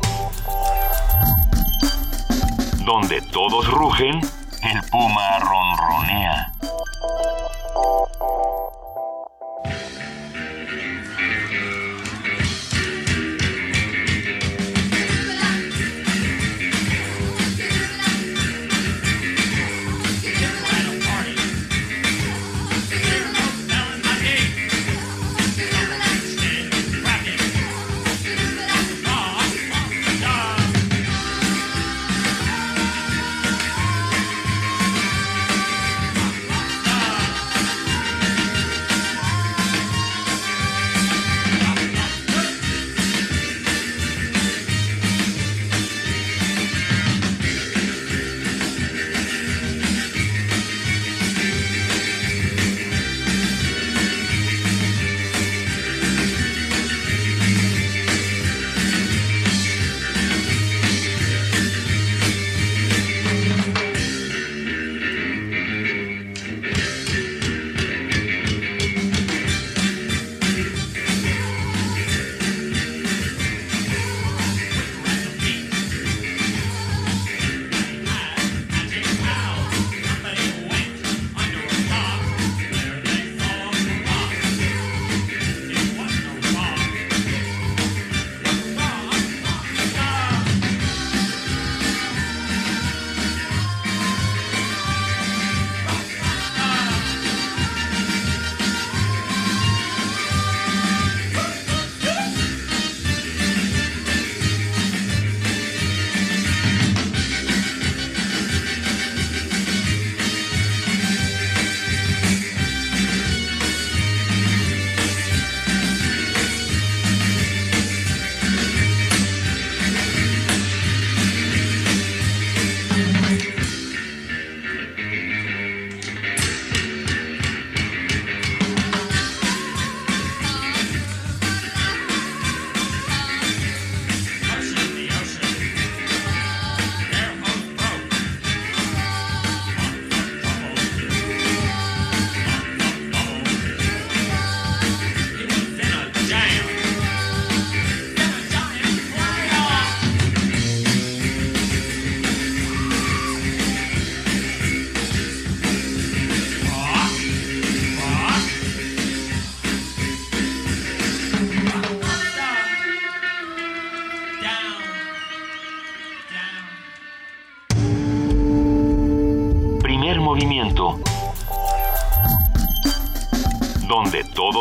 [2.84, 4.20] Donde todos rugen,
[4.64, 6.52] el puma ronronea.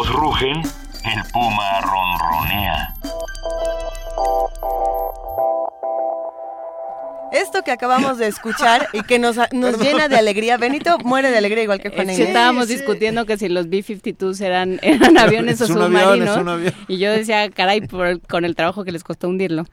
[0.01, 0.63] Todos rugen,
[7.71, 11.63] que acabamos de escuchar y que nos, nos llena de alegría, Benito muere de alegría
[11.63, 12.17] igual que Juan Inés.
[12.17, 16.37] que estábamos discutiendo que si los B-52s eran, eran aviones o avión, submarinos.
[16.37, 16.75] es un avión.
[16.89, 19.67] Y yo decía, caray, por- con el trabajo que les costó hundirlo.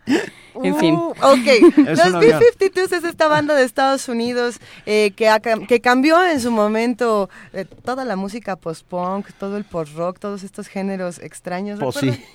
[0.64, 0.94] En fin.
[0.94, 1.48] Uh, ok,
[1.88, 2.40] Es los un avión.
[2.40, 7.30] B-52s es esta banda de Estados Unidos eh, que, ha que cambió en su momento
[7.54, 11.80] eh, toda la música post-punk, todo el post-rock, todos estos géneros extraños.
[11.80, 12.12] Posí.
[12.12, 12.28] ¿recuerdan?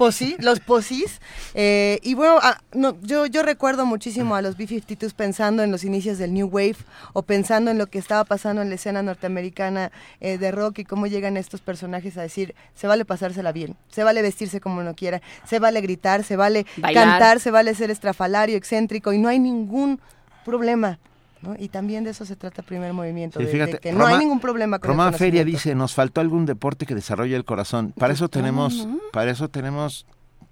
[0.00, 1.20] Posí, los posís.
[1.52, 5.84] Eh, y bueno, ah, no, yo, yo recuerdo muchísimo a los B-52s pensando en los
[5.84, 6.76] inicios del New Wave
[7.12, 10.84] o pensando en lo que estaba pasando en la escena norteamericana eh, de rock y
[10.86, 14.94] cómo llegan estos personajes a decir, se vale pasársela bien, se vale vestirse como uno
[14.94, 17.04] quiera, se vale gritar, se vale Bailar.
[17.04, 20.00] cantar, se vale ser estrafalario, excéntrico y no hay ningún
[20.46, 20.98] problema.
[21.42, 21.54] ¿No?
[21.58, 24.06] Y también de eso se trata el primer movimiento, Sí, de- fíjate, de, que no
[24.06, 27.44] hay ningún problema con el Roma Feria dice, nos faltó algún deporte que desarrolle el
[27.44, 27.92] corazón.
[27.96, 30.06] Para eso tenemos, para eso tenemos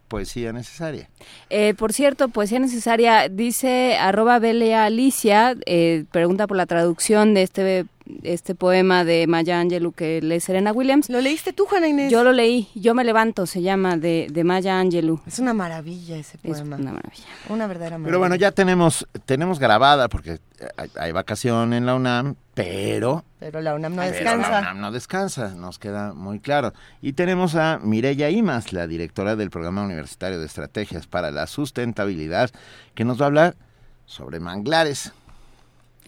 [0.08, 1.08] poesía necesaria.
[1.50, 7.86] Eh, por cierto, poesía necesaria, dice arroba Alicia, eh, pregunta por la traducción de este
[8.22, 11.08] este poema de Maya Angelou que lee Serena Williams.
[11.08, 12.10] ¿Lo leíste tú, Juana Inés?
[12.10, 15.20] Yo lo leí, Yo me levanto, se llama, de, de Maya Angelou.
[15.26, 16.76] Es una maravilla ese poema.
[16.76, 17.24] una maravilla.
[17.48, 18.08] Una verdadera maravilla.
[18.08, 20.38] Pero bueno, ya tenemos, tenemos grabada, porque
[20.76, 24.50] hay, hay vacación en la UNAM, pero Pero la UNAM no Pero descansa.
[24.50, 26.72] La UNAM no descansa, nos queda muy claro.
[27.00, 32.50] Y tenemos a Mireya Imas, la directora del Programa Universitario de Estrategias para la Sustentabilidad,
[32.94, 33.56] que nos va a hablar
[34.06, 35.12] sobre manglares.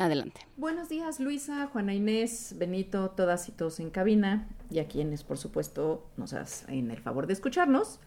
[0.00, 0.46] Adelante.
[0.56, 5.36] Buenos días, Luisa, Juana Inés, Benito, todas y todos en cabina y a quienes, por
[5.36, 8.00] supuesto, nos hacen el favor de escucharnos.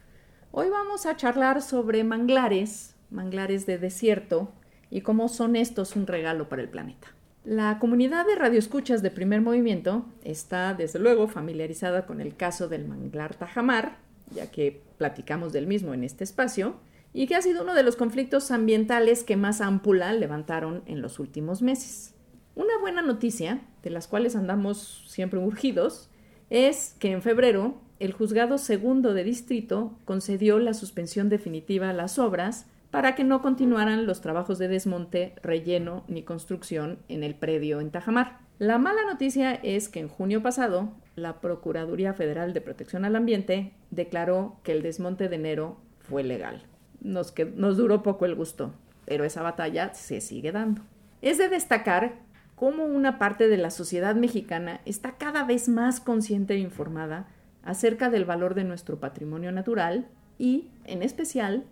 [0.50, 4.50] Hoy vamos a charlar sobre manglares, manglares de desierto
[4.90, 7.06] y cómo son estos un regalo para el planeta.
[7.44, 12.88] La comunidad de radioescuchas de primer movimiento está, desde luego, familiarizada con el caso del
[12.88, 13.98] manglar Tajamar,
[14.34, 16.74] ya que platicamos del mismo en este espacio,
[17.14, 21.20] y que ha sido uno de los conflictos ambientales que más ámpula levantaron en los
[21.20, 22.14] últimos meses.
[22.56, 26.10] Una buena noticia, de las cuales andamos siempre urgidos,
[26.50, 32.18] es que en febrero el juzgado segundo de distrito concedió la suspensión definitiva a las
[32.18, 37.80] obras para que no continuaran los trabajos de desmonte, relleno ni construcción en el predio
[37.80, 38.40] en Tajamar.
[38.58, 43.72] La mala noticia es que en junio pasado la Procuraduría Federal de Protección al Ambiente
[43.90, 46.64] declaró que el desmonte de enero fue legal.
[47.04, 48.72] Nos, nos duró poco el gusto,
[49.06, 50.82] pero esa batalla se sigue dando.
[51.22, 52.16] Es de destacar
[52.56, 57.28] cómo una parte de la sociedad mexicana está cada vez más consciente e informada
[57.62, 60.08] acerca del valor de nuestro patrimonio natural
[60.38, 61.64] y, en especial,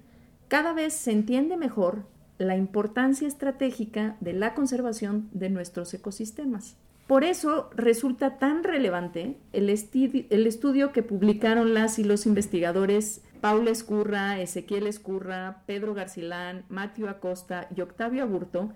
[0.49, 2.05] cada vez se entiende mejor
[2.39, 6.77] la importancia estratégica de la conservación de nuestros ecosistemas.
[7.07, 14.41] Por eso resulta tan relevante el estudio que publicaron las y los investigadores Paula Escurra,
[14.41, 18.73] Ezequiel Escurra, Pedro Garcilán, Matthew Acosta y Octavio Aburto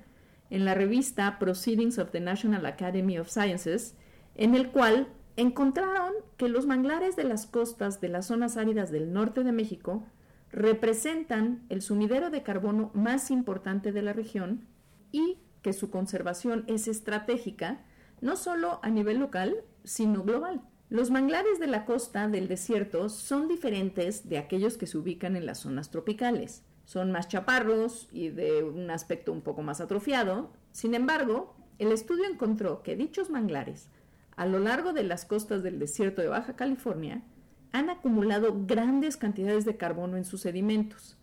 [0.50, 3.94] en la revista Proceedings of the National Academy of Sciences,
[4.34, 9.12] en el cual encontraron que los manglares de las costas de las zonas áridas del
[9.12, 10.04] norte de México
[10.50, 14.66] representan el sumidero de carbono más importante de la región
[15.12, 17.84] y que su conservación es estratégica
[18.20, 20.60] no solo a nivel local, sino global.
[20.88, 25.44] Los manglares de la costa del desierto son diferentes de aquellos que se ubican en
[25.44, 26.62] las zonas tropicales.
[26.84, 30.52] Son más chaparros y de un aspecto un poco más atrofiado.
[30.70, 33.88] Sin embargo, el estudio encontró que dichos manglares,
[34.36, 37.24] a lo largo de las costas del desierto de Baja California,
[37.72, 41.18] han acumulado grandes cantidades de carbono en sus sedimentos,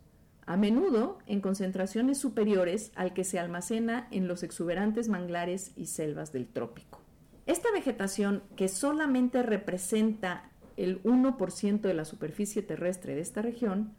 [0.46, 6.34] a menudo en concentraciones superiores al que se almacena en los exuberantes manglares y selvas
[6.34, 7.03] del trópico.
[7.46, 13.94] Esta vegetación, que solamente representa el 1% de la superficie terrestre de esta región,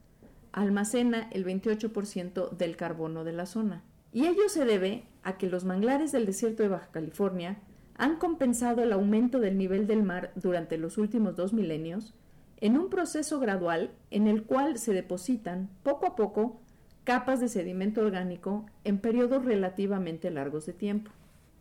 [0.53, 3.83] almacena el 28% del carbono de la zona.
[4.13, 7.59] Y ello se debe a que los manglares del desierto de Baja California
[7.97, 12.15] han compensado el aumento del nivel del mar durante los últimos dos milenios
[12.61, 16.61] en un proceso gradual en el cual se depositan poco a poco
[17.05, 21.11] capas de sedimento orgánico en periodos relativamente largos de tiempo.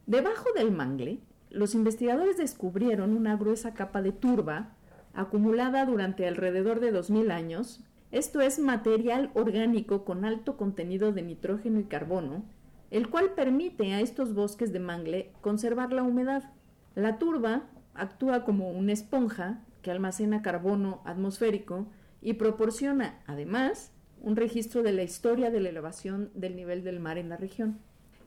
[0.06, 1.20] Debajo del mangle,
[1.54, 4.76] los investigadores descubrieron una gruesa capa de turba
[5.14, 11.80] acumulada durante alrededor de 2000 años, esto es material orgánico con alto contenido de nitrógeno
[11.80, 12.44] y carbono,
[12.90, 16.52] el cual permite a estos bosques de mangle conservar la humedad.
[16.96, 21.88] La turba actúa como una esponja que almacena carbono atmosférico
[22.22, 23.92] y proporciona, además,
[24.22, 27.80] un registro de la historia de la elevación del nivel del mar en la región.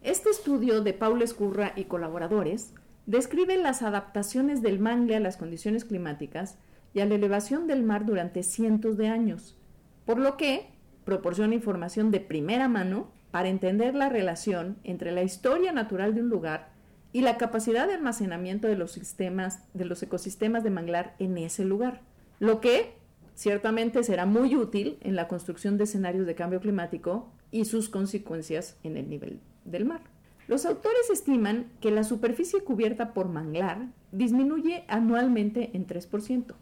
[0.02, 2.74] Este estudio de Paula Escurra y colaboradores
[3.06, 6.58] describe las adaptaciones del mangle a las condiciones climáticas
[6.92, 9.56] y a la elevación del mar durante cientos de años,
[10.04, 10.70] por lo que
[11.04, 16.28] proporciona información de primera mano para entender la relación entre la historia natural de un
[16.28, 16.70] lugar
[17.12, 21.64] y la capacidad de almacenamiento de los sistemas de los ecosistemas de manglar en ese
[21.64, 22.02] lugar,
[22.40, 22.94] lo que
[23.34, 28.76] ciertamente será muy útil en la construcción de escenarios de cambio climático y sus consecuencias
[28.82, 30.15] en el nivel del mar.
[30.48, 36.54] Los autores estiman que la superficie cubierta por manglar disminuye anualmente en 3%,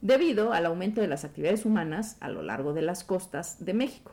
[0.00, 4.12] debido al aumento de las actividades humanas a lo largo de las costas de México.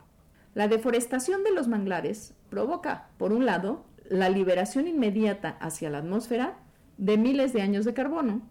[0.54, 6.58] La deforestación de los manglares provoca, por un lado, la liberación inmediata hacia la atmósfera
[6.96, 8.42] de miles de años de carbono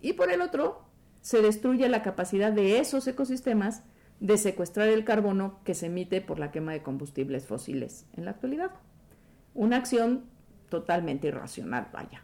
[0.00, 0.84] y por el otro,
[1.20, 3.82] se destruye la capacidad de esos ecosistemas
[4.20, 8.32] de secuestrar el carbono que se emite por la quema de combustibles fósiles en la
[8.32, 8.70] actualidad.
[9.58, 10.22] Una acción
[10.68, 12.22] totalmente irracional, vaya.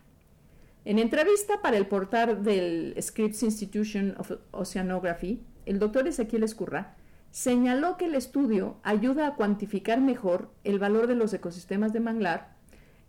[0.85, 6.95] En entrevista para el portal del Scripps Institution of Oceanography, el doctor Ezequiel Escurra
[7.33, 12.55] señaló que el estudio ayuda a cuantificar mejor el valor de los ecosistemas de manglar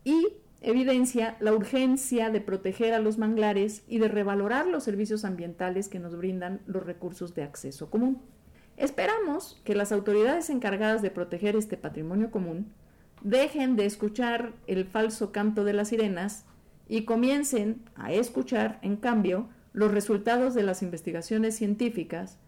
[0.03, 0.29] y
[0.59, 5.99] evidencia la urgencia de proteger a los manglares y de revalorar los servicios ambientales que
[5.99, 8.23] nos brindan los recursos de acceso común.
[8.75, 12.73] Esperamos que las autoridades encargadas de proteger este patrimonio común
[13.21, 16.45] dejen de escuchar el falso canto de las sirenas
[16.87, 22.39] y comiencen a escuchar, en cambio, los resultados de las investigaciones científicas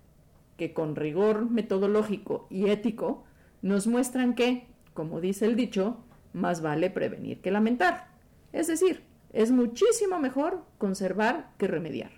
[0.55, 3.23] que con rigor metodológico y ético
[3.61, 5.97] nos muestran que, como dice el dicho,
[6.33, 8.07] más vale prevenir que lamentar.
[8.53, 12.11] Es decir, es muchísimo mejor conservar que remediar.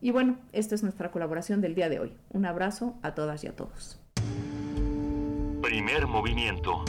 [0.00, 2.16] Y bueno, esta es nuestra colaboración del día de hoy.
[2.30, 4.00] Un abrazo a todas y a todos.
[5.62, 6.84] Primer movimiento.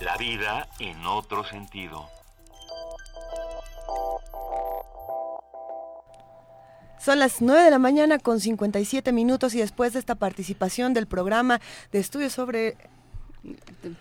[0.00, 2.08] La vida en otro sentido.
[6.98, 11.06] Son las 9 de la mañana con 57 minutos y después de esta participación del
[11.06, 11.60] programa
[11.92, 12.76] de estudios sobre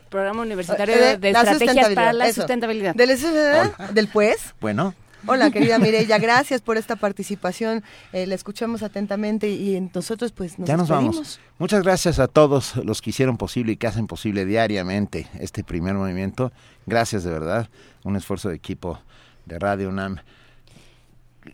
[0.10, 2.96] programa universitario de, de estrategias para la sustentabilidad.
[2.96, 3.18] ¿Del,
[3.94, 4.54] ¿Del pues?
[4.62, 4.94] Bueno.
[5.26, 7.82] Hola, querida Mireya, gracias por esta participación.
[8.12, 11.40] Eh, la escuchamos atentamente y nosotros pues nos Ya nos vamos.
[11.60, 15.94] Muchas gracias a todos los que hicieron posible y que hacen posible diariamente este primer
[15.94, 16.52] movimiento.
[16.86, 17.70] Gracias de verdad.
[18.04, 19.00] Un esfuerzo de equipo
[19.46, 20.18] de Radio UNAM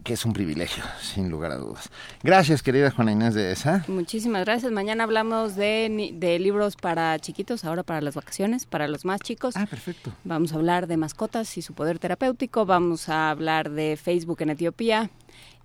[0.04, 1.90] que es un privilegio, sin lugar a dudas.
[2.24, 3.84] Gracias, querida Juana Inés de esa.
[3.88, 4.72] Muchísimas gracias.
[4.72, 9.56] Mañana hablamos de, de libros para chiquitos, ahora para las vacaciones, para los más chicos.
[9.56, 10.14] Ah, perfecto.
[10.24, 14.52] Vamos a hablar de mascotas y su poder terapéutico, vamos a hablar de Facebook en
[14.52, 15.10] Etiopía,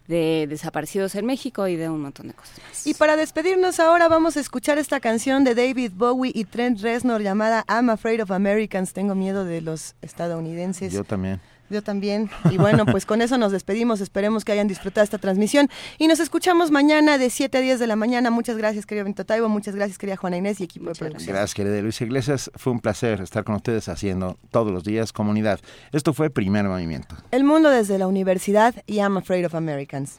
[0.07, 2.87] de desaparecidos en México y de un montón de cosas más.
[2.87, 7.23] Y para despedirnos ahora vamos a escuchar esta canción de David Bowie y Trent Reznor
[7.23, 10.93] llamada I'm Afraid of Americans, tengo miedo de los estadounidenses.
[10.93, 11.41] Yo también.
[11.71, 12.31] Yo también.
[12.51, 14.01] Y bueno, pues con eso nos despedimos.
[14.01, 15.69] Esperemos que hayan disfrutado esta transmisión.
[15.99, 18.31] Y nos escuchamos mañana de 7 a 10 de la mañana.
[18.31, 19.49] Muchas gracias, querido Benito Taibo.
[19.49, 21.35] Muchas gracias, querida Juana Inés y equipo de producción.
[21.35, 22.51] Gracias, querida Luis Iglesias.
[22.55, 25.61] Fue un placer estar con ustedes haciendo todos los días comunidad.
[25.93, 27.17] Esto fue Primer Movimiento.
[27.31, 30.19] El mundo desde la universidad y I'm Afraid of Americans.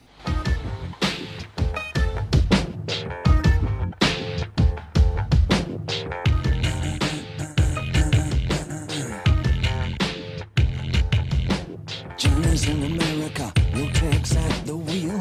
[12.56, 15.18] Journeys in America, no tricks at the wheel.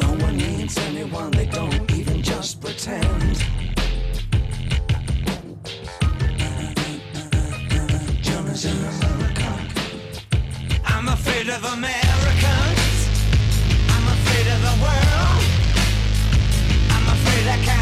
[0.00, 3.44] No one needs anyone, they don't even just pretend.
[8.22, 9.50] Journeys in America.
[10.86, 13.08] I'm afraid of Americans.
[13.90, 15.44] I'm afraid of the world.
[16.94, 17.81] I'm afraid I can't